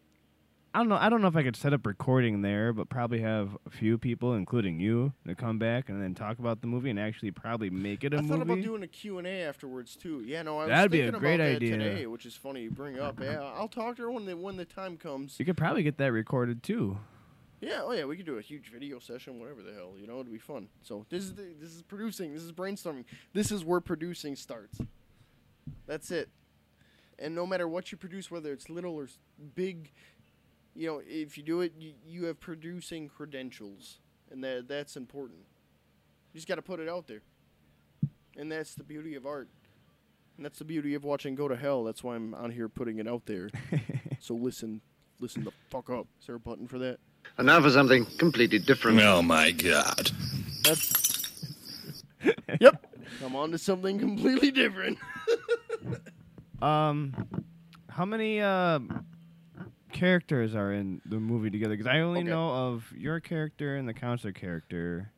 I 0.73 0.79
don't 0.79 0.89
know. 0.89 0.97
I 0.97 1.09
don't 1.09 1.21
know 1.21 1.27
if 1.27 1.35
I 1.35 1.43
could 1.43 1.57
set 1.57 1.73
up 1.73 1.85
recording 1.85 2.43
there, 2.43 2.73
but 2.73 2.89
probably 2.89 3.21
have 3.21 3.57
a 3.67 3.71
few 3.71 3.99
people, 3.99 4.35
including 4.35 4.79
you, 4.79 5.13
to 5.27 5.35
come 5.35 5.59
back 5.59 5.89
and 5.89 6.01
then 6.01 6.15
talk 6.15 6.39
about 6.39 6.61
the 6.61 6.69
movie 6.69 6.91
and 6.91 7.01
actually 7.01 7.33
probably 7.33 7.71
make 7.71 8.05
it 8.05 8.15
a 8.15 8.19
I 8.19 8.21
movie. 8.21 8.35
I 8.35 8.37
thought 8.37 8.43
about 8.45 8.63
doing 8.63 8.83
a 8.85 8.87
Q 8.87 9.19
and 9.19 9.27
A 9.27 9.43
afterwards 9.43 9.97
too. 9.97 10.23
Yeah, 10.25 10.43
no, 10.43 10.59
I 10.59 10.67
was 10.67 10.69
That'd 10.69 10.93
be 10.93 11.01
a 11.01 11.05
thinking 11.07 11.21
great 11.21 11.35
about 11.41 11.45
that 11.45 11.57
idea. 11.57 11.79
today, 11.79 12.07
which 12.07 12.25
is 12.25 12.37
funny 12.37 12.63
you 12.63 12.71
bring 12.71 13.01
up. 13.01 13.19
Yeah, 13.21 13.41
I'll 13.41 13.67
talk 13.67 13.97
to 13.97 14.03
her 14.03 14.11
when 14.13 14.27
the 14.27 14.37
when 14.37 14.57
the 14.57 14.65
time 14.65 14.97
comes. 14.97 15.41
you 15.41 15.45
could 15.45 15.57
probably 15.57 15.83
get 15.83 15.99
that 15.99 16.13
recorded 16.13 16.63
too. 16.63 16.99
Yeah, 17.61 17.81
oh 17.83 17.93
yeah, 17.93 18.05
we 18.05 18.17
could 18.17 18.25
do 18.27 18.39
a 18.39 18.41
huge 18.41 18.71
video 18.73 19.01
session, 19.01 19.39
whatever 19.39 19.63
the 19.63 19.75
hell, 19.75 19.93
you 19.99 20.07
know, 20.07 20.21
it'd 20.21 20.33
be 20.33 20.39
fun. 20.39 20.69
So 20.83 21.05
this 21.11 21.25
is 21.25 21.35
the, 21.35 21.53
this 21.61 21.75
is 21.75 21.83
producing, 21.83 22.33
this 22.33 22.43
is 22.43 22.53
brainstorming, 22.53 23.05
this 23.35 23.53
is 23.53 23.65
where 23.65 23.81
producing 23.81 24.35
starts. 24.35 24.79
That's 25.87 26.11
it. 26.11 26.31
And 27.19 27.35
no 27.35 27.45
matter 27.45 27.69
what 27.69 27.93
you 27.93 27.99
produce, 27.99 28.31
whether 28.31 28.51
it's 28.51 28.71
little 28.71 28.95
or 28.95 29.09
big, 29.55 29.93
you 30.75 30.87
know, 30.87 31.03
if 31.07 31.37
you 31.37 31.43
do 31.43 31.61
it, 31.61 31.73
you, 31.79 31.93
you 32.07 32.25
have 32.27 32.41
producing 32.41 33.09
credentials, 33.09 33.99
and 34.31 34.43
that 34.45 34.69
that's 34.69 34.97
important. 34.97 35.41
You 36.33 36.39
just 36.39 36.49
got 36.49 36.57
to 36.57 36.63
put 36.63 36.81
it 36.81 36.89
out 36.89 37.07
there, 37.07 37.23
and 38.37 38.51
that's 38.51 38.75
the 38.75 38.85
beauty 38.85 39.15
of 39.15 39.27
art, 39.27 39.49
and 40.37 40.45
that's 40.45 40.59
the 40.59 40.65
beauty 40.65 40.95
of 40.95 41.05
watching 41.05 41.35
Go 41.35 41.49
to 41.49 41.57
Hell. 41.57 41.85
That's 41.85 42.05
why 42.05 42.17
I'm 42.17 42.35
on 42.35 42.51
here 42.51 42.69
putting 42.69 42.99
it 42.99 43.09
out 43.09 43.27
there. 43.27 43.51
so 44.21 44.35
listen, 44.35 44.81
listen 45.19 45.45
the 45.45 45.53
fuck 45.71 45.91
up. 45.91 46.07
Is 46.21 46.27
there 46.27 46.37
a 46.37 46.41
button 46.41 46.67
for 46.67 46.79
that? 46.79 46.99
And 47.37 47.47
now 47.47 47.61
for 47.61 47.71
something 47.71 48.07
completely 48.19 48.59
different. 48.59 49.01
Oh 49.01 49.23
my 49.23 49.51
god. 49.51 50.11
That's. 50.65 51.45
yep. 52.61 52.87
I'm 53.25 53.35
on 53.37 53.51
to 53.51 53.59
something 53.59 53.99
completely 53.99 54.51
different. 54.51 54.99
Um, 56.63 57.15
how 57.89 58.05
many 58.05 58.41
uh 58.41 58.81
characters 60.01 60.55
are 60.55 60.73
in 60.73 61.01
the 61.05 61.21
movie 61.21 61.51
together? 61.51 61.75
Because 61.77 61.87
I 61.87 62.01
only 62.01 62.21
Okay. 62.21 62.31
know 62.31 62.49
of 62.51 62.91
your 62.97 63.21
character 63.21 63.77
and 63.77 63.87
the 63.87 63.93
counselor 63.95 64.33
character. 64.33 65.13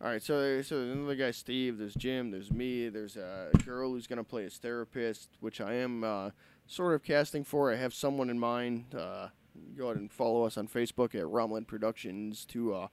All 0.00 0.08
right, 0.08 0.22
so 0.22 0.60
so 0.62 0.78
there's 0.84 0.96
another 0.96 1.14
guy, 1.14 1.30
Steve. 1.30 1.78
There's 1.78 1.94
Jim. 1.94 2.30
There's 2.30 2.50
me. 2.50 2.88
There's 2.88 3.16
a 3.16 3.50
girl 3.64 3.90
who's 3.92 4.06
gonna 4.06 4.24
play 4.24 4.44
as 4.44 4.56
therapist, 4.56 5.28
which 5.40 5.60
I 5.60 5.74
am 5.74 6.02
uh, 6.04 6.30
sort 6.66 6.94
of 6.94 7.02
casting 7.02 7.44
for. 7.44 7.72
I 7.72 7.76
have 7.76 7.94
someone 7.94 8.28
in 8.30 8.38
mind. 8.38 8.94
Uh, 8.94 9.28
go 9.76 9.86
ahead 9.86 9.98
and 9.98 10.10
follow 10.10 10.44
us 10.44 10.56
on 10.58 10.68
Facebook 10.68 11.14
at 11.14 11.24
Romlund 11.24 11.66
Productions 11.68 12.44
to 12.46 12.74
uh, 12.74 12.88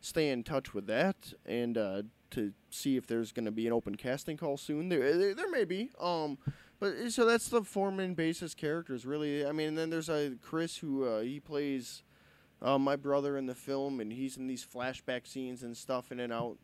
stay 0.00 0.30
in 0.30 0.42
touch 0.42 0.72
with 0.72 0.86
that 0.86 1.34
and 1.44 1.76
uh, 1.76 2.02
to 2.30 2.52
see 2.70 2.96
if 2.96 3.06
there's 3.06 3.32
gonna 3.32 3.50
be 3.52 3.66
an 3.66 3.72
open 3.72 3.96
casting 3.96 4.36
call 4.36 4.56
soon. 4.56 4.88
There 4.88 5.16
there, 5.18 5.34
there 5.34 5.50
may 5.50 5.64
be. 5.64 5.90
Um, 6.00 6.38
but 6.80 6.94
uh, 6.94 7.10
so 7.10 7.26
that's 7.26 7.48
the 7.48 7.62
form 7.62 8.00
and 8.00 8.16
basis 8.16 8.54
characters, 8.54 9.06
really. 9.06 9.46
I 9.46 9.52
mean, 9.52 9.68
and 9.68 9.78
then 9.78 9.90
there's 9.90 10.08
uh, 10.08 10.30
Chris 10.42 10.78
who 10.78 11.04
uh, 11.04 11.20
he 11.20 11.38
plays 11.38 12.02
uh, 12.62 12.78
my 12.78 12.96
brother 12.96 13.36
in 13.36 13.46
the 13.46 13.54
film, 13.54 14.00
and 14.00 14.12
he's 14.12 14.36
in 14.36 14.46
these 14.46 14.64
flashback 14.64 15.26
scenes 15.26 15.62
and 15.62 15.76
stuff 15.76 16.10
in 16.10 16.18
and 16.18 16.32
out. 16.32 16.56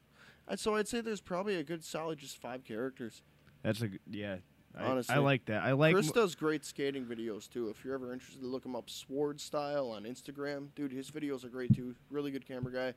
And 0.48 0.58
so 0.58 0.74
I'd 0.74 0.88
say 0.88 1.00
there's 1.00 1.20
probably 1.20 1.56
a 1.56 1.62
good 1.62 1.84
solid 1.84 2.18
just 2.18 2.40
five 2.40 2.64
characters. 2.64 3.22
That's 3.62 3.82
a 3.82 3.90
yeah. 4.10 4.36
I, 4.78 4.84
Honestly. 4.84 5.14
I 5.14 5.18
like 5.18 5.46
that. 5.46 5.62
I 5.62 5.72
like. 5.72 5.94
Chris 5.94 6.10
does 6.10 6.34
great 6.34 6.64
skating 6.64 7.04
videos 7.04 7.48
too. 7.48 7.68
If 7.68 7.84
you're 7.84 7.94
ever 7.94 8.12
interested, 8.12 8.42
look 8.42 8.64
him 8.64 8.76
up. 8.76 8.90
Sword 8.90 9.40
Style 9.40 9.90
on 9.90 10.04
Instagram, 10.04 10.68
dude. 10.74 10.92
His 10.92 11.10
videos 11.10 11.44
are 11.44 11.48
great 11.48 11.74
too. 11.74 11.94
Really 12.10 12.30
good 12.30 12.46
camera 12.46 12.72
guy. 12.72 12.94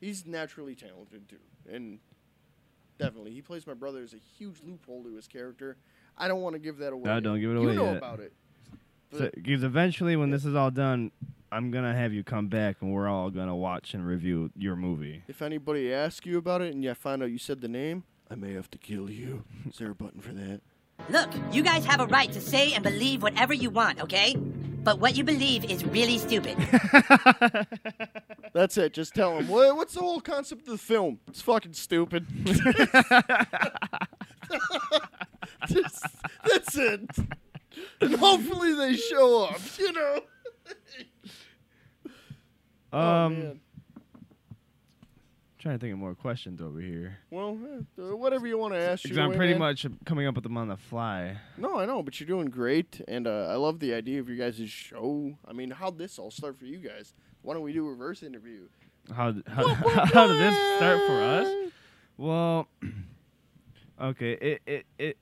He's 0.00 0.26
naturally 0.26 0.74
talented 0.74 1.28
too, 1.28 1.38
and 1.70 1.98
definitely 2.98 3.32
he 3.32 3.40
plays 3.40 3.66
my 3.66 3.74
brother. 3.74 3.98
There's 3.98 4.14
a 4.14 4.18
huge 4.38 4.58
loophole 4.62 5.02
to 5.04 5.14
his 5.14 5.26
character. 5.26 5.78
I 6.16 6.28
don't 6.28 6.40
want 6.42 6.54
to 6.54 6.58
give 6.60 6.78
that 6.78 6.92
away. 6.92 7.02
No, 7.04 7.14
yet. 7.14 7.22
don't 7.22 7.40
give 7.40 7.50
it 7.50 7.56
away. 7.56 7.62
You 7.64 7.70
away 7.70 7.76
know 7.76 7.92
yet. 7.92 7.96
about 7.96 8.20
it. 8.20 8.32
But- 9.10 9.34
Because 9.34 9.62
eventually, 9.62 10.16
when 10.16 10.30
this 10.30 10.44
is 10.44 10.54
all 10.54 10.70
done, 10.70 11.10
I'm 11.52 11.70
gonna 11.70 11.94
have 11.94 12.12
you 12.12 12.24
come 12.24 12.48
back 12.48 12.78
and 12.80 12.92
we're 12.92 13.08
all 13.08 13.30
gonna 13.30 13.54
watch 13.54 13.94
and 13.94 14.04
review 14.04 14.50
your 14.56 14.74
movie. 14.74 15.22
If 15.28 15.40
anybody 15.40 15.92
asks 15.92 16.26
you 16.26 16.36
about 16.38 16.62
it 16.62 16.74
and 16.74 16.82
you 16.82 16.92
find 16.94 17.22
out 17.22 17.30
you 17.30 17.38
said 17.38 17.60
the 17.60 17.68
name, 17.68 18.02
I 18.28 18.34
may 18.34 18.54
have 18.54 18.68
to 18.72 18.78
kill 18.78 19.08
you. 19.08 19.44
Is 19.68 19.78
there 19.78 19.90
a 19.90 19.94
button 19.94 20.20
for 20.20 20.32
that? 20.32 20.60
Look, 21.10 21.30
you 21.52 21.62
guys 21.62 21.84
have 21.84 22.00
a 22.00 22.06
right 22.06 22.32
to 22.32 22.40
say 22.40 22.72
and 22.72 22.82
believe 22.82 23.22
whatever 23.22 23.52
you 23.54 23.70
want, 23.70 24.00
okay? 24.00 24.34
But 24.36 24.98
what 24.98 25.16
you 25.16 25.24
believe 25.24 25.64
is 25.70 25.84
really 25.84 26.18
stupid. 26.18 26.56
That's 28.52 28.76
it. 28.76 28.92
Just 28.92 29.14
tell 29.14 29.38
him. 29.38 29.48
What, 29.48 29.76
what's 29.76 29.94
the 29.94 30.00
whole 30.00 30.20
concept 30.20 30.62
of 30.62 30.68
the 30.68 30.78
film? 30.78 31.20
It's 31.28 31.40
fucking 31.40 31.72
stupid. 31.74 32.26
Just- 35.68 36.06
that's 36.44 36.76
it. 36.76 37.10
And 38.00 38.14
hopefully 38.14 38.72
they 38.74 38.94
show 38.96 39.44
up. 39.44 39.60
You 39.78 39.92
know. 39.92 40.20
oh, 42.92 42.98
Um, 43.00 43.32
man. 43.38 43.60
trying 45.58 45.74
to 45.76 45.80
think 45.80 45.92
of 45.92 45.98
more 45.98 46.14
questions 46.14 46.60
over 46.60 46.80
here. 46.80 47.18
Well, 47.30 47.58
eh, 47.98 48.02
uh, 48.02 48.16
whatever 48.16 48.46
you 48.46 48.58
want 48.58 48.74
to 48.74 48.78
ask. 48.80 49.02
Because 49.02 49.18
I'm 49.18 49.32
pretty 49.32 49.54
man. 49.54 49.60
much 49.60 49.86
coming 50.04 50.26
up 50.26 50.34
with 50.34 50.44
them 50.44 50.56
on 50.56 50.68
the 50.68 50.76
fly. 50.76 51.36
No, 51.56 51.78
I 51.78 51.86
know, 51.86 52.02
but 52.02 52.20
you're 52.20 52.26
doing 52.28 52.46
great, 52.46 53.00
and 53.08 53.26
uh, 53.26 53.48
I 53.50 53.54
love 53.56 53.80
the 53.80 53.94
idea 53.94 54.20
of 54.20 54.28
your 54.28 54.36
guys' 54.38 54.68
show. 54.70 55.34
I 55.48 55.52
mean, 55.52 55.70
how'd 55.70 55.98
this 55.98 56.18
all 56.18 56.30
start 56.30 56.56
for 56.56 56.66
you 56.66 56.78
guys? 56.78 57.14
Why 57.42 57.54
don't 57.54 57.62
we 57.62 57.72
do 57.72 57.86
a 57.86 57.90
reverse 57.90 58.22
interview? 58.22 58.68
How 59.14 59.34
how, 59.46 59.74
how 59.74 60.26
did 60.26 60.36
this 60.38 60.76
start 60.76 61.00
for 61.06 61.22
us? 61.22 61.72
Well, 62.16 62.68
okay, 64.00 64.32
it 64.32 64.62
it 64.66 64.86
it 64.98 65.16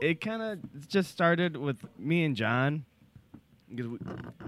it 0.00 0.20
kind 0.20 0.42
of 0.42 0.88
just 0.88 1.10
started 1.10 1.56
with 1.56 1.76
me 1.98 2.24
and 2.24 2.36
John 2.36 2.84
because 3.68 3.86
we, 3.86 3.98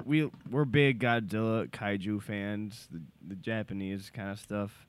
we 0.04 0.30
we're 0.50 0.64
big 0.64 1.00
Godzilla 1.00 1.68
kaiju 1.68 2.22
fans, 2.22 2.88
the, 2.90 3.00
the 3.28 3.36
Japanese 3.36 4.10
kind 4.14 4.30
of 4.30 4.38
stuff. 4.38 4.86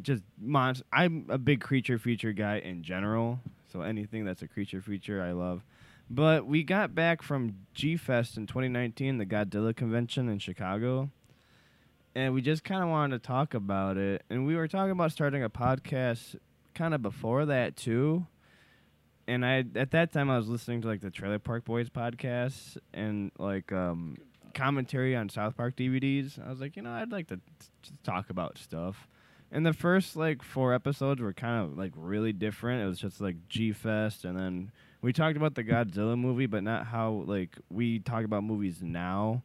Just 0.00 0.22
monst- 0.42 0.82
I'm 0.92 1.26
a 1.28 1.38
big 1.38 1.60
creature 1.60 1.98
feature 1.98 2.32
guy 2.32 2.58
in 2.58 2.82
general, 2.82 3.40
so 3.72 3.82
anything 3.82 4.24
that's 4.24 4.42
a 4.42 4.48
creature 4.48 4.80
feature 4.80 5.22
I 5.22 5.32
love. 5.32 5.62
But 6.08 6.46
we 6.46 6.62
got 6.62 6.94
back 6.94 7.22
from 7.22 7.56
G 7.74 7.96
Fest 7.96 8.36
in 8.36 8.46
2019, 8.46 9.18
the 9.18 9.26
Godzilla 9.26 9.74
convention 9.74 10.28
in 10.28 10.38
Chicago 10.38 11.10
and 12.14 12.34
we 12.34 12.42
just 12.42 12.64
kind 12.64 12.82
of 12.82 12.88
wanted 12.88 13.22
to 13.22 13.26
talk 13.26 13.54
about 13.54 13.96
it. 13.96 14.22
And 14.28 14.46
we 14.46 14.56
were 14.56 14.68
talking 14.68 14.90
about 14.90 15.12
starting 15.12 15.42
a 15.42 15.50
podcast 15.50 16.36
kind 16.74 16.94
of 16.94 17.02
before 17.02 17.46
that 17.46 17.76
too. 17.76 18.26
And 19.26 19.44
I 19.46 19.64
at 19.76 19.92
that 19.92 20.12
time 20.12 20.30
I 20.30 20.36
was 20.36 20.48
listening 20.48 20.82
to 20.82 20.88
like 20.88 21.00
the 21.00 21.10
Trailer 21.10 21.38
Park 21.38 21.64
Boys 21.64 21.88
podcast 21.88 22.76
and 22.92 23.30
like 23.38 23.70
um, 23.72 24.16
commentary 24.54 25.14
on 25.14 25.28
South 25.28 25.56
Park 25.56 25.76
DVDs. 25.76 26.44
I 26.44 26.50
was 26.50 26.60
like, 26.60 26.76
you 26.76 26.82
know, 26.82 26.90
I'd 26.90 27.12
like 27.12 27.28
to 27.28 27.36
t- 27.36 27.90
talk 28.02 28.30
about 28.30 28.58
stuff. 28.58 29.08
And 29.50 29.66
the 29.66 29.72
first 29.72 30.16
like 30.16 30.42
four 30.42 30.72
episodes 30.72 31.20
were 31.20 31.32
kind 31.32 31.64
of 31.64 31.76
like 31.76 31.92
really 31.94 32.32
different. 32.32 32.82
It 32.82 32.86
was 32.86 32.98
just 32.98 33.20
like 33.20 33.36
G 33.48 33.72
Fest, 33.72 34.24
and 34.24 34.38
then 34.38 34.72
we 35.02 35.12
talked 35.12 35.36
about 35.36 35.54
the 35.54 35.64
Godzilla 35.64 36.18
movie, 36.18 36.46
but 36.46 36.62
not 36.62 36.86
how 36.86 37.24
like 37.26 37.58
we 37.68 37.98
talk 37.98 38.24
about 38.24 38.44
movies 38.44 38.82
now. 38.82 39.42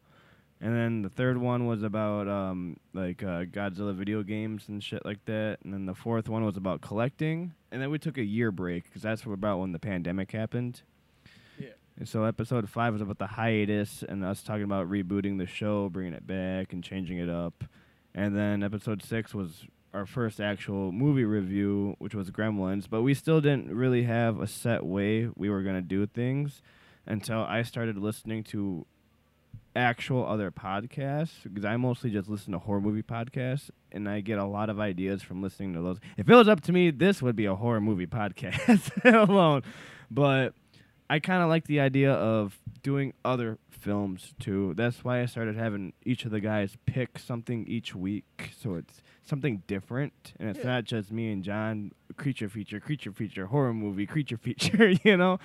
And 0.60 0.74
then 0.74 1.02
the 1.02 1.08
third 1.08 1.38
one 1.38 1.66
was 1.66 1.84
about 1.84 2.26
um, 2.26 2.78
like 2.92 3.22
uh, 3.22 3.44
Godzilla 3.44 3.94
video 3.94 4.24
games 4.24 4.64
and 4.68 4.82
shit 4.82 5.04
like 5.04 5.24
that. 5.26 5.58
And 5.62 5.72
then 5.72 5.86
the 5.86 5.94
fourth 5.94 6.28
one 6.28 6.44
was 6.44 6.56
about 6.56 6.80
collecting. 6.80 7.54
And 7.70 7.80
then 7.80 7.90
we 7.90 7.98
took 7.98 8.18
a 8.18 8.24
year 8.24 8.50
break 8.50 8.84
because 8.84 9.02
that's 9.02 9.22
about 9.24 9.60
when 9.60 9.70
the 9.70 9.78
pandemic 9.78 10.32
happened. 10.32 10.82
Yeah. 11.60 11.68
And 11.96 12.08
so 12.08 12.24
episode 12.24 12.68
five 12.68 12.92
was 12.92 13.02
about 13.02 13.18
the 13.18 13.28
hiatus 13.28 14.02
and 14.02 14.24
us 14.24 14.42
talking 14.42 14.64
about 14.64 14.90
rebooting 14.90 15.38
the 15.38 15.46
show, 15.46 15.88
bringing 15.88 16.14
it 16.14 16.26
back, 16.26 16.72
and 16.72 16.82
changing 16.82 17.18
it 17.18 17.28
up. 17.28 17.62
And 18.12 18.36
then 18.36 18.64
episode 18.64 19.04
six 19.04 19.32
was 19.32 19.64
our 19.94 20.06
first 20.06 20.40
actual 20.40 20.90
movie 20.90 21.24
review, 21.24 21.94
which 21.98 22.16
was 22.16 22.32
Gremlins. 22.32 22.90
But 22.90 23.02
we 23.02 23.14
still 23.14 23.40
didn't 23.40 23.72
really 23.72 24.02
have 24.02 24.40
a 24.40 24.48
set 24.48 24.84
way 24.84 25.28
we 25.36 25.48
were 25.48 25.62
going 25.62 25.76
to 25.76 25.82
do 25.82 26.04
things 26.04 26.62
until 27.06 27.42
I 27.42 27.62
started 27.62 27.96
listening 27.96 28.42
to 28.44 28.86
actual 29.78 30.26
other 30.26 30.50
podcasts 30.50 31.30
because 31.44 31.64
I 31.64 31.76
mostly 31.76 32.10
just 32.10 32.28
listen 32.28 32.52
to 32.52 32.58
horror 32.58 32.80
movie 32.80 33.02
podcasts 33.02 33.70
and 33.92 34.08
I 34.08 34.20
get 34.20 34.38
a 34.38 34.44
lot 34.44 34.68
of 34.68 34.80
ideas 34.80 35.22
from 35.22 35.40
listening 35.42 35.72
to 35.74 35.80
those. 35.80 35.98
If 36.16 36.28
it 36.28 36.34
was 36.34 36.48
up 36.48 36.60
to 36.62 36.72
me, 36.72 36.90
this 36.90 37.22
would 37.22 37.36
be 37.36 37.46
a 37.46 37.54
horror 37.54 37.80
movie 37.80 38.06
podcast 38.18 38.90
alone. 39.28 39.62
But 40.10 40.54
I 41.08 41.20
kind 41.20 41.42
of 41.42 41.48
like 41.48 41.66
the 41.66 41.80
idea 41.80 42.12
of 42.12 42.58
doing 42.82 43.12
other 43.24 43.58
films 43.70 44.34
too. 44.40 44.74
That's 44.76 45.04
why 45.04 45.22
I 45.22 45.26
started 45.26 45.56
having 45.56 45.92
each 46.04 46.24
of 46.24 46.30
the 46.32 46.40
guys 46.40 46.76
pick 46.84 47.18
something 47.18 47.66
each 47.66 47.94
week, 47.94 48.50
so 48.60 48.74
it's 48.74 49.00
something 49.24 49.62
different, 49.66 50.32
and 50.38 50.48
it's 50.50 50.58
Yeah. 50.58 50.66
not 50.74 50.84
just 50.84 51.10
me 51.12 51.30
and 51.32 51.42
John 51.42 51.92
creature 52.16 52.48
feature, 52.48 52.80
creature 52.80 53.12
feature, 53.12 53.46
horror 53.46 53.72
movie, 53.72 54.06
creature 54.06 54.36
feature. 54.46 54.90
You 55.04 55.16
know, 55.16 55.38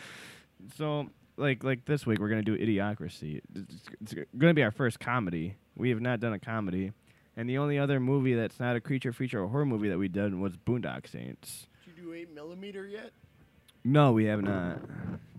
so 0.75 1.07
like 1.37 1.63
like 1.63 1.85
this 1.85 2.05
week 2.05 2.19
we're 2.19 2.29
gonna 2.29 2.41
do 2.43 2.57
Idiocracy. 2.57 3.41
It's, 3.55 3.75
it's 4.01 4.15
gonna 4.37 4.53
be 4.53 4.63
our 4.63 4.71
first 4.71 4.99
comedy. 4.99 5.55
We 5.75 5.89
have 5.89 6.01
not 6.01 6.19
done 6.19 6.33
a 6.33 6.39
comedy, 6.39 6.91
and 7.35 7.49
the 7.49 7.57
only 7.57 7.79
other 7.79 7.99
movie 7.99 8.33
that's 8.35 8.59
not 8.59 8.75
a 8.75 8.79
creature 8.81 9.11
feature 9.13 9.41
or 9.41 9.47
horror 9.47 9.65
movie 9.65 9.89
that 9.89 9.97
we 9.97 10.07
did 10.07 10.33
was 10.35 10.55
Boondock 10.57 11.09
Saints. 11.09 11.67
Did 11.85 11.97
you 11.97 12.03
do 12.03 12.13
eight 12.13 12.33
millimeter 12.33 12.85
yet? 12.87 13.11
No, 13.83 14.11
we 14.11 14.25
have 14.25 14.41
not. 14.41 14.79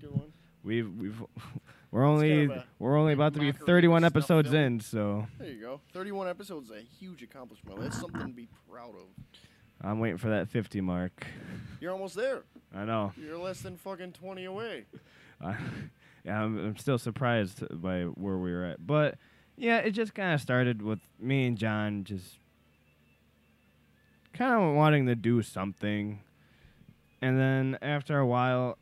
Good 0.00 0.10
one. 0.10 0.32
We've 0.62 0.90
we've 0.96 1.22
we're 1.90 2.04
only 2.04 2.48
kind 2.48 2.58
of 2.58 2.64
we're 2.78 2.96
only 2.96 3.12
about 3.12 3.34
to 3.34 3.40
be 3.40 3.52
31 3.52 4.04
episodes 4.04 4.50
film. 4.50 4.62
in, 4.62 4.80
so 4.80 5.26
There 5.38 5.48
you 5.50 5.60
go. 5.60 5.80
31 5.92 6.28
episodes 6.28 6.70
is 6.70 6.76
a 6.76 6.82
huge 6.98 7.22
accomplishment. 7.22 7.80
That's 7.80 8.00
something 8.00 8.20
to 8.26 8.32
be 8.32 8.48
proud 8.70 8.90
of. 8.90 9.06
I'm 9.80 10.00
waiting 10.00 10.16
for 10.18 10.30
that 10.30 10.48
50 10.48 10.80
mark. 10.80 11.26
You're 11.80 11.92
almost 11.92 12.14
there. 12.16 12.42
I 12.74 12.84
know. 12.84 13.12
You're 13.16 13.36
less 13.38 13.60
than 13.60 13.76
fucking 13.76 14.12
20 14.12 14.44
away. 14.46 14.84
Yeah, 16.24 16.42
I'm, 16.42 16.58
I'm 16.58 16.76
still 16.78 16.96
surprised 16.96 17.62
by 17.82 18.04
where 18.04 18.38
we 18.38 18.50
were 18.50 18.64
at, 18.64 18.86
but 18.86 19.18
yeah, 19.58 19.80
it 19.80 19.90
just 19.90 20.14
kind 20.14 20.32
of 20.32 20.40
started 20.40 20.80
with 20.80 21.00
me 21.20 21.44
and 21.46 21.58
John 21.58 22.02
just 22.04 22.38
kind 24.32 24.54
of 24.54 24.74
wanting 24.74 25.04
to 25.04 25.14
do 25.14 25.42
something, 25.42 26.20
and 27.20 27.38
then 27.38 27.76
after 27.82 28.18
a 28.18 28.26
while, 28.26 28.78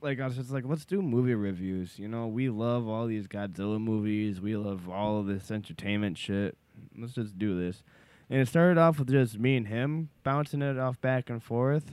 like 0.00 0.20
I 0.20 0.26
was 0.26 0.36
just 0.36 0.50
like, 0.50 0.64
let's 0.66 0.84
do 0.84 1.02
movie 1.02 1.34
reviews. 1.34 1.98
You 1.98 2.08
know, 2.08 2.26
we 2.26 2.48
love 2.48 2.88
all 2.88 3.06
these 3.06 3.26
Godzilla 3.26 3.80
movies. 3.80 4.40
We 4.40 4.56
love 4.56 4.88
all 4.88 5.20
of 5.20 5.26
this 5.26 5.50
entertainment 5.50 6.18
shit. 6.18 6.56
Let's 6.96 7.14
just 7.14 7.38
do 7.38 7.58
this. 7.58 7.82
And 8.30 8.40
it 8.40 8.48
started 8.48 8.78
off 8.78 8.98
with 8.98 9.10
just 9.10 9.38
me 9.38 9.56
and 9.56 9.68
him 9.68 10.10
bouncing 10.22 10.62
it 10.62 10.78
off 10.78 11.00
back 11.00 11.30
and 11.30 11.42
forth. 11.42 11.92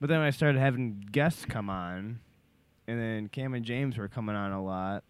But 0.00 0.08
then 0.08 0.20
I 0.20 0.30
started 0.30 0.58
having 0.58 1.06
guests 1.12 1.44
come 1.44 1.70
on, 1.70 2.20
and 2.90 3.00
then 3.00 3.28
Cam 3.28 3.54
and 3.54 3.64
James 3.64 3.96
were 3.96 4.08
coming 4.08 4.34
on 4.34 4.50
a 4.50 4.62
lot. 4.62 5.04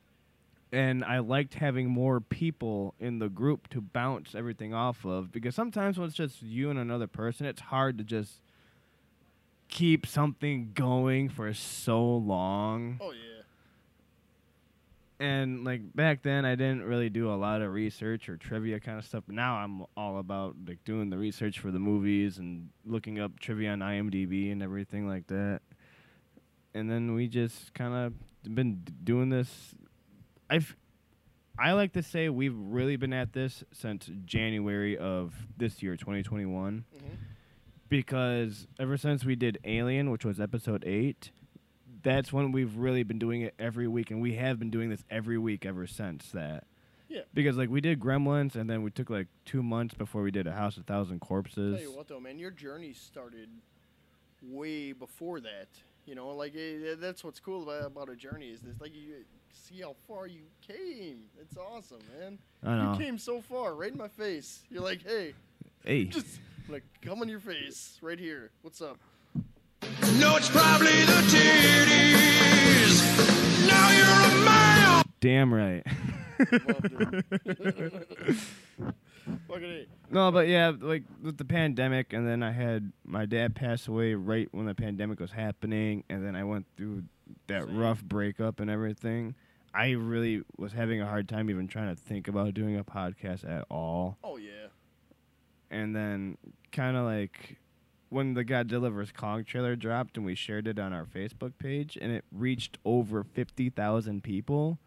And 0.71 1.03
I 1.03 1.21
liked 1.21 1.55
having 1.55 1.89
more 1.89 2.21
people 2.21 2.95
in 3.01 3.19
the 3.19 3.31
group 3.31 3.69
to 3.69 3.81
bounce 3.81 4.35
everything 4.35 4.75
off 4.75 5.05
of 5.07 5.33
because 5.33 5.55
sometimes 5.55 5.99
when 5.99 6.07
it's 6.07 6.17
just 6.17 6.43
you 6.43 6.69
and 6.69 6.79
another 6.79 7.07
person, 7.07 7.47
it's 7.47 7.63
hard 7.63 7.97
to 7.99 8.05
just 8.05 8.41
keep 9.69 10.07
something 10.07 10.73
going 10.75 11.31
for 11.31 11.53
so 11.55 12.05
long. 12.05 12.99
Oh, 13.01 13.13
yeah. 13.13 13.43
And 15.27 15.65
like 15.65 15.81
back 15.95 16.23
then, 16.23 16.45
I 16.45 16.55
didn't 16.55 16.83
really 16.83 17.09
do 17.09 17.33
a 17.33 17.37
lot 17.37 17.63
of 17.63 17.73
research 17.73 18.29
or 18.29 18.37
trivia 18.37 18.79
kind 18.79 18.99
of 18.99 19.07
stuff. 19.07 19.25
But 19.27 19.37
now 19.37 19.57
I'm 19.57 19.87
all 19.97 20.19
about 20.19 20.55
like 20.69 20.85
doing 20.85 21.09
the 21.09 21.19
research 21.19 21.59
for 21.59 21.71
the 21.71 21.79
movies 21.79 22.37
and 22.39 22.69
looking 22.85 23.19
up 23.19 23.41
trivia 23.41 23.73
on 23.73 23.81
IMDb 23.81 24.53
and 24.53 24.63
everything 24.63 25.09
like 25.09 25.27
that. 25.29 25.63
And 26.75 26.91
then 26.91 27.15
we 27.15 27.27
just 27.29 27.75
kind 27.75 27.95
of 27.95 28.55
been 28.55 28.83
doing 29.05 29.29
this. 29.31 29.75
I've 30.49 30.77
I 31.59 31.73
like 31.73 31.93
to 31.93 32.03
say 32.03 32.29
we've 32.31 32.57
really 32.57 32.97
been 32.97 33.13
at 33.13 33.33
this 33.35 33.63
since 33.73 34.11
January 34.25 34.97
of 34.97 35.35
this 35.59 35.83
year, 35.83 35.95
2021 35.97 36.85
Mhm. 36.97 37.03
because 37.89 38.67
ever 38.79 38.97
since 38.97 39.25
we 39.25 39.37
did 39.37 39.59
Alien, 39.65 40.11
which 40.11 40.25
was 40.25 40.41
episode 40.41 40.85
eight, 40.87 41.33
that's 42.03 42.33
when 42.33 42.51
we've 42.53 42.77
really 42.77 43.03
been 43.03 43.19
doing 43.19 43.43
it 43.43 43.55
every 43.59 43.87
week, 43.87 44.11
and 44.11 44.23
we 44.23 44.37
have 44.37 44.59
been 44.59 44.71
doing 44.71 44.89
this 44.89 45.05
every 45.11 45.37
week 45.37 45.67
ever 45.67 45.87
since 45.87 46.31
that. 46.33 46.67
Yeah. 47.11 47.23
Because 47.35 47.59
like 47.59 47.69
we 47.69 47.81
did 47.83 48.01
Gremlins, 48.01 48.55
and 48.55 48.71
then 48.71 48.83
we 48.83 48.91
took 48.91 49.11
like 49.11 49.27
two 49.45 49.63
months 49.63 49.95
before 49.95 50.23
we 50.23 50.31
did 50.31 50.47
A 50.47 50.53
House 50.53 50.77
of 50.79 50.87
Thousand 50.87 51.21
Corpses. 51.21 51.75
Tell 51.83 51.91
you 51.91 51.95
what, 51.97 52.09
though, 52.09 52.21
man, 52.21 52.39
your 52.39 52.53
journey 52.53 52.93
started 52.95 53.51
way 54.41 54.93
before 54.93 55.41
that. 55.41 55.69
You 56.11 56.17
know, 56.17 56.29
like 56.31 56.57
eh, 56.57 56.97
that's 56.99 57.23
what's 57.23 57.39
cool 57.39 57.63
about, 57.63 57.87
about 57.87 58.09
a 58.09 58.17
journey 58.17 58.49
is 58.49 58.63
this, 58.63 58.81
like 58.81 58.93
you 58.93 59.15
see 59.53 59.81
how 59.81 59.95
far 60.09 60.27
you 60.27 60.41
came. 60.61 61.21
It's 61.41 61.57
awesome, 61.57 62.01
man. 62.19 62.37
I 62.65 62.77
know. 62.77 62.95
You 62.95 62.99
came 62.99 63.17
so 63.17 63.41
far, 63.41 63.77
right 63.77 63.93
in 63.93 63.97
my 63.97 64.09
face. 64.09 64.65
You're 64.71 64.83
like, 64.83 65.07
hey, 65.07 65.35
Hey, 65.85 66.05
just 66.07 66.41
like 66.69 66.83
come 67.01 67.23
in 67.23 67.29
your 67.29 67.39
face, 67.39 67.97
right 68.03 68.19
here. 68.19 68.51
What's 68.63 68.83
up? 68.83 68.99
No, 70.19 70.35
it's 70.35 70.49
probably 70.49 71.05
the 71.05 71.23
titties. 71.31 73.01
Now 73.69 73.91
you're 73.97 74.09
a 74.09 74.45
man. 74.45 75.05
damn 75.21 75.55
right. 75.55 75.87
Loved 79.49 79.63
it. 79.63 79.89
No, 80.11 80.31
but 80.33 80.49
yeah, 80.49 80.73
like 80.79 81.05
with 81.23 81.37
the 81.37 81.45
pandemic, 81.45 82.13
and 82.13 82.27
then 82.27 82.43
I 82.43 82.53
had 82.53 82.93
my 83.05 83.27
dad 83.27 83.55
pass 83.55 83.87
away 83.89 84.15
right 84.15 84.49
when 84.53 84.67
the 84.67 84.75
pandemic 84.75 85.21
was 85.21 85.31
happening, 85.33 86.05
and 86.09 86.25
then 86.27 86.35
I 86.37 86.45
went 86.45 86.67
through 86.77 87.05
that 87.47 87.65
Same. 87.65 87.77
rough 87.77 88.03
breakup 88.03 88.61
and 88.61 88.71
everything. 88.71 89.35
I 89.73 89.91
really 89.91 90.43
was 90.57 90.73
having 90.73 91.01
a 91.01 91.07
hard 91.07 91.29
time 91.29 91.49
even 91.49 91.69
trying 91.69 91.95
to 91.95 92.01
think 92.01 92.27
about 92.27 92.55
doing 92.55 92.77
a 92.77 92.85
podcast 92.85 93.49
at 93.49 93.65
all. 93.71 94.19
Oh 94.25 94.37
yeah. 94.37 94.69
And 95.71 95.95
then, 95.95 96.37
kind 96.73 96.97
of 96.97 97.05
like 97.05 97.59
when 98.09 98.35
the 98.35 98.45
Godzilla 98.45 98.93
vs. 98.93 99.13
Kong 99.13 99.45
trailer 99.45 99.77
dropped, 99.77 100.17
and 100.17 100.27
we 100.27 100.35
shared 100.35 100.67
it 100.67 100.81
on 100.81 100.93
our 100.93 101.05
Facebook 101.05 101.53
page, 101.59 101.97
and 102.01 102.11
it 102.11 102.25
reached 102.33 102.79
over 102.85 103.23
fifty 103.23 103.71
thousand 103.71 104.25
people. 104.25 104.79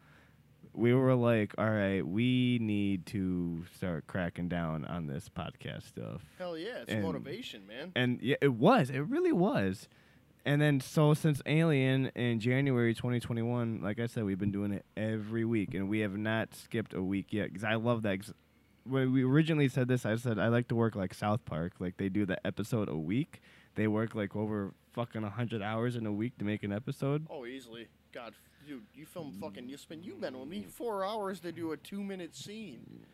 We 0.76 0.93
were 0.93 1.13
like, 1.13 1.53
all 1.57 1.69
right, 1.69 2.01
we 2.05 2.57
need 2.59 3.05
to 3.07 3.63
start 3.76 4.07
cracking 4.07 4.49
down 4.49 4.86
on 4.86 5.05
this 5.07 5.30
podcast 5.30 5.84
stuff. 5.84 6.21
Hell 6.39 6.57
yeah, 6.57 6.80
it's 6.82 6.91
And- 6.91 7.03
motivation, 7.03 7.67
man. 7.67 7.91
And 7.95 8.19
yeah, 8.21 8.38
it 8.41 8.53
was. 8.53 8.89
It 8.89 9.01
really 9.01 9.32
was. 9.32 9.88
And 10.45 10.61
then 10.61 10.80
so 10.82 11.13
since 11.13 11.41
Alien 11.45 12.07
in 12.15 12.39
January 12.39 12.93
2021, 12.93 13.82
like 13.82 13.99
I 13.99 14.07
said, 14.07 14.24
we've 14.26 14.39
been 14.39 14.51
doing 14.51 14.74
it 14.74 14.84
every 14.97 15.45
week, 15.45 15.74
and 15.74 15.88
we 15.88 15.99
have 15.99 16.17
not 16.17 16.53
skipped 16.55 16.93
a 16.93 17.01
week 17.03 17.28
yet. 17.32 17.49
Because 17.49 17.63
I 17.63 17.76
love 17.76 18.01
that. 18.01 18.19
when 18.86 19.13
we 19.13 19.24
originally 19.24 19.69
said 19.69 19.88
this, 19.88 20.05
I 20.05 20.15
said 20.17 20.38
I 20.39 20.49
like 20.49 20.67
to 20.69 20.76
work 20.76 20.95
like 20.95 21.13
South 21.13 21.45
Park, 21.45 21.74
like 21.80 21.95
they 21.97 22.09
do 22.09 22.26
the 22.26 22.45
episode 22.45 22.89
a 22.89 22.97
week. 22.97 23.41
They 23.76 23.88
work 23.88 24.15
like 24.15 24.36
over 24.36 24.74
fucking 24.91 25.21
hundred 25.24 25.61
hours 25.61 25.95
in 25.95 26.05
a 26.05 26.11
week 26.11 26.38
to 26.39 26.43
make 26.45 26.61
an 26.63 26.74
episode. 26.74 27.26
Oh, 27.30 27.45
easily. 27.45 27.88
God, 28.13 28.34
dude, 28.68 28.84
you 28.93 29.05
film 29.05 29.34
fucking. 29.39 29.68
You 29.70 29.78
spend. 29.78 30.05
You've 30.05 30.22
been 30.22 30.38
with 30.39 30.47
me 30.49 30.64
four 30.64 31.03
hours 31.05 31.39
to 31.41 31.51
do 31.51 31.72
a 31.72 31.78
two-minute 31.78 32.36
scene. 32.36 33.05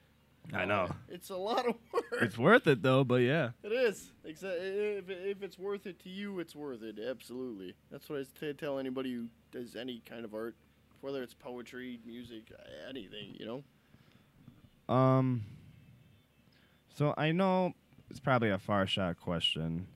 I 0.54 0.66
know. 0.66 0.90
It's 1.10 1.30
a 1.30 1.36
lot 1.38 1.68
of 1.68 1.76
work. 1.94 2.04
It's 2.22 2.38
worth 2.38 2.66
it 2.68 2.82
though, 2.82 3.04
but 3.04 3.22
yeah. 3.22 3.50
It 3.64 3.72
is. 3.72 4.12
Exa- 4.28 4.98
If, 5.00 5.10
if 5.10 5.44
it's 5.44 5.60
worth 5.60 5.86
it 5.86 6.00
to 6.04 6.10
you, 6.10 6.40
it's 6.40 6.56
worth 6.56 6.82
it. 6.82 6.98
Absolutely. 7.00 7.76
That's 7.92 8.10
what 8.10 8.26
I 8.42 8.52
tell 8.54 8.80
anybody 8.80 9.14
who 9.14 9.28
does 9.52 9.76
any 9.76 10.02
kind 10.10 10.26
of 10.26 10.34
art, 10.34 10.56
whether 11.02 11.22
it's 11.22 11.34
poetry, 11.36 12.00
music, 12.06 12.52
anything. 12.90 13.36
You 13.40 13.46
know. 14.88 14.94
Um. 14.94 15.44
So 16.96 17.14
I 17.18 17.32
know 17.32 17.74
it's 18.10 18.20
probably 18.20 18.50
a 18.50 18.58
far 18.58 18.88
shot 18.88 19.20
question, 19.20 19.88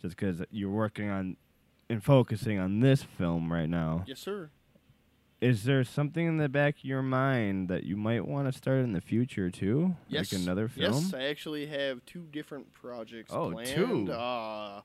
just 0.00 0.16
because 0.16 0.42
you're 0.50 0.70
working 0.70 1.08
on 1.10 1.36
and 1.90 2.02
focusing 2.02 2.58
on 2.58 2.80
this 2.80 3.02
film 3.02 3.52
right 3.52 3.68
now. 3.68 4.04
Yes, 4.06 4.20
sir. 4.20 4.50
Is 5.40 5.62
there 5.64 5.84
something 5.84 6.26
in 6.26 6.36
the 6.38 6.48
back 6.48 6.78
of 6.78 6.84
your 6.84 7.02
mind 7.02 7.68
that 7.68 7.84
you 7.84 7.96
might 7.96 8.26
want 8.26 8.50
to 8.50 8.58
start 8.58 8.78
in 8.80 8.92
the 8.92 9.00
future 9.00 9.50
too? 9.50 9.94
Yes. 10.08 10.32
Like 10.32 10.42
another 10.42 10.66
film? 10.66 10.94
Yes, 10.94 11.14
I 11.14 11.24
actually 11.24 11.66
have 11.66 12.04
two 12.06 12.26
different 12.32 12.72
projects 12.72 13.32
Oh, 13.32 13.52
planned. 13.52 13.68
two. 14.08 14.12
Uh, 14.12 14.80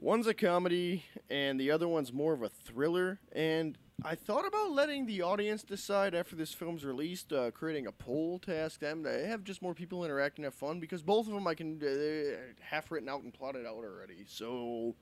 one's 0.00 0.26
a 0.26 0.34
comedy, 0.34 1.04
and 1.30 1.60
the 1.60 1.70
other 1.70 1.86
one's 1.86 2.12
more 2.12 2.32
of 2.32 2.42
a 2.42 2.48
thriller. 2.48 3.20
And 3.32 3.78
I 4.04 4.16
thought 4.16 4.44
about 4.44 4.72
letting 4.72 5.06
the 5.06 5.22
audience 5.22 5.62
decide 5.62 6.12
after 6.12 6.34
this 6.34 6.52
film's 6.52 6.84
released, 6.84 7.32
uh, 7.32 7.52
creating 7.52 7.86
a 7.86 7.92
poll 7.92 8.40
to 8.40 8.52
ask 8.54 8.80
them 8.80 9.04
to 9.04 9.26
have 9.28 9.44
just 9.44 9.62
more 9.62 9.72
people 9.72 10.04
interact 10.04 10.38
and 10.38 10.44
have 10.44 10.54
fun, 10.54 10.80
because 10.80 11.02
both 11.02 11.28
of 11.28 11.32
them 11.32 11.46
I 11.46 11.54
can 11.54 11.80
uh, 11.80 12.36
half 12.60 12.90
written 12.90 13.08
out 13.08 13.22
and 13.22 13.32
plotted 13.32 13.66
out 13.66 13.84
already. 13.84 14.24
So. 14.26 14.96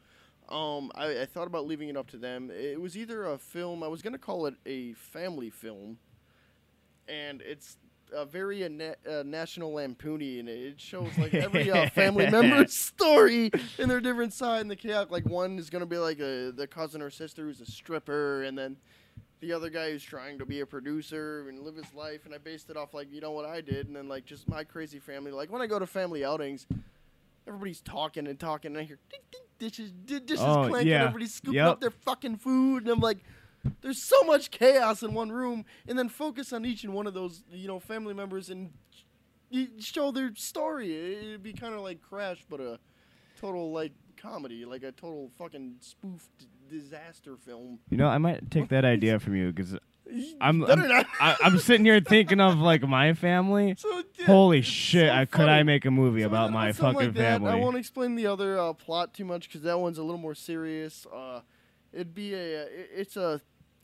Um, 0.49 0.93
I, 0.95 1.23
I 1.23 1.27
thought 1.27 1.47
about 1.47 1.67
leaving 1.67 1.89
it 1.89 1.97
up 1.97 2.09
to 2.11 2.17
them. 2.17 2.51
It 2.51 2.81
was 2.81 2.97
either 2.97 3.25
a 3.25 3.39
film. 3.39 3.83
I 3.83 3.89
was 3.89 4.03
gonna 4.03 4.19
call 4.19 4.47
it 4.47 4.55
a 4.67 4.93
family 4.95 5.51
film, 5.51 5.99
and 7.09 7.41
it's 7.43 7.77
a 8.13 8.25
very 8.25 8.65
uh, 8.65 8.69
na- 8.69 9.11
uh, 9.11 9.23
National 9.25 9.73
Lampoony, 9.73 10.41
and 10.41 10.49
it 10.49 10.81
shows 10.81 11.17
like 11.19 11.35
every 11.35 11.71
uh, 11.71 11.89
family 11.91 12.29
member's 12.31 12.75
story 12.77 13.51
in 13.79 13.89
their 13.89 14.01
different 14.01 14.33
side 14.33 14.61
in 14.61 14.69
the 14.69 14.77
chaos. 14.77 15.09
Like 15.11 15.27
one 15.27 15.59
is 15.59 15.71
gonna 15.71 15.87
be 15.87 15.99
like 15.99 16.21
a, 16.21 16.53
the 16.55 16.67
cousin 16.67 17.01
or 17.03 17.11
sister 17.11 17.45
who's 17.45 17.61
a 17.61 17.67
stripper, 17.67 18.43
and 18.43 18.57
then 18.57 18.77
the 19.41 19.53
other 19.53 19.71
guy 19.71 19.91
who's 19.91 20.03
trying 20.03 20.39
to 20.39 20.47
be 20.47 20.61
a 20.61 20.67
producer 20.67 21.49
and 21.49 21.61
live 21.61 21.77
his 21.77 21.93
life, 21.95 22.27
and 22.27 22.35
I 22.35 22.39
based 22.39 22.71
it 22.71 22.77
off 22.77 22.95
like 22.95 23.13
you 23.13 23.21
know 23.21 23.33
what 23.33 23.45
I 23.47 23.61
did, 23.61 23.87
and 23.87 23.97
then 23.97 24.09
like 24.09 24.25
just 24.25 24.49
my 24.49 24.65
crazy 24.65 24.99
family. 24.99 25.33
Like 25.33 25.51
when 25.51 25.63
I 25.63 25.67
go 25.67 25.79
to 25.79 25.87
family 25.87 26.25
outings, 26.25 26.67
everybody's 27.47 27.81
talking 27.81 28.27
and 28.27 28.39
talking, 28.39 28.73
and 28.73 28.81
I 28.81 28.85
hear 28.85 28.99
ding, 29.11 29.21
ding, 29.33 29.41
dishes, 29.59 29.91
di- 29.93 30.21
dishes 30.21 30.45
Oh, 30.45 30.67
clanking, 30.69 30.89
yeah. 30.89 31.03
everybody's 31.05 31.35
scooping 31.35 31.55
Yep. 31.57 31.69
up 31.69 31.81
their 31.81 31.91
fucking 31.91 32.37
food, 32.39 32.83
and 32.85 32.91
I'm 32.93 33.01
like. 33.01 33.19
There's 33.81 34.03
so 34.03 34.23
much 34.25 34.51
chaos 34.51 35.03
in 35.03 35.15
one 35.15 35.33
room, 35.33 35.65
and 35.89 35.99
then 35.99 36.11
focus 36.11 36.53
on 36.53 36.67
each 36.67 36.85
and 36.85 36.93
one 36.93 37.07
of 37.07 37.15
those, 37.15 37.43
you 37.51 37.67
know, 37.67 37.81
family 37.81 38.13
members 38.13 38.51
and 38.51 38.71
show 39.81 40.11
their 40.11 40.35
story. 40.35 40.95
It'd 41.17 41.43
be 41.43 41.55
kind 41.55 41.73
of 41.73 41.81
like 41.81 42.03
Crash, 42.03 42.45
but 42.51 42.61
a 42.61 42.79
total 43.41 43.73
like 43.73 43.93
comedy, 44.19 44.67
like 44.67 44.83
a 44.83 44.93
total 44.93 45.31
fucking 45.39 45.77
spoof 45.81 46.29
d- 46.39 46.47
disaster 46.69 47.37
film. 47.39 47.79
You 47.89 47.97
know, 47.97 48.09
I 48.09 48.19
might 48.19 48.51
take 48.51 48.69
that 48.69 48.85
idea 48.85 49.19
from 49.19 49.35
you 49.35 49.51
because 49.51 49.79
I'm 50.41 50.65
I'm, 50.65 50.89
not. 50.89 51.07
I, 51.21 51.37
I'm 51.43 51.59
sitting 51.59 51.87
here 51.87 52.01
thinking 52.01 52.41
of 52.41 52.59
like 52.59 52.83
my 52.83 53.15
family. 53.15 53.75
So, 53.85 54.03
yeah, 54.19 54.27
Holy 54.27 54.63
shit! 54.63 55.09
so 55.09 55.15
I, 55.15 55.25
could 55.25 55.49
I 55.49 55.63
make 55.63 55.85
a 55.85 55.91
movie 55.91 56.21
So, 56.23 56.27
about 56.27 56.53
my 56.53 56.73
fucking 56.73 56.95
like 56.95 57.15
that. 57.15 57.43
I 57.43 57.55
won't 57.57 57.77
explain 57.77 58.15
the 58.15 58.27
other 58.27 58.59
uh, 58.59 58.73
plot 58.75 59.15
too 59.15 59.25
much 59.25 59.49
because 59.49 59.63
that 59.63 59.79
one's 59.81 59.99
a 59.99 60.03
little 60.03 60.21
more 60.21 60.35
serious. 60.35 61.07
Uh, 61.13 61.41
it'd 61.93 62.15
be 62.15 62.35
a 62.35 62.67
it's 62.95 63.17
a 63.17 63.41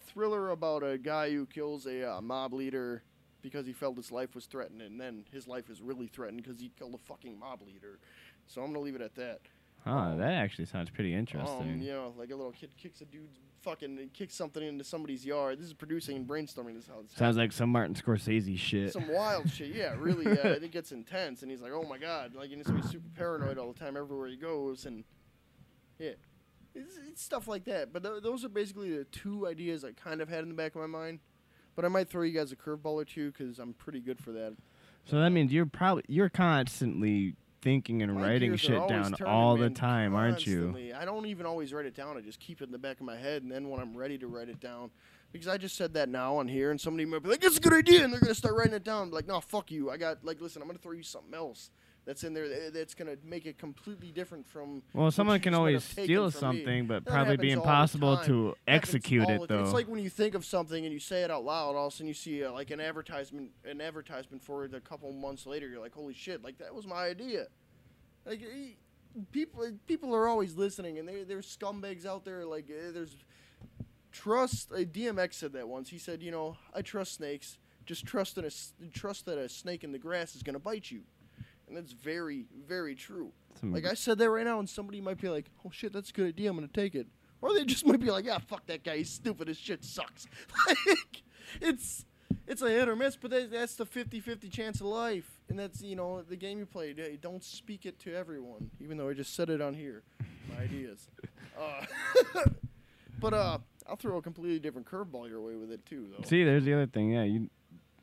thriller 0.06 0.50
about 0.50 0.82
a 0.82 0.98
guy 0.98 1.30
who 1.30 1.46
kills 1.46 1.86
a 1.86 2.10
uh, 2.16 2.20
mob 2.20 2.52
leader 2.52 3.02
because 3.42 3.66
he 3.66 3.72
felt 3.72 3.96
his 3.96 4.12
life 4.12 4.34
was 4.34 4.46
threatened, 4.46 4.82
and 4.82 5.00
then 5.00 5.24
his 5.32 5.48
life 5.48 5.70
is 5.70 5.80
really 5.80 6.06
threatened 6.06 6.42
because 6.42 6.60
he 6.60 6.70
killed 6.78 6.94
a 6.94 6.98
fucking 6.98 7.38
mob 7.38 7.62
leader. 7.62 7.98
So 8.46 8.62
I'm 8.62 8.68
gonna 8.68 8.80
leave 8.84 8.94
it 8.94 9.00
at 9.02 9.14
that. 9.16 9.40
Huh, 9.84 10.14
that 10.16 10.32
actually 10.34 10.66
sounds 10.66 10.90
pretty 10.90 11.14
Um, 11.14 11.20
interesting. 11.20 11.80
you 11.82 11.92
know, 11.92 12.12
like 12.18 12.30
a 12.30 12.36
little 12.36 12.52
kid 12.52 12.70
kicks 12.76 13.00
a 13.00 13.06
dude's 13.06 13.38
fucking 13.62 14.10
kick 14.12 14.30
something 14.30 14.62
into 14.62 14.84
somebody's 14.84 15.24
yard. 15.24 15.58
This 15.58 15.66
is 15.66 15.74
producing 15.74 16.16
and 16.16 16.26
brainstorming. 16.26 16.74
This 16.74 16.86
how 16.86 17.02
this 17.02 17.12
Sounds 17.16 17.36
like 17.36 17.52
some 17.52 17.70
Martin 17.70 17.94
Scorsese 17.94 18.58
shit. 18.58 18.92
some 18.92 19.08
wild 19.08 19.50
shit. 19.50 19.74
Yeah, 19.74 19.94
really. 19.98 20.26
Uh, 20.26 20.48
it 20.48 20.70
gets 20.70 20.92
intense, 20.92 21.42
and 21.42 21.50
he's 21.50 21.60
like, 21.60 21.72
"Oh 21.72 21.82
my 21.82 21.98
god!" 21.98 22.34
Like, 22.34 22.50
he 22.50 22.56
needs 22.56 22.68
to 22.68 22.74
be 22.74 22.82
super 22.82 23.08
paranoid 23.16 23.58
all 23.58 23.72
the 23.72 23.78
time, 23.78 23.96
everywhere 23.96 24.28
he 24.28 24.36
goes, 24.36 24.86
and 24.86 25.04
yeah, 25.98 26.12
it's, 26.74 26.98
it's 27.08 27.22
stuff 27.22 27.46
like 27.48 27.64
that. 27.64 27.92
But 27.92 28.02
th- 28.02 28.22
those 28.22 28.44
are 28.44 28.48
basically 28.48 28.96
the 28.96 29.04
two 29.04 29.46
ideas 29.46 29.84
I 29.84 29.92
kind 29.92 30.20
of 30.20 30.28
had 30.28 30.42
in 30.42 30.48
the 30.48 30.54
back 30.54 30.74
of 30.74 30.80
my 30.80 30.86
mind. 30.86 31.20
But 31.76 31.84
I 31.84 31.88
might 31.88 32.08
throw 32.08 32.22
you 32.22 32.32
guys 32.32 32.52
a 32.52 32.56
curveball 32.56 32.94
or 32.94 33.04
two 33.04 33.30
because 33.30 33.58
I'm 33.58 33.72
pretty 33.74 34.00
good 34.00 34.18
for 34.18 34.32
that. 34.32 34.54
So 35.04 35.18
that 35.18 35.30
means 35.30 35.52
you're 35.52 35.66
probably 35.66 36.04
you're 36.08 36.28
constantly 36.28 37.34
thinking 37.62 38.02
and 38.02 38.14
My 38.14 38.22
writing 38.22 38.56
shit 38.56 38.88
down 38.88 39.14
all 39.26 39.56
the 39.56 39.70
time, 39.70 40.14
aren't 40.14 40.46
you? 40.46 40.74
I 40.96 41.04
don't 41.04 41.26
even 41.26 41.46
always 41.46 41.72
write 41.72 41.86
it 41.86 41.94
down. 41.94 42.16
I 42.16 42.20
just 42.20 42.40
keep 42.40 42.60
it 42.60 42.64
in 42.64 42.72
the 42.72 42.78
back 42.78 43.00
of 43.00 43.06
my 43.06 43.16
head, 43.16 43.42
and 43.42 43.50
then 43.50 43.68
when 43.68 43.80
I'm 43.80 43.96
ready 43.96 44.18
to 44.18 44.26
write 44.26 44.48
it 44.48 44.60
down, 44.60 44.90
because 45.32 45.48
I 45.48 45.56
just 45.58 45.76
said 45.76 45.94
that 45.94 46.08
now 46.08 46.36
on 46.36 46.48
here, 46.48 46.70
and 46.70 46.80
somebody 46.80 47.04
might 47.04 47.22
be 47.22 47.28
like, 47.28 47.44
"It's 47.44 47.58
a 47.58 47.60
good 47.60 47.72
idea," 47.72 48.02
and 48.04 48.12
they're 48.12 48.20
gonna 48.20 48.34
start 48.34 48.56
writing 48.56 48.74
it 48.74 48.84
down. 48.84 49.08
I'm 49.08 49.10
like, 49.10 49.26
no, 49.26 49.40
fuck 49.40 49.70
you. 49.70 49.90
I 49.90 49.96
got 49.96 50.24
like, 50.24 50.40
listen, 50.40 50.60
I'm 50.62 50.68
gonna 50.68 50.78
throw 50.78 50.92
you 50.92 51.02
something 51.02 51.34
else 51.34 51.70
that's 52.04 52.24
in 52.24 52.32
there 52.32 52.70
that's 52.70 52.94
gonna 52.94 53.16
make 53.22 53.46
it 53.46 53.58
completely 53.58 54.10
different 54.10 54.46
from. 54.48 54.82
Well, 54.92 55.10
someone 55.10 55.40
can 55.40 55.54
always 55.54 55.84
steal 55.84 56.30
from 56.30 56.56
me. 56.56 56.64
something, 56.64 56.86
but 56.86 57.04
That 57.04 57.10
probably 57.10 57.36
be 57.36 57.50
happens 57.50 57.60
all 57.60 57.64
the 57.64 57.70
impossible 57.70 58.16
to 58.24 58.54
execute 58.66 59.28
it 59.28 59.48
though. 59.48 59.62
It's 59.62 59.72
like 59.72 59.88
when 59.88 60.00
you 60.00 60.10
think 60.10 60.34
of 60.34 60.44
something 60.44 60.84
and 60.84 60.92
you 60.92 61.00
say 61.00 61.22
it 61.22 61.30
out 61.30 61.44
loud, 61.44 61.76
all 61.76 61.86
of 61.88 61.92
a 61.92 61.96
sudden 61.96 62.08
you 62.08 62.14
see 62.14 62.44
uh, 62.44 62.52
like 62.52 62.70
an 62.70 62.80
advertisement, 62.80 63.50
an 63.64 63.80
advertisement 63.80 64.42
for 64.42 64.64
it. 64.64 64.74
A 64.74 64.80
couple 64.80 65.12
months 65.12 65.46
later, 65.46 65.68
you're 65.68 65.80
like, 65.80 65.94
"Holy 65.94 66.14
shit! 66.14 66.42
Like 66.42 66.58
that 66.58 66.74
was 66.74 66.86
my 66.86 67.04
idea." 67.06 67.46
Like 68.24 68.42
people, 69.32 69.70
people 69.86 70.14
are 70.14 70.26
always 70.26 70.56
listening, 70.56 70.98
and 70.98 71.08
they 71.08 71.22
there's 71.22 71.54
scumbags 71.56 72.06
out 72.06 72.24
there. 72.24 72.44
Like 72.44 72.68
eh, 72.70 72.90
there's 72.92 73.16
trust. 74.12 74.72
Uh, 74.72 74.78
DMX 74.78 75.34
said 75.34 75.52
that 75.52 75.68
once. 75.68 75.90
He 75.90 75.98
said, 75.98 76.22
"You 76.22 76.30
know, 76.30 76.56
I 76.74 76.82
trust 76.82 77.14
snakes. 77.14 77.58
Just 77.86 78.06
trust 78.06 78.36
that 78.36 78.44
a 78.44 78.88
trust 78.88 79.26
that 79.26 79.38
a 79.38 79.48
snake 79.48 79.84
in 79.84 79.92
the 79.92 79.98
grass 79.98 80.34
is 80.34 80.42
gonna 80.42 80.58
bite 80.58 80.90
you." 80.90 81.02
And 81.70 81.76
that's 81.78 81.92
very, 81.92 82.46
very 82.68 82.96
true. 82.96 83.30
Some- 83.60 83.72
Like 83.72 83.86
I 83.86 83.94
said 83.94 84.18
that 84.18 84.28
right 84.28 84.44
now, 84.44 84.58
and 84.58 84.68
somebody 84.68 85.00
might 85.00 85.20
be 85.20 85.28
like, 85.28 85.46
"Oh 85.64 85.70
shit, 85.70 85.92
that's 85.92 86.10
a 86.10 86.12
good 86.12 86.26
idea. 86.26 86.50
I'm 86.50 86.56
gonna 86.56 86.66
take 86.68 86.96
it," 86.96 87.06
or 87.40 87.54
they 87.54 87.64
just 87.64 87.86
might 87.90 88.00
be 88.00 88.10
like, 88.10 88.24
"Yeah, 88.24 88.38
fuck 88.38 88.66
that 88.66 88.82
guy. 88.82 88.96
He's 88.98 89.10
stupid 89.10 89.48
as 89.48 89.56
shit. 89.56 89.84
Sucks." 89.84 90.26
like 90.66 91.22
it's 91.60 92.04
it's 92.48 92.60
a 92.62 92.68
hit 92.68 92.88
or 92.88 92.96
miss, 92.96 93.14
but 93.16 93.30
that's 93.30 93.76
the 93.76 93.86
50-50 93.86 94.50
chance 94.50 94.80
of 94.80 94.86
life, 94.88 95.40
and 95.48 95.56
that's 95.58 95.80
you 95.82 95.94
know 95.94 96.22
the 96.22 96.34
game 96.36 96.58
you 96.58 96.66
play. 96.66 96.92
Don't 97.22 97.44
speak 97.44 97.86
it 97.86 98.00
to 98.00 98.14
everyone, 98.16 98.70
even 98.80 98.96
though 98.98 99.08
I 99.08 99.14
just 99.14 99.34
said 99.36 99.48
it 99.48 99.60
on 99.60 99.74
here. 99.74 100.02
My 100.52 100.62
ideas. 100.64 101.06
Uh, 101.56 101.84
but 103.20 103.32
uh, 103.34 103.58
I'll 103.88 103.96
throw 103.96 104.16
a 104.16 104.22
completely 104.22 104.58
different 104.58 104.86
curveball 104.88 105.28
your 105.28 105.40
way 105.40 105.54
with 105.54 105.70
it 105.70 105.84
too, 105.86 106.08
though. 106.16 106.24
See, 106.24 106.42
there's 106.42 106.64
the 106.64 106.72
other 106.72 106.86
thing. 106.86 107.12
Yeah, 107.12 107.24
you 107.24 107.48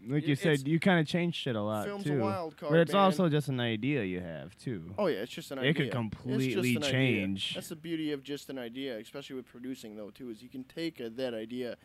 like 0.06 0.26
you 0.28 0.34
it's- 0.34 0.42
said, 0.60 0.68
you 0.68 0.80
kind 0.80 1.00
of 1.00 1.08
change 1.08 1.36
shit 1.36 1.56
a 1.56 1.62
lot 1.62 1.86
film's 1.86 2.06
a 2.06 2.10
too. 2.10 2.20
wild 2.20 2.56
card, 2.58 2.72
but 2.72 2.80
it's 2.80 2.94
man. 2.94 3.02
also 3.04 3.30
just 3.30 3.48
an 3.50 3.60
idea 3.60 4.04
you 4.04 4.20
have 4.20 4.56
too. 4.58 4.94
Oh 4.98 5.08
yeah, 5.08 5.18
it's 5.20 5.32
just 5.32 5.52
an 5.52 5.60
idea. 5.60 5.72
It 5.72 5.74
could 5.76 5.86
It's 5.88 5.96
just 5.96 5.98
completely 5.98 6.76
an 6.76 6.84
idea. 6.84 6.92
change. 6.92 7.54
That's 7.56 7.70
the 7.70 7.76
beauty 7.76 8.12
of 8.12 8.24
just 8.24 8.50
an 8.50 8.58
idea, 8.60 8.98
especially 9.00 9.36
with 9.36 9.48
producing 9.48 9.96
though 9.96 10.10
too, 10.12 10.30
is 10.30 10.42
you 10.42 10.50
can 10.50 10.64
take 10.64 11.00
a, 11.00 11.10
that 11.10 11.34
idea, 11.34 11.78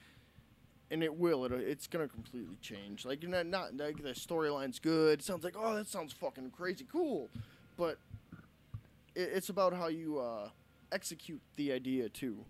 and 0.90 1.02
it 1.02 1.16
will. 1.16 1.44
It, 1.46 1.52
it's 1.52 1.86
gonna 1.86 2.08
completely 2.08 2.56
change. 2.60 3.04
Like 3.04 3.22
you're 3.22 3.30
not 3.30 3.46
not 3.46 3.76
like 3.76 4.02
the 4.02 4.10
storyline's 4.10 4.78
good. 4.78 5.20
It 5.20 5.24
sounds 5.24 5.44
like 5.44 5.54
oh 5.56 5.74
that 5.74 5.86
sounds 5.88 6.12
fucking 6.12 6.50
crazy 6.50 6.86
cool, 6.90 7.30
but 7.76 7.98
it, 9.14 9.30
it's 9.34 9.48
about 9.48 9.72
how 9.72 9.88
you 9.88 10.18
uh, 10.18 10.48
execute 10.92 11.40
the 11.56 11.72
idea 11.72 12.08
too. 12.08 12.44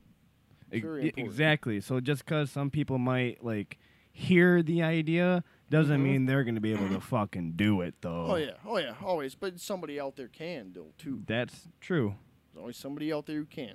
Very 0.71 1.13
exactly. 1.17 1.81
So 1.81 2.01
just 2.01 2.25
because 2.25 2.51
some 2.51 2.71
people 2.71 2.99
might 2.99 3.45
like 3.45 3.79
hear 4.11 4.63
the 4.63 4.83
idea 4.83 5.45
doesn't 5.73 5.99
Mhm. 6.01 6.05
mean 6.05 6.27
they're 6.27 6.45
gonna 6.45 6.61
be 6.61 6.73
able 6.73 6.89
to 6.91 7.01
fucking 7.17 7.53
do 7.57 7.81
it 7.81 7.97
though. 8.01 8.27
Oh 8.29 8.37
yeah, 8.37 8.53
oh 8.65 8.79
yeah, 8.79 8.95
always. 9.03 9.35
But 9.35 9.59
somebody 9.59 9.99
out 9.99 10.15
there 10.17 10.29
can 10.29 10.73
though 10.73 10.93
too. 10.99 11.23
That's 11.27 11.67
true. 11.81 12.15
There's 12.53 12.61
always 12.61 12.77
somebody 12.77 13.13
out 13.13 13.27
there 13.27 13.37
who 13.37 13.47
can. 13.47 13.75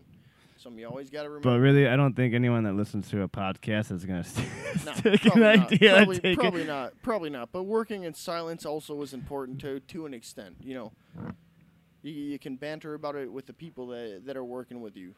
Some 0.58 0.80
you 0.80 0.88
always 0.88 1.10
gotta 1.10 1.30
remember. 1.30 1.50
But 1.52 1.60
really, 1.60 1.88
I 1.88 1.96
don't 1.96 2.16
think 2.16 2.34
anyone 2.34 2.64
that 2.64 2.74
listens 2.74 3.10
to 3.10 3.22
a 3.22 3.28
podcast 3.28 3.92
is 3.92 4.06
gonna 4.06 4.24
No, 4.86 4.94
take 4.94 5.26
an 5.36 5.42
not. 5.42 5.72
idea. 5.74 5.96
Probably, 5.98 6.20
take 6.20 6.38
it. 6.38 6.40
probably 6.40 6.64
not. 6.64 6.94
Probably 7.04 7.30
not. 7.30 7.52
But 7.52 7.64
working 7.64 8.04
in 8.04 8.14
silence 8.14 8.66
also 8.66 9.02
is 9.02 9.14
important 9.14 9.60
to 9.62 9.80
to 9.82 10.06
an 10.06 10.14
extent. 10.14 10.56
You 10.62 10.74
know, 10.76 10.92
you, 12.02 12.12
you 12.14 12.40
can 12.40 12.56
banter 12.56 12.94
about 12.94 13.16
it 13.16 13.32
with 13.32 13.46
the 13.46 13.54
people 13.54 13.88
that 13.88 14.24
that 14.26 14.38
are 14.38 14.46
working 14.46 14.82
with 14.82 14.96
you. 14.98 15.14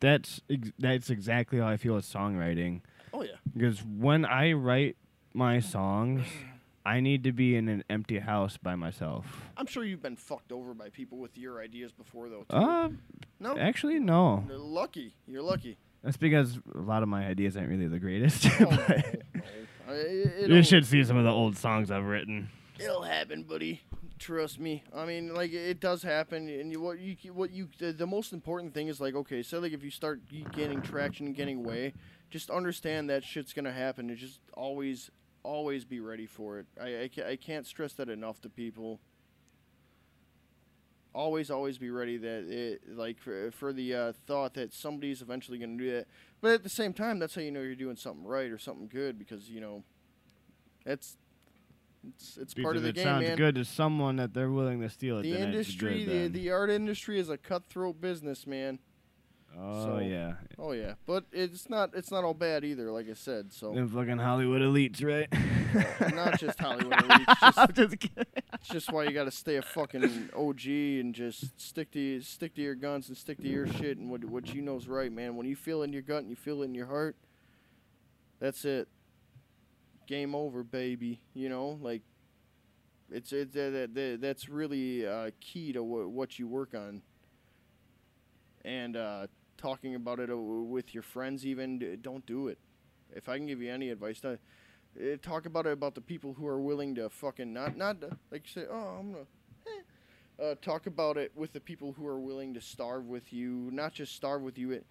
That's 0.00 0.40
ex- 0.50 0.72
that's 0.78 1.10
exactly 1.10 1.58
how 1.58 1.68
I 1.68 1.76
feel 1.76 1.94
with 1.94 2.04
songwriting. 2.04 2.80
Oh 3.12 3.22
yeah. 3.22 3.32
Because 3.52 3.82
when 3.84 4.24
I 4.24 4.52
write 4.52 4.96
my 5.36 5.60
songs, 5.60 6.26
I 6.84 7.00
need 7.00 7.24
to 7.24 7.32
be 7.32 7.56
in 7.56 7.68
an 7.68 7.84
empty 7.90 8.18
house 8.18 8.56
by 8.56 8.74
myself. 8.74 9.26
I'm 9.56 9.66
sure 9.66 9.84
you've 9.84 10.02
been 10.02 10.16
fucked 10.16 10.52
over 10.52 10.72
by 10.74 10.88
people 10.88 11.18
with 11.18 11.36
your 11.36 11.60
ideas 11.60 11.92
before 11.92 12.28
though. 12.28 12.44
Too. 12.48 12.56
Uh, 12.56 12.88
no. 13.40 13.58
actually, 13.58 13.98
no. 13.98 14.44
You're 14.48 14.58
lucky. 14.58 15.14
You're 15.26 15.42
lucky. 15.42 15.78
That's 16.02 16.16
because 16.16 16.58
a 16.74 16.78
lot 16.80 17.02
of 17.02 17.08
my 17.08 17.26
ideas 17.26 17.56
aren't 17.56 17.68
really 17.68 17.88
the 17.88 17.98
greatest. 17.98 18.46
Oh, 18.60 18.64
no, 18.64 18.76
but 18.86 18.88
no. 19.88 19.92
I- 19.92 19.92
it- 19.94 20.48
you 20.50 20.62
should 20.62 20.86
see 20.86 21.02
some 21.04 21.16
of 21.16 21.24
the 21.24 21.30
old 21.30 21.56
songs 21.56 21.90
I've 21.90 22.04
written. 22.04 22.48
It'll 22.78 23.02
happen, 23.02 23.42
buddy. 23.44 23.82
Trust 24.18 24.58
me. 24.58 24.82
I 24.94 25.04
mean, 25.04 25.34
like 25.34 25.52
it 25.52 25.78
does 25.80 26.02
happen, 26.02 26.48
and 26.48 26.72
you, 26.72 26.80
what 26.80 26.98
you 26.98 27.16
what 27.32 27.50
you 27.50 27.68
the, 27.78 27.92
the 27.92 28.06
most 28.06 28.32
important 28.32 28.72
thing 28.74 28.88
is 28.88 29.00
like 29.00 29.14
okay, 29.14 29.42
so 29.42 29.58
like 29.58 29.72
if 29.72 29.82
you 29.82 29.90
start 29.90 30.20
getting 30.52 30.80
traction, 30.82 31.26
and 31.26 31.34
getting 31.36 31.62
way, 31.62 31.92
just 32.30 32.48
understand 32.50 33.10
that 33.10 33.24
shit's 33.24 33.52
gonna 33.52 33.72
happen, 33.72 34.08
It's 34.08 34.20
just 34.20 34.40
always 34.54 35.10
always 35.46 35.84
be 35.84 36.00
ready 36.00 36.26
for 36.26 36.58
it. 36.58 36.66
I 36.80 37.02
I, 37.04 37.10
ca- 37.14 37.28
I 37.28 37.36
can't 37.36 37.66
stress 37.66 37.92
that 37.94 38.08
enough 38.08 38.40
to 38.42 38.48
people. 38.48 39.00
Always, 41.14 41.50
always 41.50 41.78
be 41.78 41.88
ready 41.88 42.18
that 42.18 42.46
it 42.50 42.82
like 42.94 43.18
for, 43.18 43.50
for 43.50 43.72
the 43.72 43.94
uh, 43.94 44.12
thought 44.26 44.52
that 44.54 44.74
somebody's 44.74 45.22
eventually 45.22 45.56
gonna 45.58 45.78
do 45.78 45.90
that. 45.92 46.06
But 46.42 46.52
at 46.52 46.62
the 46.62 46.68
same 46.68 46.92
time, 46.92 47.18
that's 47.18 47.34
how 47.34 47.40
you 47.40 47.50
know 47.50 47.62
you're 47.62 47.74
doing 47.74 47.96
something 47.96 48.24
right 48.24 48.50
or 48.50 48.58
something 48.58 48.86
good 48.86 49.18
because 49.18 49.48
you 49.48 49.60
know, 49.60 49.82
that's 50.84 51.16
it's 52.06 52.36
it's 52.36 52.54
part 52.54 52.76
of 52.76 52.82
the 52.82 52.90
it 52.90 52.96
game, 52.96 53.04
sounds 53.04 53.26
man 53.26 53.36
good 53.36 53.54
to 53.54 53.64
someone 53.64 54.16
that 54.16 54.34
they're 54.34 54.50
willing 54.50 54.80
to 54.80 54.90
steal 54.90 55.18
it. 55.18 55.22
the 55.22 55.38
industry, 55.38 56.04
the 56.04 56.28
the 56.28 56.50
art 56.50 56.68
industry 56.70 57.18
is 57.18 57.30
a 57.30 57.38
cutthroat 57.38 57.98
business, 57.98 58.46
man. 58.46 58.78
Oh 59.58 59.84
so- 59.84 59.98
yeah, 59.98 60.34
Oh 60.58 60.72
yeah, 60.72 60.94
but 61.06 61.24
it's 61.32 61.68
not 61.68 61.90
it's 61.94 62.10
not 62.10 62.24
all 62.24 62.34
bad 62.34 62.64
either, 62.64 62.90
like 62.90 63.08
I 63.08 63.14
said. 63.14 63.52
So 63.52 63.72
them 63.72 63.88
fucking 63.88 64.18
Hollywood 64.18 64.62
elites, 64.62 65.04
right? 65.04 65.28
not 66.14 66.38
just 66.38 66.58
Hollywood 66.60 66.94
elites, 66.94 67.40
just, 67.40 67.58
I'm 67.58 67.72
just 67.72 67.98
kidding. 67.98 68.24
it's 68.54 68.68
just 68.68 68.92
why 68.92 69.04
you 69.04 69.10
got 69.12 69.24
to 69.24 69.30
stay 69.30 69.56
a 69.56 69.62
fucking 69.62 70.30
OG 70.36 70.66
and 70.66 71.14
just 71.14 71.60
stick 71.60 71.90
to 71.92 72.20
stick 72.20 72.54
to 72.54 72.62
your 72.62 72.74
guns 72.74 73.08
and 73.08 73.16
stick 73.16 73.38
to 73.38 73.48
your 73.48 73.66
shit 73.66 73.98
and 73.98 74.10
what 74.10 74.24
what 74.24 74.54
you 74.54 74.62
know's 74.62 74.88
right, 74.88 75.12
man. 75.12 75.36
When 75.36 75.46
you 75.46 75.56
feel 75.56 75.82
it 75.82 75.86
in 75.86 75.92
your 75.92 76.02
gut 76.02 76.20
and 76.20 76.30
you 76.30 76.36
feel 76.36 76.62
it 76.62 76.66
in 76.66 76.74
your 76.74 76.86
heart, 76.86 77.16
that's 78.40 78.64
it. 78.64 78.88
Game 80.06 80.34
over, 80.34 80.62
baby. 80.62 81.20
You 81.34 81.48
know, 81.48 81.78
like 81.80 82.02
it's 83.10 83.32
it 83.32 83.52
that, 83.52 83.70
that, 83.72 83.94
that 83.94 84.18
that's 84.20 84.48
really 84.48 85.06
uh, 85.06 85.30
key 85.40 85.72
to 85.72 85.82
what 85.82 86.10
what 86.10 86.38
you 86.38 86.46
work 86.48 86.74
on. 86.74 87.02
And 88.64 88.96
uh, 88.96 89.26
talking 89.56 89.94
about 89.94 90.20
it 90.20 90.30
uh, 90.30 90.36
with 90.36 90.94
your 90.94 91.02
friends, 91.02 91.46
even 91.46 91.98
don't 92.02 92.24
do 92.26 92.48
it. 92.48 92.58
if 93.14 93.28
I 93.28 93.36
can 93.36 93.46
give 93.46 93.60
you 93.62 93.72
any 93.72 93.90
advice, 93.90 94.24
uh, 94.24 94.36
eh, 95.00 95.16
talk 95.22 95.46
about 95.46 95.66
it 95.66 95.72
about 95.72 95.94
the 95.94 96.00
people 96.00 96.34
who 96.34 96.46
are 96.46 96.60
willing 96.60 96.94
to 96.96 97.08
fucking 97.08 97.52
not 97.52 97.76
not 97.76 98.02
uh, 98.02 98.08
like 98.30 98.46
say, 98.48 98.64
oh, 98.70 98.96
I'm 99.00 99.12
gonna. 99.12 99.24
eh." 99.66 99.80
Uh, 100.38 100.54
talk 100.60 100.86
about 100.86 101.16
it 101.16 101.32
with 101.34 101.54
the 101.54 101.60
people 101.60 101.92
who 101.94 102.06
are 102.06 102.20
willing 102.20 102.52
to 102.52 102.60
starve 102.60 103.06
with 103.06 103.32
you, 103.32 103.70
not 103.72 103.94
just 103.94 104.14
starve 104.14 104.42
with 104.42 104.58
you. 104.58 104.70
It, 104.70 104.86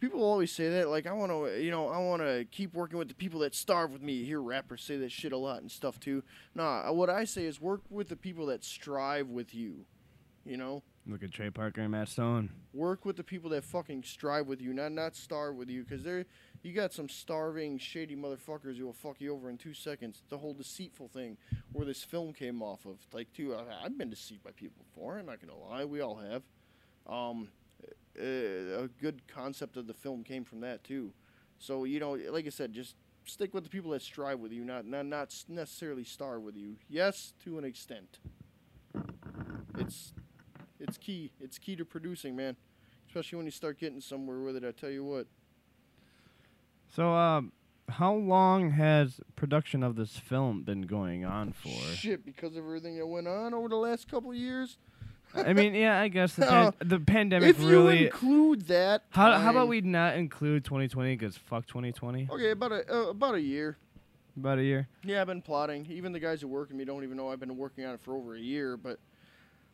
people 0.00 0.22
always 0.24 0.50
say 0.50 0.68
that, 0.70 0.88
like 0.88 1.06
I 1.06 1.12
want 1.12 1.30
to, 1.30 1.62
you 1.62 1.70
know, 1.70 1.88
I 1.88 1.98
want 1.98 2.20
to 2.22 2.44
keep 2.50 2.74
working 2.74 2.98
with 2.98 3.06
the 3.08 3.14
people 3.14 3.40
that 3.40 3.54
starve 3.54 3.92
with 3.92 4.02
me. 4.02 4.14
You 4.14 4.24
hear 4.26 4.42
rappers 4.42 4.82
say 4.82 4.96
that 4.98 5.12
shit 5.12 5.32
a 5.32 5.36
lot 5.36 5.60
and 5.60 5.70
stuff 5.70 6.00
too. 6.00 6.24
Nah, 6.54 6.90
what 6.92 7.10
I 7.10 7.24
say 7.24 7.44
is 7.44 7.60
work 7.60 7.82
with 7.90 8.08
the 8.08 8.16
people 8.16 8.46
that 8.46 8.64
strive 8.64 9.28
with 9.28 9.54
you. 9.54 9.84
You 10.44 10.56
know, 10.56 10.82
Look 11.08 11.22
at 11.22 11.32
Trey 11.32 11.48
Parker 11.48 11.80
and 11.80 11.90
Matt 11.90 12.08
Stone. 12.08 12.50
work 12.74 13.06
with 13.06 13.16
the 13.16 13.24
people 13.24 13.48
that 13.50 13.64
fucking 13.64 14.02
strive 14.02 14.46
with 14.46 14.60
you, 14.60 14.74
not 14.74 14.92
not 14.92 15.16
starve 15.16 15.56
with 15.56 15.70
you, 15.70 15.82
because 15.82 16.04
they're 16.04 16.26
you 16.62 16.74
got 16.74 16.92
some 16.92 17.08
starving, 17.08 17.78
shady 17.78 18.14
motherfuckers 18.14 18.76
who 18.76 18.84
will 18.84 18.92
fuck 18.92 19.18
you 19.18 19.32
over 19.32 19.48
in 19.48 19.56
two 19.56 19.72
seconds. 19.72 20.22
The 20.28 20.36
whole 20.36 20.52
deceitful 20.52 21.08
thing, 21.08 21.38
where 21.72 21.86
this 21.86 22.04
film 22.04 22.34
came 22.34 22.62
off 22.62 22.84
of, 22.84 22.98
like, 23.12 23.32
too. 23.32 23.54
I, 23.54 23.84
I've 23.84 23.96
been 23.96 24.10
deceived 24.10 24.42
by 24.42 24.50
people 24.50 24.84
before. 24.84 25.18
I'm 25.18 25.26
not 25.26 25.40
gonna 25.40 25.56
lie, 25.56 25.84
we 25.86 26.00
all 26.00 26.16
have. 26.16 26.42
Um, 27.06 27.48
uh, 28.20 28.82
a 28.84 28.88
good 29.00 29.22
concept 29.28 29.76
of 29.78 29.86
the 29.86 29.94
film 29.94 30.24
came 30.24 30.44
from 30.44 30.60
that 30.60 30.84
too. 30.84 31.12
So 31.58 31.84
you 31.84 32.00
know, 32.00 32.18
like 32.30 32.46
I 32.46 32.50
said, 32.50 32.74
just 32.74 32.96
stick 33.24 33.54
with 33.54 33.64
the 33.64 33.70
people 33.70 33.92
that 33.92 34.02
strive 34.02 34.40
with 34.40 34.52
you, 34.52 34.62
not 34.62 34.84
not 34.84 35.06
not 35.06 35.34
necessarily 35.48 36.04
starve 36.04 36.42
with 36.42 36.56
you. 36.56 36.76
Yes, 36.88 37.32
to 37.44 37.56
an 37.56 37.64
extent. 37.64 38.18
It's 39.78 40.12
it's 40.80 40.96
key. 40.96 41.32
It's 41.40 41.58
key 41.58 41.76
to 41.76 41.84
producing, 41.84 42.36
man. 42.36 42.56
Especially 43.06 43.36
when 43.36 43.46
you 43.46 43.52
start 43.52 43.78
getting 43.78 44.00
somewhere 44.00 44.40
with 44.40 44.56
it. 44.56 44.64
I 44.64 44.72
tell 44.72 44.90
you 44.90 45.04
what. 45.04 45.26
So, 46.94 47.12
um, 47.12 47.52
how 47.88 48.14
long 48.14 48.70
has 48.70 49.20
production 49.36 49.82
of 49.82 49.96
this 49.96 50.18
film 50.18 50.62
been 50.62 50.82
going 50.82 51.24
on 51.24 51.52
for? 51.52 51.70
Shit, 51.94 52.24
because 52.24 52.52
of 52.56 52.64
everything 52.64 52.98
that 52.98 53.06
went 53.06 53.26
on 53.26 53.54
over 53.54 53.68
the 53.68 53.76
last 53.76 54.10
couple 54.10 54.30
of 54.30 54.36
years. 54.36 54.78
I 55.34 55.52
mean, 55.52 55.74
yeah, 55.74 56.00
I 56.00 56.08
guess 56.08 56.34
the, 56.34 56.50
Uh, 56.50 56.70
the 56.80 56.98
pandemic 56.98 57.50
If 57.50 57.60
you 57.60 57.88
include 57.88 58.62
that, 58.68 59.04
How, 59.10 59.38
how 59.38 59.50
about 59.50 59.68
we 59.68 59.80
not 59.82 60.16
include 60.16 60.64
2020 60.64 61.16
because 61.16 61.36
fuck 61.36 61.66
2020? 61.66 62.28
Okay, 62.30 62.50
about 62.50 62.72
a 62.72 62.94
uh, 62.94 63.10
about 63.10 63.34
a 63.34 63.40
year. 63.40 63.76
About 64.36 64.58
a 64.58 64.62
year. 64.62 64.88
Yeah, 65.04 65.20
I've 65.20 65.26
been 65.26 65.42
plotting. 65.42 65.86
Even 65.90 66.12
the 66.12 66.20
guys 66.20 66.40
who 66.40 66.48
work 66.48 66.68
with 66.68 66.76
me 66.76 66.84
don't 66.84 67.02
even 67.02 67.16
know 67.16 67.30
I've 67.30 67.40
been 67.40 67.56
working 67.56 67.84
on 67.84 67.94
it 67.94 68.00
for 68.00 68.14
over 68.14 68.36
a 68.36 68.40
year. 68.40 68.76
But 68.76 69.00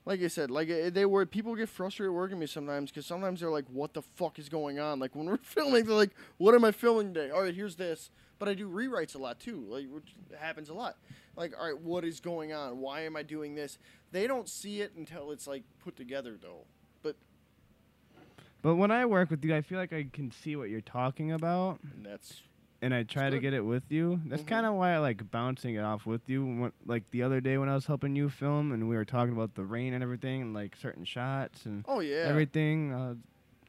like 0.07 0.23
I 0.23 0.29
said, 0.29 0.51
like 0.51 0.69
uh, 0.71 0.91
they 0.91 1.07
were 1.07 1.25
people 1.25 1.55
get 1.55 1.69
frustrated 1.69 2.13
working 2.13 2.39
with 2.39 2.49
me 2.49 2.53
sometimes 2.53 2.91
because 2.91 3.07
sometimes 3.07 3.41
they're 3.41 3.51
like, 3.51 3.65
"What 3.69 3.95
the 3.95 4.03
fuck 4.03 4.39
is 4.39 4.49
going 4.49 4.79
on?" 4.79 4.99
Like 4.99 5.15
when 5.15 5.27
we're 5.27 5.37
filming, 5.43 5.85
they're 5.85 5.95
like, 5.95 6.15
"What 6.37 6.55
am 6.55 6.65
I 6.65 6.73
filming 6.73 7.15
today?" 7.15 7.31
All 7.31 7.43
right, 7.43 7.55
here's 7.55 7.77
this. 7.77 8.11
But 8.39 8.49
I 8.49 8.55
do 8.55 8.69
rewrites 8.69 9.15
a 9.15 9.19
lot 9.19 9.41
too. 9.41 9.65
Like 9.69 9.87
which 9.89 10.15
happens 10.39 10.69
a 10.69 10.75
lot. 10.75 10.97
Like, 11.37 11.55
all 11.59 11.67
right, 11.67 11.79
what 11.79 12.05
is 12.05 12.21
going 12.21 12.53
on? 12.53 12.81
Why 12.81 13.01
am 13.03 13.17
I 13.17 13.23
doing 13.23 13.55
this? 13.55 13.79
They 14.13 14.27
don't 14.27 14.49
see 14.49 14.81
it 14.81 14.93
until 14.97 15.31
it's 15.31 15.47
like 15.47 15.63
put 15.83 15.97
together 15.97 16.37
though. 16.41 16.65
But 17.03 17.17
But 18.61 18.77
when 18.77 18.91
I 18.91 19.07
work 19.07 19.31
with 19.31 19.43
you, 19.45 19.55
I 19.55 19.63
feel 19.63 19.79
like 19.79 19.93
I 19.93 20.07
can 20.13 20.31
see 20.31 20.55
what 20.55 20.69
you're 20.69 20.81
talking 20.83 21.33
about, 21.33 21.79
and 21.83 22.05
that's 22.05 22.43
and 22.85 22.93
I 22.95 23.03
try 23.03 23.31
to 23.31 23.39
get 23.39 23.55
it 23.55 23.63
with 23.63 23.91
you. 23.91 24.21
That's 24.27 24.43
Mhm. 24.43 24.47
kind 24.47 24.67
of 24.67 24.75
why 24.75 24.93
I 24.93 24.99
like 24.99 25.31
bouncing 25.31 25.75
it 25.75 25.81
off 25.81 26.05
with 26.05 26.29
you. 26.29 26.45
When, 26.45 26.73
like 26.85 27.11
the 27.13 27.23
other 27.23 27.41
day 27.41 27.57
when 27.57 27.71
I 27.71 27.75
was 27.75 27.87
helping 27.87 28.15
you 28.15 28.29
film, 28.29 28.73
and 28.73 28.91
we 28.91 28.95
were 28.95 29.07
talking 29.07 29.33
about 29.33 29.55
the 29.55 29.65
rain 29.65 29.95
and 29.95 30.03
everything, 30.03 30.43
and 30.43 30.53
like 30.55 30.77
certain 30.77 31.07
shots 31.07 31.65
and 31.65 31.83
oh 31.89 32.01
yeah. 32.01 32.27
everything. 32.27 32.93
Uh, 32.93 33.15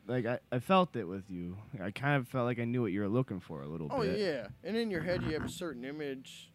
like 0.05 0.25
I, 0.25 0.39
I 0.51 0.59
felt 0.59 0.97
it 0.97 1.05
with 1.05 1.31
you. 1.31 1.57
I 1.81 1.91
kind 1.91 2.17
of 2.21 2.27
felt 2.27 2.45
like 2.45 2.59
I 2.59 2.65
knew 2.65 2.81
what 2.81 2.91
you 2.91 2.99
were 2.99 3.07
looking 3.07 3.39
for 3.39 3.61
a 3.61 3.67
little 3.67 3.87
Oh 3.89 4.01
bit. 4.01 4.15
Oh 4.15 4.17
yeah, 4.17 4.47
and 4.65 4.75
in 4.75 4.91
your 4.91 5.01
head 5.01 5.23
you 5.23 5.31
have 5.31 5.45
a 5.45 5.49
certain 5.49 5.85
image, 5.85 6.51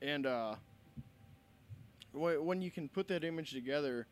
and 0.00 0.26
uh, 0.26 0.54
when 2.12 2.44
when 2.44 2.62
you 2.62 2.70
can 2.70 2.88
put 2.88 3.08
that 3.08 3.24
image 3.24 3.50
together, 3.50 4.06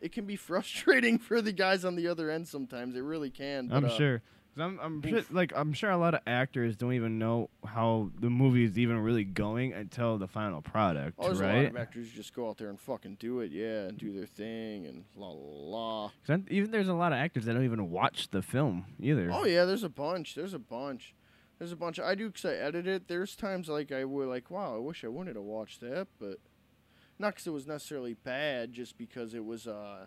it 0.00 0.12
can 0.12 0.26
be 0.26 0.36
frustrating 0.48 1.18
for 1.18 1.42
the 1.42 1.52
guys 1.52 1.84
on 1.84 1.96
the 1.96 2.06
other 2.06 2.30
end. 2.30 2.46
Sometimes 2.46 2.94
it 2.94 3.00
really 3.02 3.30
can. 3.30 3.66
But, 3.66 3.76
I'm 3.76 3.84
uh, 3.86 3.88
sure. 3.96 4.22
I'm, 4.58 4.78
I'm 4.80 5.02
sure, 5.02 5.22
like 5.30 5.52
I'm 5.54 5.72
sure 5.72 5.90
a 5.90 5.96
lot 5.96 6.14
of 6.14 6.20
actors 6.26 6.76
don't 6.76 6.92
even 6.94 7.18
know 7.18 7.50
how 7.64 8.10
the 8.18 8.28
movie 8.30 8.64
is 8.64 8.78
even 8.78 8.98
really 8.98 9.24
going 9.24 9.72
until 9.72 10.18
the 10.18 10.26
final 10.28 10.60
product, 10.60 11.14
Oh, 11.18 11.26
there's 11.26 11.40
a 11.40 11.44
lot 11.44 11.54
right? 11.54 11.70
of 11.70 11.76
actors 11.76 12.10
just 12.10 12.34
go 12.34 12.48
out 12.48 12.58
there 12.58 12.68
and 12.68 12.78
fucking 12.78 13.16
do 13.20 13.40
it, 13.40 13.52
yeah, 13.52 13.86
and 13.88 13.96
do 13.96 14.12
their 14.12 14.26
thing 14.26 14.86
and 14.86 15.04
la 15.16 15.28
la 15.30 16.10
la. 16.28 16.38
even 16.48 16.70
there's 16.72 16.88
a 16.88 16.94
lot 16.94 17.12
of 17.12 17.18
actors 17.18 17.44
that 17.44 17.54
don't 17.54 17.64
even 17.64 17.90
watch 17.90 18.28
the 18.30 18.42
film 18.42 18.86
either. 18.98 19.30
Oh 19.32 19.44
yeah, 19.44 19.64
there's 19.64 19.84
a 19.84 19.88
bunch. 19.88 20.34
There's 20.34 20.54
a 20.54 20.58
bunch. 20.58 21.14
There's 21.58 21.72
a 21.72 21.76
bunch. 21.76 22.00
I 22.00 22.14
do 22.14 22.28
because 22.28 22.46
I 22.46 22.54
edit 22.54 22.86
it. 22.86 23.06
There's 23.08 23.36
times 23.36 23.68
like 23.68 23.92
I 23.92 24.04
would 24.04 24.28
like, 24.28 24.50
wow, 24.50 24.74
I 24.74 24.78
wish 24.78 25.04
I 25.04 25.08
wouldn't 25.08 25.36
have 25.36 25.44
watched 25.44 25.80
that, 25.80 26.08
but 26.18 26.38
not 27.18 27.34
because 27.34 27.46
it 27.46 27.52
was 27.52 27.66
necessarily 27.66 28.14
bad, 28.14 28.72
just 28.72 28.98
because 28.98 29.34
it 29.34 29.44
was 29.44 29.66
uh 29.66 30.06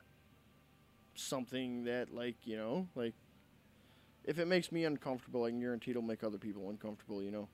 something 1.15 1.83
that 1.83 2.13
like 2.13 2.35
you 2.43 2.57
know 2.57 2.87
like 2.95 3.13
if 4.25 4.39
it 4.39 4.47
makes 4.47 4.71
me 4.71 4.85
uncomfortable, 4.85 5.43
I 5.43 5.49
can 5.49 5.59
guarantee 5.59 5.91
it'll 5.91 6.03
make 6.03 6.23
other 6.23 6.37
people 6.37 6.69
uncomfortable. 6.69 7.21
You 7.21 7.31
know. 7.31 7.47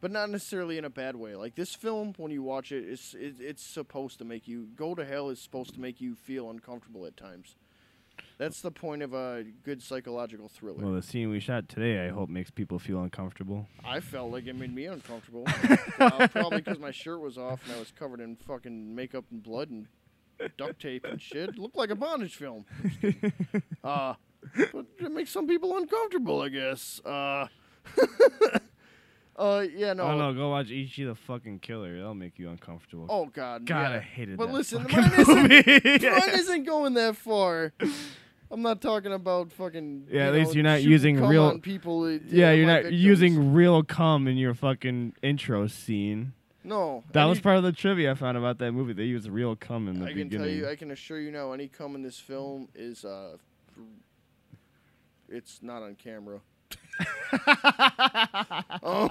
But 0.00 0.10
not 0.10 0.28
necessarily 0.28 0.76
in 0.76 0.84
a 0.84 0.90
bad 0.90 1.16
way. 1.16 1.34
Like 1.34 1.54
this 1.54 1.74
film, 1.74 2.12
when 2.18 2.30
you 2.30 2.42
watch 2.42 2.72
it, 2.72 2.84
it's 2.86 3.14
it, 3.14 3.36
it's 3.40 3.62
supposed 3.62 4.18
to 4.18 4.24
make 4.24 4.46
you 4.46 4.68
go 4.76 4.94
to 4.94 5.04
hell. 5.04 5.30
Is 5.30 5.40
supposed 5.40 5.74
to 5.74 5.80
make 5.80 6.00
you 6.00 6.14
feel 6.14 6.50
uncomfortable 6.50 7.06
at 7.06 7.16
times. 7.16 7.56
That's 8.36 8.60
the 8.60 8.70
point 8.70 9.02
of 9.02 9.14
a 9.14 9.44
good 9.62 9.82
psychological 9.82 10.48
thriller. 10.48 10.84
Well, 10.84 10.94
the 10.94 11.02
scene 11.02 11.30
we 11.30 11.40
shot 11.40 11.68
today, 11.68 12.04
I 12.04 12.10
hope 12.10 12.28
makes 12.28 12.50
people 12.50 12.78
feel 12.78 13.00
uncomfortable. 13.00 13.68
I 13.84 14.00
felt 14.00 14.32
like 14.32 14.46
it 14.46 14.56
made 14.56 14.74
me 14.74 14.86
uncomfortable. 14.86 15.44
uh, 16.00 16.28
probably 16.28 16.60
because 16.60 16.78
my 16.78 16.90
shirt 16.90 17.20
was 17.20 17.38
off 17.38 17.60
and 17.64 17.74
I 17.74 17.78
was 17.78 17.92
covered 17.92 18.20
in 18.20 18.36
fucking 18.36 18.94
makeup 18.94 19.24
and 19.30 19.42
blood 19.42 19.70
and 19.70 19.86
duct 20.56 20.80
tape 20.80 21.04
and 21.04 21.20
shit. 21.20 21.50
It 21.50 21.58
looked 21.58 21.76
like 21.76 21.90
a 21.90 21.94
bondage 21.94 22.34
film. 22.34 22.64
uh, 23.84 24.14
but 24.72 24.86
it 24.98 25.10
makes 25.12 25.30
some 25.30 25.46
people 25.46 25.76
uncomfortable, 25.76 26.40
I 26.42 26.48
guess. 26.48 27.00
Uh, 27.04 27.46
uh, 29.36 29.64
yeah, 29.74 29.92
no. 29.92 30.04
Oh 30.04 30.16
no, 30.18 30.32
go 30.34 30.50
watch 30.50 30.70
Ichi 30.70 31.04
the 31.04 31.14
fucking 31.14 31.58
Killer. 31.60 31.96
That'll 31.96 32.14
make 32.14 32.38
you 32.38 32.48
uncomfortable. 32.50 33.06
Oh 33.08 33.26
God, 33.26 33.66
God, 33.66 33.90
yeah. 33.92 33.96
I 33.96 34.00
hated 34.00 34.36
But 34.38 34.46
that 34.46 34.52
listen, 34.54 34.84
fucking 34.84 35.00
mine 35.00 35.20
isn't, 35.20 36.02
mine 36.02 36.30
isn't 36.34 36.64
going 36.64 36.94
that 36.94 37.16
far. 37.16 37.72
I'm 38.50 38.62
not 38.62 38.80
talking 38.80 39.12
about 39.12 39.50
fucking. 39.52 40.06
Yeah, 40.10 40.24
you 40.24 40.28
at 40.28 40.34
least 40.34 40.48
know, 40.50 40.54
you're 40.54 40.62
not 40.64 40.82
using 40.82 41.20
real- 41.20 41.58
people. 41.58 42.10
yeah, 42.10 42.52
you're 42.52 42.66
not 42.66 42.82
victims. 42.84 43.02
using 43.02 43.52
real 43.52 43.82
cum 43.82 44.28
in 44.28 44.36
your 44.36 44.54
fucking 44.54 45.14
intro 45.22 45.66
scene. 45.66 46.32
No, 46.66 47.04
That 47.12 47.24
was 47.24 47.40
part 47.40 47.58
of 47.58 47.62
the 47.62 47.72
trivia 47.72 48.12
I 48.12 48.14
found 48.14 48.38
about 48.38 48.56
that 48.60 48.72
movie. 48.72 48.94
They 48.94 49.04
used 49.04 49.28
real 49.28 49.54
cum 49.54 49.86
in 49.86 49.98
the 49.98 50.06
I 50.06 50.08
can 50.14 50.28
beginning. 50.28 50.38
tell 50.46 50.48
you, 50.56 50.66
I 50.66 50.76
can 50.76 50.90
assure 50.92 51.20
you 51.20 51.30
now, 51.30 51.52
any 51.52 51.68
cum 51.68 51.94
in 51.94 52.00
this 52.00 52.18
film 52.18 52.68
is 52.74 53.04
uh, 53.04 53.36
it's 55.28 55.60
not 55.62 55.82
on 55.82 55.94
camera. 55.94 56.40
oh, 58.82 59.10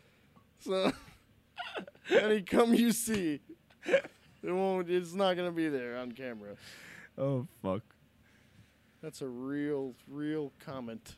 so 0.60 0.92
any 2.10 2.42
cum 2.42 2.74
you 2.74 2.92
see, 2.92 3.40
it 3.84 4.02
won't. 4.44 4.90
It's 4.90 5.14
not 5.14 5.36
gonna 5.36 5.52
be 5.52 5.68
there 5.68 5.96
on 5.98 6.12
camera. 6.12 6.54
oh 7.16 7.46
fuck. 7.62 7.82
That's 9.02 9.22
a 9.22 9.28
real, 9.28 9.94
real 10.08 10.52
comment. 10.58 11.16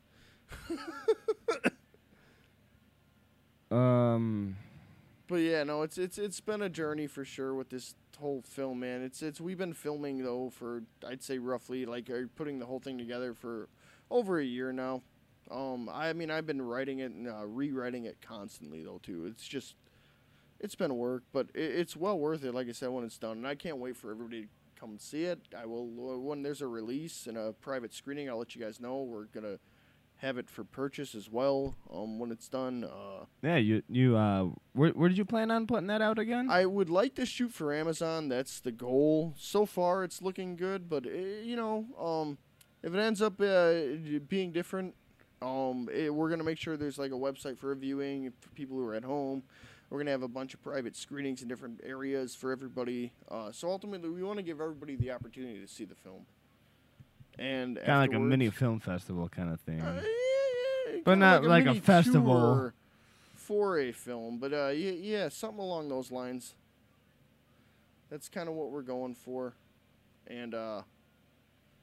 Um. 3.71 4.57
But 5.29 5.37
yeah, 5.37 5.63
no, 5.63 5.83
it's 5.83 5.97
it's 5.97 6.19
it's 6.19 6.41
been 6.41 6.61
a 6.61 6.69
journey 6.69 7.07
for 7.07 7.25
sure 7.25 7.55
with 7.55 7.71
this 7.71 7.95
whole 8.19 8.43
film, 8.43 8.81
man. 8.81 9.03
It's 9.03 9.23
it's 9.23 9.41
we've 9.41 9.59
been 9.59 9.75
filming 9.75 10.25
though 10.25 10.51
for 10.51 10.83
I'd 11.07 11.23
say 11.23 11.39
roughly 11.39 11.87
like 11.87 12.11
putting 12.35 12.59
the 12.59 12.67
whole 12.67 12.81
thing 12.81 12.99
together 12.99 13.33
for 13.33 13.69
over 14.11 14.39
a 14.39 14.45
year 14.45 14.73
now. 14.73 15.03
Um, 15.51 15.89
I 15.93 16.13
mean 16.13 16.31
I've 16.31 16.47
been 16.47 16.63
writing 16.63 17.01
it 17.01 17.13
and 17.13 17.29
uh, 17.29 17.45
rewriting 17.47 18.05
it 18.05 18.19
constantly 18.21 18.83
though 18.83 19.01
too. 19.03 19.27
It's 19.27 19.47
just 19.47 19.75
it's 20.61 20.75
been 20.75 20.97
work, 20.97 21.23
but 21.33 21.49
it, 21.55 21.63
it's 21.81 21.97
well 21.97 22.19
worth 22.19 22.45
it. 22.45 22.55
Like 22.55 22.69
I 22.69 22.73
said, 22.73 22.91
when 22.91 23.05
it's 23.05 23.19
done, 23.19 23.39
and 23.39 23.47
I 23.47 23.55
can't 23.55 23.79
wait 23.79 23.97
for 23.97 24.11
everybody 24.11 24.43
to 24.43 24.49
come 24.79 24.91
and 24.91 25.01
see 25.01 25.25
it. 25.25 25.41
I 25.59 25.67
will 25.67 26.13
uh, 26.13 26.19
when 26.19 26.43
there's 26.43 26.61
a 26.63 26.67
release 26.67 27.27
and 27.27 27.37
a 27.37 27.53
private 27.53 27.93
screening. 27.95 28.29
I'll 28.29 28.39
let 28.39 28.55
you 28.55 28.61
guys 28.63 28.81
know. 28.81 29.03
We're 29.03 29.25
gonna 29.25 29.59
have 30.19 30.37
it 30.37 30.51
for 30.51 30.65
purchase 30.65 31.15
as 31.15 31.31
well. 31.31 31.75
Um, 31.91 32.19
when 32.19 32.31
it's 32.31 32.47
done. 32.49 32.85
Uh, 32.85 33.25
Yeah, 33.43 33.57
you 33.57 33.83
you 33.89 34.17
uh, 34.17 34.49
where 34.75 34.91
where 34.91 35.09
did 35.09 35.17
you 35.19 35.25
plan 35.25 35.51
on 35.51 35.67
putting 35.67 35.87
that 35.89 36.03
out 36.03 36.19
again? 36.19 36.49
I 36.51 36.67
would 36.67 36.91
like 36.91 37.15
to 37.17 37.27
shoot 37.27 37.53
for 37.53 37.73
Amazon. 37.73 38.29
That's 38.29 38.61
the 38.61 38.71
goal. 38.73 39.35
So 39.39 39.65
far, 39.67 40.05
it's 40.05 40.21
looking 40.23 40.57
good, 40.57 40.89
but 40.89 41.07
uh, 41.07 41.11
you 41.11 41.57
know, 41.57 41.87
um, 41.99 42.39
if 42.83 42.95
it 42.95 42.99
ends 42.99 43.21
up 43.23 43.41
uh, 43.41 43.73
being 44.29 44.53
different, 44.53 44.95
um, 45.43 45.89
eh, 45.93 46.09
we're 46.09 46.31
gonna 46.31 46.45
make 46.45 46.59
sure 46.59 46.77
there's 46.77 46.99
like 46.99 47.13
a 47.13 47.15
website 47.15 47.59
for 47.59 47.69
reviewing 47.69 48.33
for 48.41 48.51
people 48.51 48.77
who 48.77 48.87
are 48.87 48.95
at 48.95 49.05
home. 49.05 49.43
We're 49.89 49.99
gonna 49.99 50.13
have 50.13 50.23
a 50.23 50.29
bunch 50.29 50.55
of 50.55 50.63
private 50.63 50.95
screenings 50.97 51.43
in 51.43 51.49
different 51.49 51.81
areas 51.85 52.35
for 52.35 52.53
everybody. 52.53 53.13
Uh, 53.29 53.51
so 53.53 53.69
ultimately, 53.69 54.09
we 54.11 54.23
want 54.23 54.39
to 54.39 54.43
give 54.43 54.61
everybody 54.61 54.97
the 54.97 55.11
opportunity 55.11 55.61
to 55.61 55.67
see 55.67 55.85
the 55.85 55.95
film. 55.95 56.27
And 57.39 57.77
kind 57.77 57.89
of 58.05 58.11
like 58.11 58.15
a 58.15 58.21
mini 58.21 58.51
film 58.51 58.81
festival 58.81 59.29
kind 59.29 59.51
of 59.53 59.61
thing. 59.61 59.81
uh, 59.81 60.03
yeah, 60.03 60.93
yeah, 60.95 61.01
But 61.05 61.17
not 61.19 61.45
like 61.45 61.65
a 61.65 61.69
mini 61.69 61.81
festival. 61.81 62.73
for 63.35 63.79
a 63.79 63.93
film, 63.93 64.39
but 64.39 64.53
uh, 64.53 64.69
yeah, 64.69 64.93
yeah, 64.93 65.29
something 65.29 65.61
along 65.61 65.89
those 65.89 66.13
lines. 66.13 66.55
That's 68.11 68.29
kind 68.29 68.49
of 68.49 68.55
what 68.55 68.71
we're 68.71 68.83
going 68.83 69.15
for, 69.15 69.55
and 70.27 70.55
uh, 70.55 70.83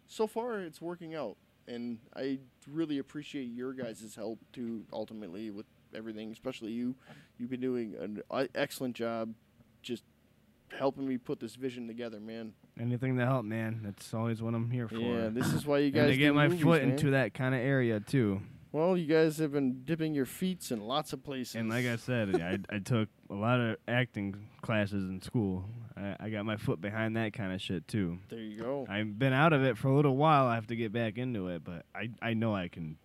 so 0.07 0.27
far 0.27 0.59
it's 0.61 0.81
working 0.81 1.15
out. 1.15 1.37
And 1.67 1.99
I 2.15 2.39
really 2.71 2.97
appreciate 2.97 3.45
your 3.45 3.73
guys' 3.73 4.15
help 4.15 4.39
too. 4.53 4.85
Ultimately, 4.93 5.49
with 5.49 5.65
everything, 5.93 6.31
especially 6.31 6.71
you, 6.71 6.95
you've 7.37 7.49
been 7.49 7.61
doing 7.61 7.95
an 7.99 8.21
uh, 8.31 8.45
excellent 8.55 8.95
job, 8.95 9.33
just 9.81 10.03
helping 10.77 11.07
me 11.07 11.17
put 11.17 11.39
this 11.39 11.55
vision 11.55 11.87
together, 11.87 12.19
man. 12.19 12.53
Anything 12.79 13.17
to 13.17 13.25
help, 13.25 13.45
man. 13.45 13.81
That's 13.83 14.13
always 14.13 14.41
what 14.41 14.53
I'm 14.53 14.69
here 14.69 14.87
for. 14.87 14.95
Yeah, 14.95 15.29
this 15.29 15.53
is 15.53 15.65
why 15.65 15.79
you 15.79 15.91
guys 15.91 16.03
and 16.03 16.11
to 16.11 16.17
get 16.17 16.33
my 16.33 16.47
movies, 16.47 16.63
foot 16.63 16.81
man. 16.81 16.91
into 16.91 17.11
that 17.11 17.33
kind 17.33 17.53
of 17.53 17.61
area 17.61 17.99
too. 17.99 18.41
Well, 18.71 18.97
you 18.97 19.07
guys 19.07 19.37
have 19.37 19.53
been 19.53 19.83
dipping 19.85 20.13
your 20.13 20.25
feet 20.25 20.69
in 20.71 20.81
lots 20.81 21.13
of 21.13 21.23
places. 21.23 21.55
And 21.55 21.69
like 21.69 21.85
I 21.85 21.95
said, 21.95 22.39
I, 22.41 22.75
I 22.75 22.79
took 22.79 23.09
a 23.29 23.33
lot 23.33 23.59
of 23.59 23.77
acting 23.87 24.35
classes 24.61 25.09
in 25.09 25.21
school. 25.21 25.65
I, 25.97 26.15
I 26.19 26.29
got 26.29 26.45
my 26.45 26.57
foot 26.57 26.79
behind 26.79 27.15
that 27.17 27.33
kind 27.33 27.51
of 27.53 27.61
shit 27.61 27.87
too. 27.87 28.19
there 28.29 28.39
you 28.39 28.59
go. 28.61 28.85
I've 28.89 29.17
been 29.17 29.33
out 29.33 29.53
of 29.53 29.63
it 29.63 29.77
for 29.77 29.87
a 29.87 29.95
little 29.95 30.15
while. 30.15 30.45
I 30.45 30.55
have 30.55 30.67
to 30.67 30.75
get 30.75 30.91
back 30.91 31.17
into 31.17 31.47
it, 31.47 31.63
but 31.63 31.85
I, 31.95 32.09
I 32.21 32.33
know 32.33 32.53
I 32.55 32.67
can, 32.67 32.97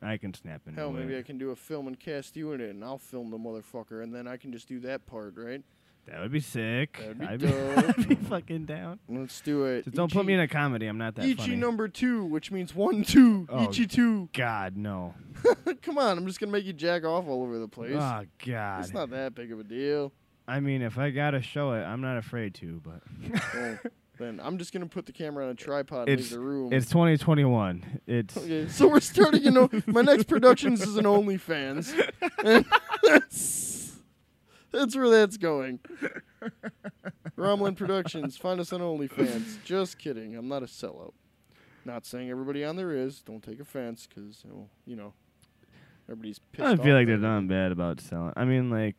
I 0.00 0.16
can 0.16 0.32
snap 0.34 0.62
into 0.66 0.80
it. 0.80 0.82
Hell, 0.82 0.92
maybe 0.92 1.16
I 1.18 1.22
can 1.22 1.36
do 1.38 1.50
a 1.50 1.56
film 1.56 1.86
and 1.86 1.98
cast 1.98 2.36
you 2.36 2.52
in 2.52 2.60
it, 2.60 2.70
and 2.70 2.82
I'll 2.82 2.98
film 2.98 3.30
the 3.30 3.38
motherfucker, 3.38 4.02
and 4.02 4.14
then 4.14 4.26
I 4.26 4.36
can 4.36 4.52
just 4.52 4.66
do 4.68 4.80
that 4.80 5.06
part, 5.06 5.34
right? 5.36 5.62
That 6.06 6.22
would 6.22 6.32
be 6.32 6.40
sick. 6.40 6.96
That'd 6.98 7.18
be 7.18 7.26
I'd, 7.26 7.40
dope. 7.40 7.98
I'd 7.98 8.08
be 8.08 8.14
fucking 8.14 8.64
down. 8.64 8.98
Let's 9.10 9.40
do 9.42 9.64
it. 9.66 9.84
Just 9.84 9.96
don't 9.96 10.10
put 10.10 10.24
me 10.24 10.32
in 10.32 10.40
a 10.40 10.48
comedy. 10.48 10.86
I'm 10.86 10.96
not 10.96 11.16
that 11.16 11.26
Ichi 11.26 11.34
funny. 11.34 11.56
number 11.56 11.86
two, 11.86 12.24
which 12.24 12.50
means 12.50 12.74
one, 12.74 13.02
two. 13.02 13.46
Oh, 13.50 13.64
Ichi 13.68 13.86
two. 13.86 14.30
God, 14.32 14.76
no. 14.76 15.14
Come 15.82 15.98
on, 15.98 16.16
I'm 16.16 16.26
just 16.26 16.40
gonna 16.40 16.50
make 16.50 16.64
you 16.64 16.72
jack 16.72 17.04
off 17.04 17.28
all 17.28 17.42
over 17.42 17.58
the 17.58 17.68
place. 17.68 17.94
Oh 17.94 18.22
God. 18.46 18.80
it's 18.80 18.94
not 18.94 19.10
that 19.10 19.34
big 19.34 19.52
of 19.52 19.60
a 19.60 19.64
deal. 19.64 20.12
I 20.48 20.60
mean, 20.60 20.80
if 20.80 20.96
I 20.98 21.10
gotta 21.10 21.42
show 21.42 21.72
it, 21.72 21.82
I'm 21.82 22.00
not 22.00 22.16
afraid 22.16 22.54
to. 22.54 22.80
But 22.82 23.02
Well, 23.54 23.78
then 24.18 24.40
I'm 24.42 24.56
just 24.58 24.72
gonna 24.72 24.86
put 24.86 25.04
the 25.04 25.12
camera 25.12 25.44
on 25.44 25.50
a 25.50 25.54
tripod 25.54 26.08
and 26.08 26.16
leave 26.16 26.18
it's 26.20 26.30
the 26.30 26.40
room. 26.40 26.72
it's 26.72 26.86
2021. 26.86 28.00
It's 28.06 28.36
Okay, 28.36 28.66
so 28.68 28.88
we're 28.88 29.00
starting. 29.00 29.42
You 29.44 29.50
know, 29.50 29.70
my 29.86 30.00
next 30.00 30.24
productions 30.24 30.80
is 30.80 30.96
an 30.96 31.04
OnlyFans. 31.04 31.94
That's, 33.02 33.96
that's 34.72 34.96
where 34.96 35.10
that's 35.10 35.36
going. 35.36 35.80
Romlund 37.36 37.76
Productions. 37.76 38.36
Find 38.36 38.58
us 38.58 38.72
on 38.72 38.80
OnlyFans. 38.80 39.62
Just 39.64 39.98
kidding. 39.98 40.34
I'm 40.34 40.48
not 40.48 40.62
a 40.62 40.66
sellout. 40.66 41.12
Not 41.84 42.04
saying 42.06 42.30
everybody 42.30 42.64
on 42.64 42.76
there 42.76 42.92
is. 42.92 43.20
Don't 43.20 43.42
take 43.42 43.60
offense, 43.60 44.06
because 44.08 44.44
you 44.86 44.96
know, 44.96 45.12
everybody's 46.08 46.38
pissed. 46.38 46.64
I 46.64 46.74
don't 46.74 46.82
feel 46.82 46.96
like 46.96 47.06
they're 47.06 47.18
done 47.18 47.48
bad 47.48 47.70
about 47.70 48.00
selling. 48.00 48.32
I 48.36 48.44
mean, 48.44 48.70
like 48.70 48.96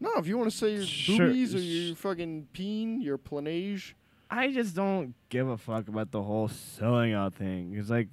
No, 0.00 0.12
if 0.16 0.26
you 0.26 0.38
want 0.38 0.50
to 0.50 0.56
say 0.56 0.74
your 0.74 0.84
Sure, 0.84 1.26
boobies 1.26 1.54
or 1.54 1.58
your 1.60 1.96
fucking 1.96 2.48
peen, 2.52 3.00
your 3.00 3.18
planage. 3.18 3.94
I 4.30 4.52
just 4.52 4.76
don't 4.76 5.14
give 5.30 5.48
a 5.48 5.56
fuck 5.56 5.88
about 5.88 6.10
the 6.10 6.22
whole 6.22 6.48
selling 6.48 7.12
out 7.14 7.34
thing. 7.34 7.74
Cause 7.74 7.90
like 7.90 8.08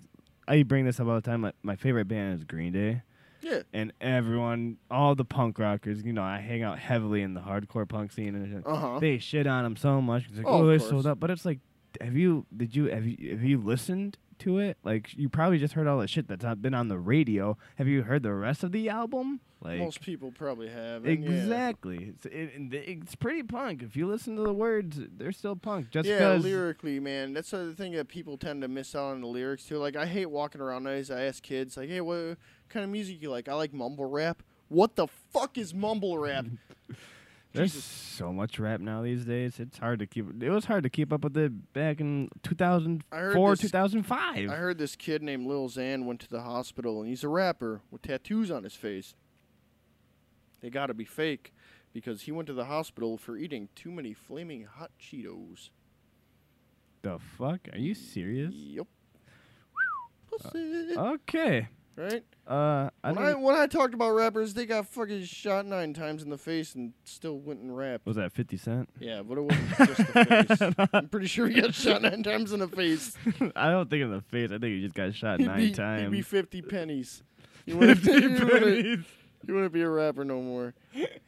I 0.47 0.63
bring 0.63 0.85
this 0.85 0.99
up 0.99 1.07
all 1.07 1.15
the 1.15 1.21
time. 1.21 1.41
Like 1.41 1.55
my 1.63 1.75
favorite 1.75 2.07
band 2.07 2.35
is 2.35 2.43
Green 2.43 2.71
Day. 2.73 3.01
Yeah. 3.41 3.61
and 3.73 3.93
everyone, 4.01 4.77
all 4.89 5.13
the 5.13 5.25
punk 5.25 5.59
rockers, 5.59 6.01
you 6.03 6.13
know, 6.13 6.23
I 6.23 6.39
hang 6.39 6.63
out 6.63 6.79
heavily 6.79 7.21
in 7.21 7.35
the 7.35 7.41
hardcore 7.41 7.87
punk 7.87 8.11
scene, 8.11 8.33
and 8.33 8.65
Uh 8.65 8.75
huh. 8.75 8.99
they 8.99 9.19
shit 9.19 9.45
on 9.45 9.63
them 9.63 9.75
so 9.75 10.01
much. 10.01 10.25
It's 10.29 10.37
like, 10.37 10.47
Oh, 10.47 10.63
oh, 10.63 10.65
they 10.67 10.79
sold 10.79 11.05
out, 11.05 11.19
but 11.19 11.29
it's 11.29 11.45
like, 11.45 11.59
have 12.01 12.15
you, 12.17 12.47
did 12.57 12.75
you, 12.75 12.85
have 12.85 13.05
you, 13.05 13.31
have 13.31 13.43
you 13.43 13.59
listened 13.59 14.17
to 14.39 14.59
it? 14.59 14.77
Like, 14.83 15.13
you 15.17 15.29
probably 15.29 15.57
just 15.57 15.73
heard 15.73 15.87
all 15.87 15.99
the 15.99 16.07
shit 16.07 16.27
that's 16.27 16.43
not 16.43 16.61
been 16.61 16.73
on 16.73 16.87
the 16.87 16.97
radio. 16.97 17.57
Have 17.75 17.87
you 17.87 18.03
heard 18.03 18.23
the 18.23 18.33
rest 18.33 18.63
of 18.63 18.71
the 18.71 18.89
album? 18.89 19.39
Like, 19.61 19.79
Most 19.79 20.01
people 20.01 20.31
probably 20.31 20.69
have. 20.69 21.05
and 21.05 21.23
yeah. 21.23 21.29
exactly. 21.31 22.13
It's, 22.15 22.25
it, 22.27 22.73
it's 22.73 23.15
pretty 23.15 23.41
punk. 23.41 23.81
If 23.81 23.95
you 23.95 24.05
listen 24.05 24.35
to 24.35 24.43
the 24.43 24.53
words, 24.53 24.99
they're 25.17 25.31
still 25.31 25.55
punk. 25.55 25.89
Just 25.89 26.07
yeah, 26.07 26.33
lyrically, 26.33 26.99
man, 26.99 27.33
that's 27.33 27.51
the 27.51 27.73
thing 27.73 27.93
that 27.93 28.07
people 28.07 28.37
tend 28.37 28.61
to 28.61 28.67
miss 28.67 28.95
out 28.95 29.11
on 29.11 29.21
the 29.21 29.27
lyrics 29.27 29.65
too. 29.65 29.77
Like, 29.77 29.95
I 29.95 30.05
hate 30.05 30.27
walking 30.27 30.61
around 30.61 30.83
nowadays. 30.83 31.09
I 31.09 31.23
ask 31.23 31.41
kids, 31.41 31.77
like, 31.77 31.89
"Hey, 31.89 32.01
what 32.01 32.37
kind 32.69 32.83
of 32.83 32.89
music 32.91 33.21
you 33.21 33.31
like?" 33.31 33.49
I 33.49 33.53
like 33.53 33.73
mumble 33.73 34.05
rap. 34.05 34.43
What 34.67 34.95
the 34.95 35.07
fuck 35.31 35.57
is 35.57 35.73
mumble 35.73 36.17
rap? 36.17 36.45
There's 37.55 37.73
Jesus. 37.73 37.85
so 37.85 38.31
much 38.33 38.59
rap 38.59 38.79
now 38.81 39.01
these 39.01 39.25
days. 39.25 39.59
It's 39.59 39.77
hard 39.77 39.99
to 39.99 40.07
keep. 40.07 40.43
It 40.43 40.49
was 40.49 40.65
hard 40.65 40.83
to 40.83 40.89
keep 40.89 41.11
up 41.13 41.23
with 41.23 41.37
it 41.37 41.73
back 41.73 41.99
in 42.01 42.29
2004, 42.43 43.51
this- 43.55 43.59
2005. 43.61 44.49
I 44.49 44.55
heard 44.55 44.77
this 44.77 44.95
kid 44.95 45.23
named 45.23 45.47
Lil 45.47 45.69
Xan 45.69 46.05
went 46.05 46.19
to 46.21 46.29
the 46.29 46.41
hospital, 46.41 46.99
and 46.99 47.09
he's 47.09 47.23
a 47.23 47.29
rapper 47.29 47.81
with 47.91 48.01
tattoos 48.01 48.51
on 48.51 48.63
his 48.63 48.75
face. 48.75 49.15
They 50.61 50.69
got 50.69 50.87
to 50.87 50.93
be 50.93 51.05
fake, 51.05 51.53
because 51.93 52.23
he 52.23 52.31
went 52.31 52.47
to 52.47 52.53
the 52.53 52.65
hospital 52.65 53.17
for 53.17 53.37
eating 53.37 53.69
too 53.75 53.91
many 53.91 54.13
flaming 54.13 54.65
hot 54.65 54.91
Cheetos. 54.99 55.69
the 57.03 57.19
fuck? 57.37 57.67
Are 57.71 57.77
you 57.77 57.93
serious? 57.93 58.53
Yep. 58.53 58.87
Uh, 60.33 60.37
Pussy. 60.49 60.97
Okay. 60.97 61.67
Right? 61.95 62.23
Uh, 62.47 62.89
I 63.03 63.11
When 63.11 63.25
I, 63.25 63.33
when 63.33 63.55
I 63.55 63.67
talked 63.67 63.93
about 63.93 64.11
rappers, 64.11 64.53
they 64.53 64.65
got 64.65 64.87
fucking 64.87 65.23
shot 65.23 65.65
nine 65.65 65.93
times 65.93 66.23
in 66.23 66.29
the 66.29 66.37
face 66.37 66.75
and 66.75 66.93
still 67.03 67.39
went 67.39 67.61
and 67.61 67.75
rapped. 67.75 68.05
Was 68.05 68.17
that 68.17 68.31
50 68.31 68.57
Cent? 68.57 68.89
Yeah, 68.99 69.21
but 69.23 69.37
it 69.37 69.41
wasn't 69.41 69.69
just 69.77 69.97
the 69.97 70.75
face. 70.77 70.87
I'm 70.93 71.09
pretty 71.09 71.27
sure 71.27 71.47
he 71.47 71.59
got 71.61 71.73
shot 71.73 72.01
nine 72.01 72.23
times 72.23 72.51
in 72.51 72.59
the 72.59 72.67
face. 72.67 73.15
I 73.55 73.69
don't 73.71 73.89
think 73.89 74.03
in 74.03 74.11
the 74.11 74.21
face. 74.21 74.51
I 74.51 74.57
think 74.59 74.75
he 74.75 74.81
just 74.81 74.95
got 74.95 75.13
shot 75.15 75.39
He'd 75.39 75.47
nine 75.47 75.57
be, 75.57 75.71
times. 75.71 76.03
He'd 76.03 76.11
be 76.11 76.21
50 76.21 76.61
pennies. 76.63 77.23
You 77.65 77.77
wouldn't, 77.77 77.99
50 77.99 78.45
pennies. 78.45 79.05
you 79.47 79.53
wouldn't 79.53 79.73
be 79.73 79.81
a 79.81 79.89
rapper 79.89 80.23
no 80.23 80.41
more. 80.41 80.73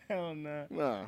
Hell 0.07 0.35
no. 0.35 0.65
Nah. 0.69 1.05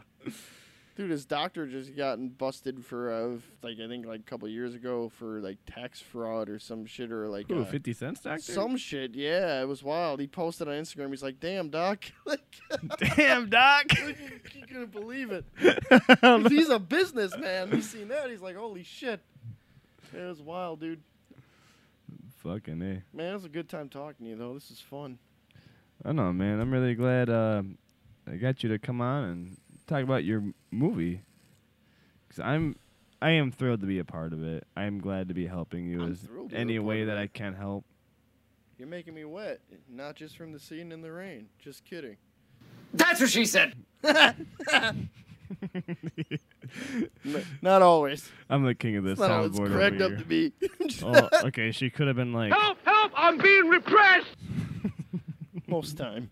Dude, 1.00 1.12
his 1.12 1.24
doctor 1.24 1.66
just 1.66 1.96
gotten 1.96 2.28
busted 2.28 2.86
for, 2.86 3.10
uh, 3.10 3.38
like, 3.64 3.80
I 3.80 3.88
think, 3.88 4.06
like, 4.06 4.20
a 4.20 4.24
couple 4.24 4.50
years 4.50 4.76
ago 4.76 5.08
for, 5.18 5.40
like, 5.40 5.58
tax 5.66 6.02
fraud 6.02 6.50
or 6.50 6.60
some 6.60 6.86
shit 6.86 7.10
or, 7.10 7.30
like, 7.30 7.50
Ooh, 7.50 7.62
uh, 7.62 7.66
50 7.66 7.94
Cent's 7.94 8.20
doctor? 8.20 8.42
some 8.42 8.76
shit. 8.76 9.16
Yeah, 9.16 9.62
it 9.62 9.66
was 9.66 9.82
wild. 9.82 10.20
He 10.20 10.28
posted 10.28 10.68
on 10.68 10.74
Instagram. 10.74 11.12
He's 11.12 11.24
like, 11.24 11.40
damn, 11.40 11.70
doc. 11.70 12.04
like, 12.26 12.42
Damn, 13.16 13.50
Doc. 13.50 13.86
you 14.08 14.66
couldn't 14.68 14.92
believe 14.92 15.32
it. 15.32 15.46
He's 16.50 16.68
a 16.68 16.80
businessman. 16.80 17.72
He's 17.72 17.90
seen 17.90 18.10
that. 18.10 18.30
He's 18.30 18.42
like, 18.42 18.58
holy 18.58 18.84
shit. 18.84 19.22
It 20.14 20.28
was 20.28 20.42
wild, 20.42 20.82
dude. 20.82 21.02
Fucking 22.44 22.82
A. 22.82 23.04
Man, 23.16 23.32
it 23.32 23.34
was 23.36 23.46
a 23.46 23.50
good 23.50 23.70
time 23.70 23.88
talking 23.88 24.26
to 24.26 24.32
you, 24.32 24.36
though. 24.36 24.54
This 24.54 24.70
is 24.70 24.82
fun. 24.82 25.18
I 26.04 26.12
know, 26.12 26.34
man. 26.34 26.60
I'm 26.60 26.72
really 26.72 26.96
glad 26.96 27.30
uh, 27.30 27.64
I 28.30 28.36
got 28.36 28.64
you 28.64 28.70
to 28.70 28.78
come 28.78 29.00
on 29.00 29.24
and 29.24 29.58
talk 29.90 30.04
about 30.04 30.24
your 30.24 30.44
movie. 30.72 31.24
Cause 32.30 32.40
I'm, 32.40 32.76
I 33.22 33.32
am 33.32 33.52
thrilled 33.52 33.82
to 33.82 33.88
be 33.88 34.00
a 34.00 34.06
part 34.06 34.34
of 34.34 34.44
it. 34.44 34.66
I 34.78 34.84
am 34.84 35.00
glad 35.00 35.28
to 35.30 35.34
be 35.34 35.48
helping 35.48 35.88
you 35.88 36.04
I'm 36.04 36.12
as 36.12 36.20
thrilled 36.20 36.52
you're 36.52 36.60
a 36.60 36.62
any 36.62 36.80
way 36.80 37.06
that. 37.06 37.18
I 37.18 37.28
can 37.28 37.56
help. 37.56 37.86
You're 38.78 38.88
making 38.88 39.14
me 39.14 39.26
wet. 39.26 39.60
Not 39.90 40.16
just 40.16 40.38
from 40.38 40.54
the 40.54 40.60
scene 40.60 40.92
in 40.92 41.02
the 41.02 41.12
rain. 41.12 41.48
Just 41.60 41.84
kidding. 41.84 42.18
That's 42.94 43.20
what 43.20 43.30
she 43.30 43.46
said. 43.46 43.74
Not 47.62 47.82
always. 47.82 48.30
I'm 48.50 48.64
the 48.64 48.76
king 48.76 48.96
of 48.96 49.04
this 49.04 49.20
Not 49.20 49.32
always 49.32 49.52
soundboard 49.52 49.74
cracked 49.74 50.02
up 50.02 50.18
to 50.18 50.24
be. 50.24 50.54
oh, 51.04 51.30
okay. 51.46 51.72
She 51.72 51.90
could 51.90 52.08
have 52.08 52.16
been 52.16 52.32
like, 52.32 52.54
Help! 52.54 52.78
Help! 52.86 53.12
I'm 53.16 53.38
being 53.38 53.68
repressed! 53.68 54.28
Most 55.68 55.98
time. 55.98 56.30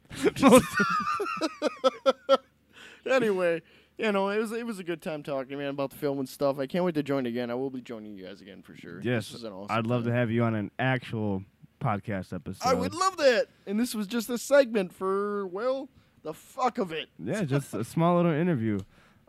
Anyway, 3.12 3.62
you 3.98 4.12
know, 4.12 4.30
it 4.30 4.38
was 4.40 4.52
it 4.52 4.66
was 4.66 4.80
a 4.80 4.84
good 4.84 5.02
time 5.02 5.24
talking, 5.24 5.58
man, 5.58 5.70
about 5.70 5.92
the 5.92 5.98
film 5.98 6.20
and 6.20 6.28
stuff. 6.30 6.60
I 6.60 6.68
can't 6.68 6.84
wait 6.86 6.96
to 6.96 7.04
join 7.04 7.26
again. 7.26 7.50
I 7.50 7.56
will 7.56 7.70
be 7.70 7.82
joining 7.82 8.16
you 8.16 8.26
guys 8.26 8.42
again 8.42 8.62
for 8.62 8.76
sure. 8.76 9.02
yes, 9.02 9.26
This 9.28 9.34
was 9.34 9.44
an 9.44 9.54
awesome 9.54 9.76
I'd 9.78 9.88
love 9.88 10.04
time. 10.04 10.12
to 10.12 10.18
have 10.18 10.32
you 10.32 10.44
on 10.44 10.56
an 10.56 10.72
actual 10.80 11.44
podcast 11.82 12.34
episode. 12.34 12.68
I 12.68 12.74
would 12.74 12.94
love 12.94 13.18
that. 13.18 13.48
And 13.66 13.80
this 13.80 13.94
was 13.96 14.08
just 14.08 14.30
a 14.30 14.38
segment 14.38 14.94
for 14.94 15.48
well, 15.48 15.90
the 16.24 16.34
fuck 16.34 16.78
of 16.78 16.92
it. 16.92 17.10
Yeah, 17.18 17.44
just 17.46 17.74
a 17.74 17.84
small 17.84 18.18
little 18.18 18.32
interview. 18.34 18.80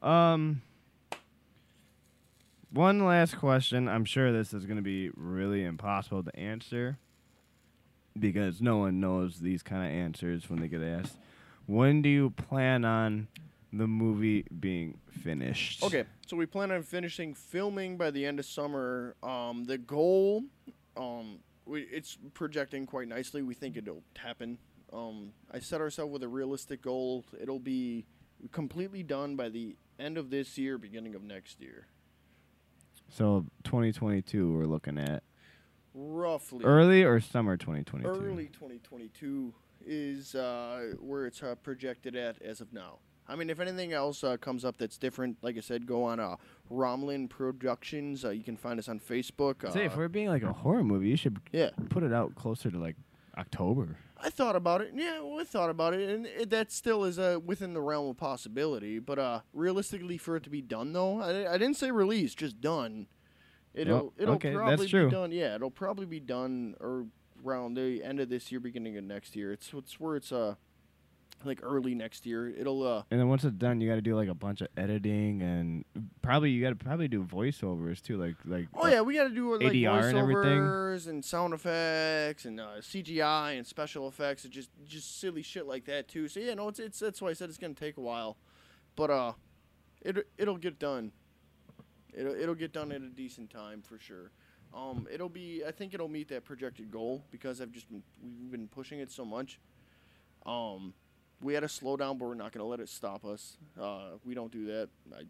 Um, 0.03 0.63
one 2.71 3.05
last 3.05 3.39
question. 3.39 3.89
I'm 3.89 4.05
sure 4.05 4.33
this 4.33 4.53
is 4.53 4.67
going 4.67 4.77
to 4.77 4.83
be 4.83 5.11
really 5.17 5.65
impossible 5.65 6.23
to 6.23 6.37
answer 6.39 6.99
because 8.19 8.61
no 8.61 8.79
one 8.79 9.01
knows 9.01 9.41
these 9.41 9.63
kind 9.63 9.83
of 9.85 9.91
answers 9.91 10.51
when 10.51 10.61
they 10.61 10.69
get 10.69 10.83
asked. 10.83 11.17
When 11.67 12.03
do 12.03 12.09
you 12.09 12.31
plan 12.31 12.85
on 12.85 13.29
the 13.73 13.87
movie 13.87 14.45
being 14.61 14.99
finished? 15.11 15.83
Okay, 15.83 16.05
so 16.27 16.37
we 16.37 16.47
plan 16.47 16.71
on 16.71 16.83
finishing 16.83 17.35
filming 17.35 17.97
by 17.97 18.11
the 18.11 18.25
end 18.25 18.39
of 18.39 18.47
summer. 18.47 19.15
Um, 19.23 19.65
the 19.65 19.79
goal, 19.79 20.45
um, 20.97 21.39
we, 21.67 21.83
it's 21.83 22.17
projecting 22.35 22.87
quite 22.87 23.09
nicely. 23.09 23.43
We 23.43 23.55
think 23.55 23.77
it'll 23.77 24.03
happen. 24.17 24.59
Um, 24.93 25.33
I 25.53 25.59
set 25.59 25.81
ourselves 25.81 26.13
with 26.13 26.23
a 26.23 26.29
realistic 26.29 26.83
goal. 26.83 27.25
It'll 27.41 27.59
be 27.59 28.07
completely 28.53 29.03
done 29.03 29.37
by 29.37 29.49
the 29.51 29.77
end 29.99 30.17
of 30.17 30.31
this 30.31 30.57
year, 30.57 30.79
beginning 30.79 31.15
of 31.15 31.23
next 31.23 31.61
year. 31.61 31.87
So 33.11 33.45
2022, 33.65 34.53
we're 34.53 34.65
looking 34.65 34.99
at. 34.99 35.23
roughly 35.95 36.65
Early 36.65 37.03
or 37.03 37.21
summer 37.21 37.57
2022? 37.57 38.09
early 38.09 38.47
2022 38.47 39.53
is 39.87 40.35
uh, 40.35 40.93
where 41.01 41.27
it's 41.27 41.43
uh, 41.43 41.55
projected 41.63 42.15
at 42.17 42.41
as 42.43 42.61
of 42.61 42.73
now. 42.73 42.99
I 43.29 43.37
mean, 43.37 43.51
if 43.51 43.61
anything 43.61 43.93
else 43.93 44.25
uh, 44.25 44.37
comes 44.39 44.65
up 44.65 44.79
that's 44.79 44.97
different, 44.97 45.37
like 45.43 45.57
I 45.57 45.61
said, 45.61 45.87
go 45.87 46.05
on 46.05 46.19
uh, 46.19 46.37
Romlund 46.73 47.29
Productions. 47.29 48.25
Uh, 48.25 48.31
you 48.31 48.43
can 48.43 48.57
find 48.57 48.79
us 48.79 48.89
on 48.89 48.99
Facebook. 49.01 49.65
Uh, 49.65 49.71
Say, 49.71 49.85
if 49.85 49.97
we're 49.97 50.09
being 50.09 50.29
like 50.29 50.43
a 50.43 50.53
horror 50.53 50.83
movie, 50.85 51.09
you 51.09 51.17
should 51.17 51.39
yeah, 51.53 51.71
put 51.91 52.03
it 52.03 52.13
out 52.13 52.35
closer 52.35 52.71
to 52.71 52.79
like 52.79 52.97
October. 53.37 53.97
I 54.21 54.31
thought 54.31 54.57
about 54.57 54.81
it. 54.81 54.93
Yeah, 54.95 55.21
well, 55.21 55.39
I 55.41 55.45
thought 55.45 55.71
about 55.71 55.95
it, 55.95 56.09
and 56.09 56.27
it, 56.27 56.51
that 56.51 56.73
still 56.73 57.05
is 57.05 57.19
uh, 57.19 57.39
within 57.45 57.73
the 57.75 57.81
realm 57.81 58.09
of 58.09 58.17
possibility. 58.17 58.99
But 58.99 59.19
uh, 59.19 59.41
realistically, 59.53 60.19
for 60.19 60.37
it 60.37 60.43
to 60.45 60.51
be 60.51 60.61
done, 60.63 60.93
though, 60.93 61.21
I, 61.21 61.55
I 61.55 61.59
didn't 61.59 61.77
say 61.77 61.91
release, 61.93 62.35
just 62.35 62.61
done. 62.61 63.07
It'll 63.75 63.97
Oh, 63.97 64.13
it'll 64.19 64.35
okay, 64.37 64.49
that's 64.51 64.57
probably 64.59 64.89
true. 64.89 65.05
be 65.07 65.11
done. 65.13 65.31
Yeah, 65.33 65.55
it'll 65.55 65.71
probably 65.71 66.07
be 66.07 66.19
done 66.19 66.75
or 66.81 67.07
around 67.45 67.75
the 67.75 68.03
end 68.03 68.19
of 68.19 68.29
this 68.29 68.51
year, 68.51 68.59
beginning 68.59 68.97
of 68.97 69.05
next 69.05 69.37
year. 69.37 69.53
It's 69.53 69.71
it's 69.73 70.01
where 70.01 70.17
it's 70.17 70.33
uh 70.33 70.57
like 71.45 71.61
early 71.63 71.95
next 71.95 72.27
year. 72.27 72.49
It'll 72.49 72.83
uh 72.83 73.03
And 73.11 73.21
then 73.21 73.29
once 73.29 73.45
it's 73.45 73.57
done, 73.57 73.81
you 73.81 73.89
got 73.89 73.97
to 73.97 74.01
do 74.03 74.17
like 74.17 74.29
a 74.29 74.35
bunch 74.35 74.61
of 74.61 74.69
editing 74.77 75.43
and 75.43 75.85
probably 76.23 76.51
you 76.51 76.63
got 76.63 76.71
to 76.71 76.77
probably 76.77 77.09
do 77.09 77.23
voiceovers 77.23 78.01
too, 78.03 78.17
like 78.17 78.37
like. 78.45 78.69
Oh 78.75 78.87
yeah, 78.87 79.01
we 79.01 79.15
got 79.15 79.25
to 79.25 79.35
do 79.35 79.53
like 79.57 79.73
ADR 79.73 80.09
and 80.09 80.19
everything. 80.19 81.11
and 81.11 81.25
sound 81.25 81.55
effects 81.55 82.45
and 82.45 82.61
uh, 82.61 82.79
CGI 82.81 83.57
and 83.57 83.67
special 83.67 84.09
effects 84.09 84.45
and 84.45 84.53
just 84.53 84.71
just 84.87 85.21
silly 85.21 85.43
shit 85.43 85.67
like 85.67 85.85
that 85.87 86.09
too. 86.09 86.29
So 86.29 86.41
yeah, 86.41 86.55
no, 86.55 86.69
it's 86.69 86.79
it's 86.79 86.99
that's 86.99 87.21
why 87.23 87.29
I 87.29 87.33
said 87.35 87.49
it's 87.49 87.59
gonna 87.59 87.75
take 87.75 87.97
a 87.97 88.01
while, 88.03 88.37
but 88.97 89.11
uh, 89.11 89.33
it 90.03 90.27
it'll 90.37 90.57
get 90.57 90.79
done. 90.79 91.13
It'll 92.15 92.35
it'll 92.35 92.55
get 92.55 92.73
done 92.73 92.91
at 92.93 93.01
a 93.01 93.09
decent 93.09 93.51
time 93.51 93.83
for 93.83 93.99
sure. 93.99 94.33
Um, 94.75 95.07
it'll 95.11 95.29
be 95.29 95.63
I 95.67 95.71
think 95.71 95.95
it'll 95.95 96.09
meet 96.09 96.29
that 96.29 96.45
projected 96.45 96.91
goal 96.91 97.25
because 97.31 97.61
I've 97.61 97.73
just 97.73 97.89
been 97.89 98.03
we've 98.23 98.51
been 98.51 98.69
pushing 98.69 99.01
it 99.01 99.11
so 99.11 99.25
much. 99.25 99.61
Um, 100.45 100.95
we 101.41 101.55
had 101.55 101.61
to 101.61 101.69
slow 101.69 101.97
down, 101.97 102.19
but 102.19 102.27
we're 102.27 102.35
not 102.35 102.53
gonna 102.53 102.67
let 102.67 102.81
it 102.81 102.89
stop 102.89 103.25
us. 103.25 103.57
Uh, 103.81 104.13
we 104.25 104.35
don't 104.35 104.53
do 104.53 104.67
that. 104.67 104.89
I 105.15 105.23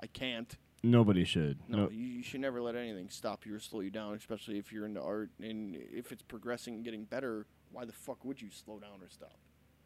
I 0.00 0.06
can't. 0.06 0.56
Nobody 0.82 1.24
should. 1.24 1.58
No, 1.68 1.90
you, 1.90 2.06
you 2.06 2.22
should 2.22 2.40
never 2.40 2.60
let 2.60 2.76
anything 2.76 3.08
stop 3.10 3.44
you 3.44 3.54
or 3.54 3.58
slow 3.58 3.80
you 3.80 3.90
down, 3.90 4.14
especially 4.14 4.58
if 4.58 4.72
you're 4.72 4.86
into 4.86 5.02
art 5.02 5.30
and 5.42 5.76
if 5.76 6.12
it's 6.12 6.22
progressing 6.22 6.74
and 6.74 6.84
getting 6.84 7.04
better. 7.04 7.46
Why 7.72 7.84
the 7.84 7.92
fuck 7.92 8.24
would 8.24 8.40
you 8.40 8.48
slow 8.50 8.78
down 8.78 9.02
or 9.02 9.08
stop? 9.08 9.36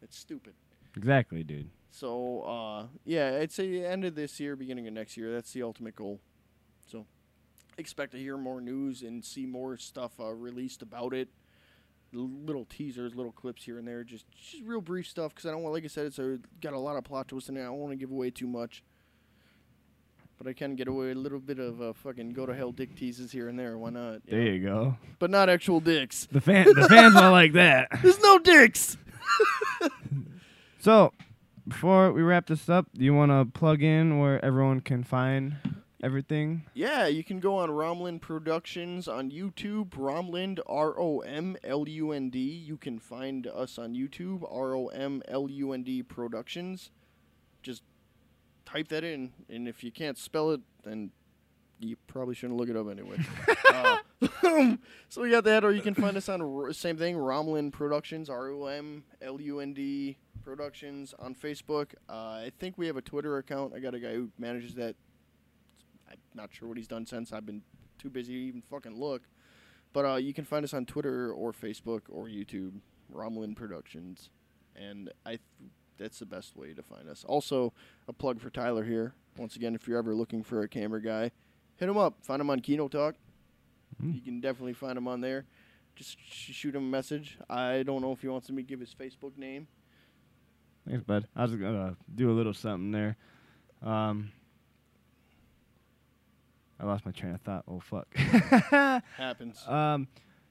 It's 0.01 0.17
stupid. 0.17 0.53
Exactly, 0.95 1.43
dude. 1.43 1.69
So, 1.89 2.41
uh, 2.41 2.87
yeah, 3.05 3.39
I'd 3.41 3.51
say 3.51 3.83
end 3.83 4.05
of 4.05 4.15
this 4.15 4.39
year, 4.39 4.55
beginning 4.55 4.87
of 4.87 4.93
next 4.93 5.17
year. 5.17 5.33
That's 5.33 5.51
the 5.51 5.63
ultimate 5.63 5.95
goal. 5.95 6.19
So, 6.87 7.05
expect 7.77 8.11
to 8.11 8.17
hear 8.17 8.37
more 8.37 8.61
news 8.61 9.01
and 9.01 9.23
see 9.23 9.45
more 9.45 9.77
stuff 9.77 10.19
uh, 10.19 10.31
released 10.31 10.81
about 10.81 11.13
it. 11.13 11.29
Little 12.13 12.65
teasers, 12.65 13.15
little 13.15 13.31
clips 13.31 13.63
here 13.63 13.79
and 13.79 13.87
there, 13.87 14.03
just 14.03 14.25
just 14.31 14.63
real 14.63 14.81
brief 14.81 15.07
stuff. 15.07 15.33
Because 15.33 15.47
I 15.47 15.51
don't 15.51 15.63
want, 15.63 15.73
like 15.73 15.83
I 15.83 15.87
said, 15.87 16.05
it's 16.05 16.19
a, 16.19 16.37
got 16.61 16.73
a 16.73 16.79
lot 16.79 16.95
of 16.95 17.03
plot 17.03 17.27
twists 17.27 17.49
in 17.49 17.57
it. 17.57 17.61
I 17.61 17.65
don't 17.65 17.79
want 17.79 17.91
to 17.91 17.97
give 17.97 18.11
away 18.11 18.29
too 18.29 18.47
much. 18.47 18.83
But 20.37 20.47
I 20.47 20.53
can 20.53 20.75
get 20.75 20.87
away 20.87 21.11
a 21.11 21.15
little 21.15 21.39
bit 21.39 21.59
of 21.59 21.81
uh, 21.81 21.93
fucking 21.93 22.33
go 22.33 22.45
to 22.45 22.53
hell 22.53 22.71
dick 22.71 22.95
teases 22.95 23.31
here 23.31 23.49
and 23.49 23.57
there. 23.57 23.77
Why 23.77 23.91
not? 23.91 24.25
There 24.27 24.39
know? 24.39 24.51
you 24.51 24.59
go. 24.63 24.97
But 25.19 25.29
not 25.29 25.49
actual 25.49 25.79
dicks. 25.79 26.27
The 26.31 26.41
fan, 26.41 26.65
the 26.65 26.87
fans 26.89 27.15
will 27.15 27.31
like 27.31 27.53
that. 27.53 27.89
There's 28.01 28.19
no 28.19 28.39
dicks. 28.39 28.97
So, 30.83 31.13
before 31.65 32.11
we 32.11 32.21
wrap 32.21 32.47
this 32.47 32.67
up, 32.67 32.87
do 32.93 33.05
you 33.05 33.13
want 33.13 33.31
to 33.31 33.45
plug 33.57 33.81
in 33.81 34.19
where 34.19 34.43
everyone 34.43 34.81
can 34.81 35.01
find 35.05 35.55
everything? 36.03 36.65
Yeah, 36.73 37.07
you 37.07 37.23
can 37.23 37.39
go 37.39 37.57
on 37.57 37.69
Romlund 37.69 38.21
Productions 38.21 39.07
on 39.07 39.31
YouTube. 39.31 39.91
Romlund, 39.91 40.59
R 40.67 40.99
O 40.99 41.19
M 41.21 41.57
L 41.63 41.87
U 41.87 42.11
N 42.11 42.29
D. 42.29 42.39
You 42.39 42.77
can 42.77 42.99
find 42.99 43.47
us 43.47 43.79
on 43.79 43.93
YouTube, 43.95 44.43
R 44.51 44.75
O 44.75 44.87
M 44.87 45.23
L 45.27 45.49
U 45.49 45.71
N 45.71 45.83
D 45.83 46.03
Productions. 46.03 46.91
Just 47.63 47.81
type 48.65 48.89
that 48.89 49.03
in, 49.03 49.31
and 49.49 49.67
if 49.67 49.83
you 49.83 49.91
can't 49.91 50.17
spell 50.17 50.51
it, 50.51 50.61
then 50.83 51.11
you 51.79 51.95
probably 52.07 52.35
shouldn't 52.35 52.59
look 52.59 52.69
it 52.69 52.75
up 52.75 52.89
anyway. 52.89 53.17
uh, 53.73 54.75
so 55.09 55.21
we 55.21 55.31
got 55.31 55.45
that, 55.45 55.63
or 55.63 55.71
you 55.71 55.81
can 55.81 55.93
find 55.93 56.17
us 56.17 56.29
on 56.29 56.41
R- 56.41 56.73
same 56.73 56.97
thing, 56.97 57.15
Romlund 57.15 57.71
Productions, 57.71 58.29
R 58.29 58.49
O 58.49 58.65
M 58.65 59.05
L 59.21 59.39
U 59.39 59.61
N 59.61 59.73
D 59.73 60.17
Productions 60.43 61.15
on 61.17 61.33
Facebook. 61.33 61.93
Uh, 62.09 62.43
I 62.43 62.51
think 62.59 62.77
we 62.77 62.87
have 62.87 62.97
a 62.97 63.01
Twitter 63.01 63.37
account. 63.37 63.73
I 63.73 63.79
got 63.79 63.95
a 63.95 63.99
guy 63.99 64.13
who 64.13 64.29
manages 64.37 64.75
that 64.75 64.95
I'm 66.13 66.19
not 66.33 66.49
sure 66.53 66.67
what 66.67 66.77
he's 66.77 66.87
done 66.87 67.05
since. 67.05 67.33
I've 67.33 67.45
been 67.45 67.61
too 67.97 68.09
busy 68.09 68.33
to 68.33 68.39
even 68.39 68.61
fucking 68.61 68.99
look. 68.99 69.23
But 69.91 70.05
uh, 70.05 70.15
you 70.15 70.33
can 70.33 70.45
find 70.45 70.63
us 70.63 70.73
on 70.73 70.85
Twitter 70.85 71.31
or 71.31 71.51
Facebook 71.51 72.01
or 72.09 72.25
YouTube, 72.25 72.73
Romlund 73.13 73.55
Productions, 73.55 74.29
and 74.75 75.11
I 75.25 75.31
th- 75.31 75.41
that's 75.97 76.17
the 76.19 76.25
best 76.25 76.55
way 76.57 76.73
to 76.73 76.81
find 76.81 77.07
us. 77.07 77.23
Also, 77.27 77.73
a 78.07 78.13
plug 78.13 78.41
for 78.41 78.49
Tyler 78.49 78.83
here. 78.83 79.13
Once 79.37 79.55
again, 79.55 79.75
if 79.75 79.87
you're 79.87 79.99
ever 79.99 80.15
looking 80.15 80.41
for 80.43 80.61
a 80.63 80.67
camera 80.67 81.01
guy, 81.01 81.31
hit 81.77 81.87
him 81.89 81.97
up. 81.97 82.15
Find 82.23 82.41
him 82.41 82.49
on 82.49 82.59
Keno 82.61 82.87
Talk. 82.87 83.15
You 84.01 84.21
can 84.21 84.41
definitely 84.41 84.73
find 84.73 84.97
him 84.97 85.07
on 85.07 85.21
there. 85.21 85.45
Just 85.95 86.17
sh- 86.19 86.51
shoot 86.51 86.75
him 86.75 86.83
a 86.85 86.89
message. 86.89 87.37
I 87.47 87.83
don't 87.83 88.01
know 88.01 88.11
if 88.11 88.21
he 88.21 88.27
wants 88.27 88.49
me 88.49 88.63
to 88.63 88.67
give 88.67 88.79
his 88.79 88.95
Facebook 88.95 89.37
name. 89.37 89.67
Thanks, 90.87 91.03
bud. 91.03 91.27
I 91.35 91.43
was 91.43 91.55
gonna 91.55 91.95
do 92.13 92.31
a 92.31 92.33
little 92.33 92.53
something 92.55 92.91
there. 92.91 93.15
Um, 93.83 94.31
I 96.83 96.85
lost 96.85 97.05
my 97.05 97.11
train 97.13 97.33
of 97.33 97.39
thought. 97.41 97.63
Oh 97.65 97.79
fuck. 97.79 98.13
Happens. 99.17 99.65
um, 99.67 100.07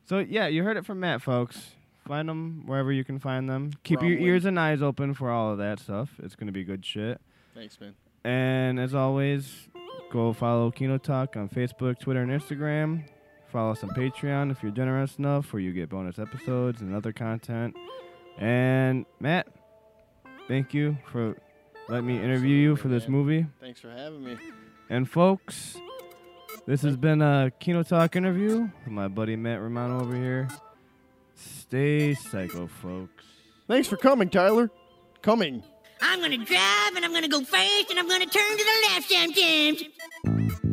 so 0.07 0.19
yeah, 0.19 0.47
you 0.47 0.63
heard 0.65 0.79
it 0.79 0.87
from 0.87 0.99
Matt, 1.01 1.21
folks. 1.21 1.73
Find 2.09 2.27
them 2.29 2.63
wherever 2.67 2.91
you 2.91 3.05
can 3.05 3.19
find 3.19 3.49
them. 3.49 3.73
Keep 3.85 4.01
your 4.01 4.11
Rumbling. 4.13 4.29
ears 4.29 4.45
and 4.47 4.59
eyes 4.59 4.81
open 4.83 5.13
for 5.15 5.31
all 5.31 5.53
of 5.53 5.59
that 5.59 5.79
stuff. 5.79 6.09
It's 6.23 6.35
gonna 6.35 6.51
be 6.53 6.65
good 6.65 6.85
shit. 6.87 7.21
Thanks, 7.55 7.79
man. 7.79 7.95
And 8.25 8.81
as 8.81 8.95
always, 8.95 9.69
go 10.11 10.33
follow 10.33 10.71
Keno 10.71 10.97
Talk 10.97 11.37
on 11.37 11.49
Facebook, 11.51 11.99
Twitter, 12.01 12.23
and 12.23 12.31
Instagram. 12.33 13.05
Follow 13.49 13.73
us 13.73 13.83
on 13.85 13.91
Patreon 13.91 14.51
if 14.51 14.63
you're 14.63 14.73
generous 14.73 15.17
enough, 15.19 15.53
where 15.53 15.61
you 15.61 15.73
get 15.73 15.91
bonus 15.91 16.19
episodes 16.19 16.81
and 16.81 16.95
other 16.95 17.13
content. 17.13 17.77
And 18.39 19.05
Matt, 19.21 19.49
thank 20.49 20.73
you 20.73 20.97
for 21.11 21.37
letting 21.91 22.07
me 22.07 22.17
interview 22.17 22.57
you 22.57 22.77
for 22.77 22.89
this 22.89 23.03
man. 23.03 23.13
movie. 23.13 23.47
Thanks 23.61 23.81
for 23.81 23.91
having 23.91 24.25
me. 24.25 24.39
And 24.89 25.09
folks, 25.09 25.77
this 26.67 26.83
has 26.83 26.97
been 26.97 27.23
a 27.23 27.51
Keno 27.59 27.83
Talk 27.83 28.17
interview 28.17 28.69
with 28.85 28.93
my 28.93 29.09
buddy 29.09 29.37
Matt 29.37 29.61
Romano 29.61 30.01
over 30.01 30.15
here. 30.15 30.49
Stay 31.35 32.15
psycho, 32.15 32.67
folks. 32.67 33.25
Thanks 33.69 33.89
for 33.89 33.97
coming, 33.97 34.29
Tyler. 34.29 34.71
Coming. 35.23 35.63
I'm 36.01 36.21
gonna 36.21 36.39
drive 36.39 36.97
and 36.97 37.05
I'm 37.05 37.13
gonna 37.13 37.29
go 37.29 37.43
fast 37.43 37.91
and 37.91 37.99
I'm 37.99 38.09
gonna 38.09 38.27
turn 38.27 38.59
to 38.59 38.65
the 38.65 38.89
left 38.89 39.09
sometimes. 39.09 40.72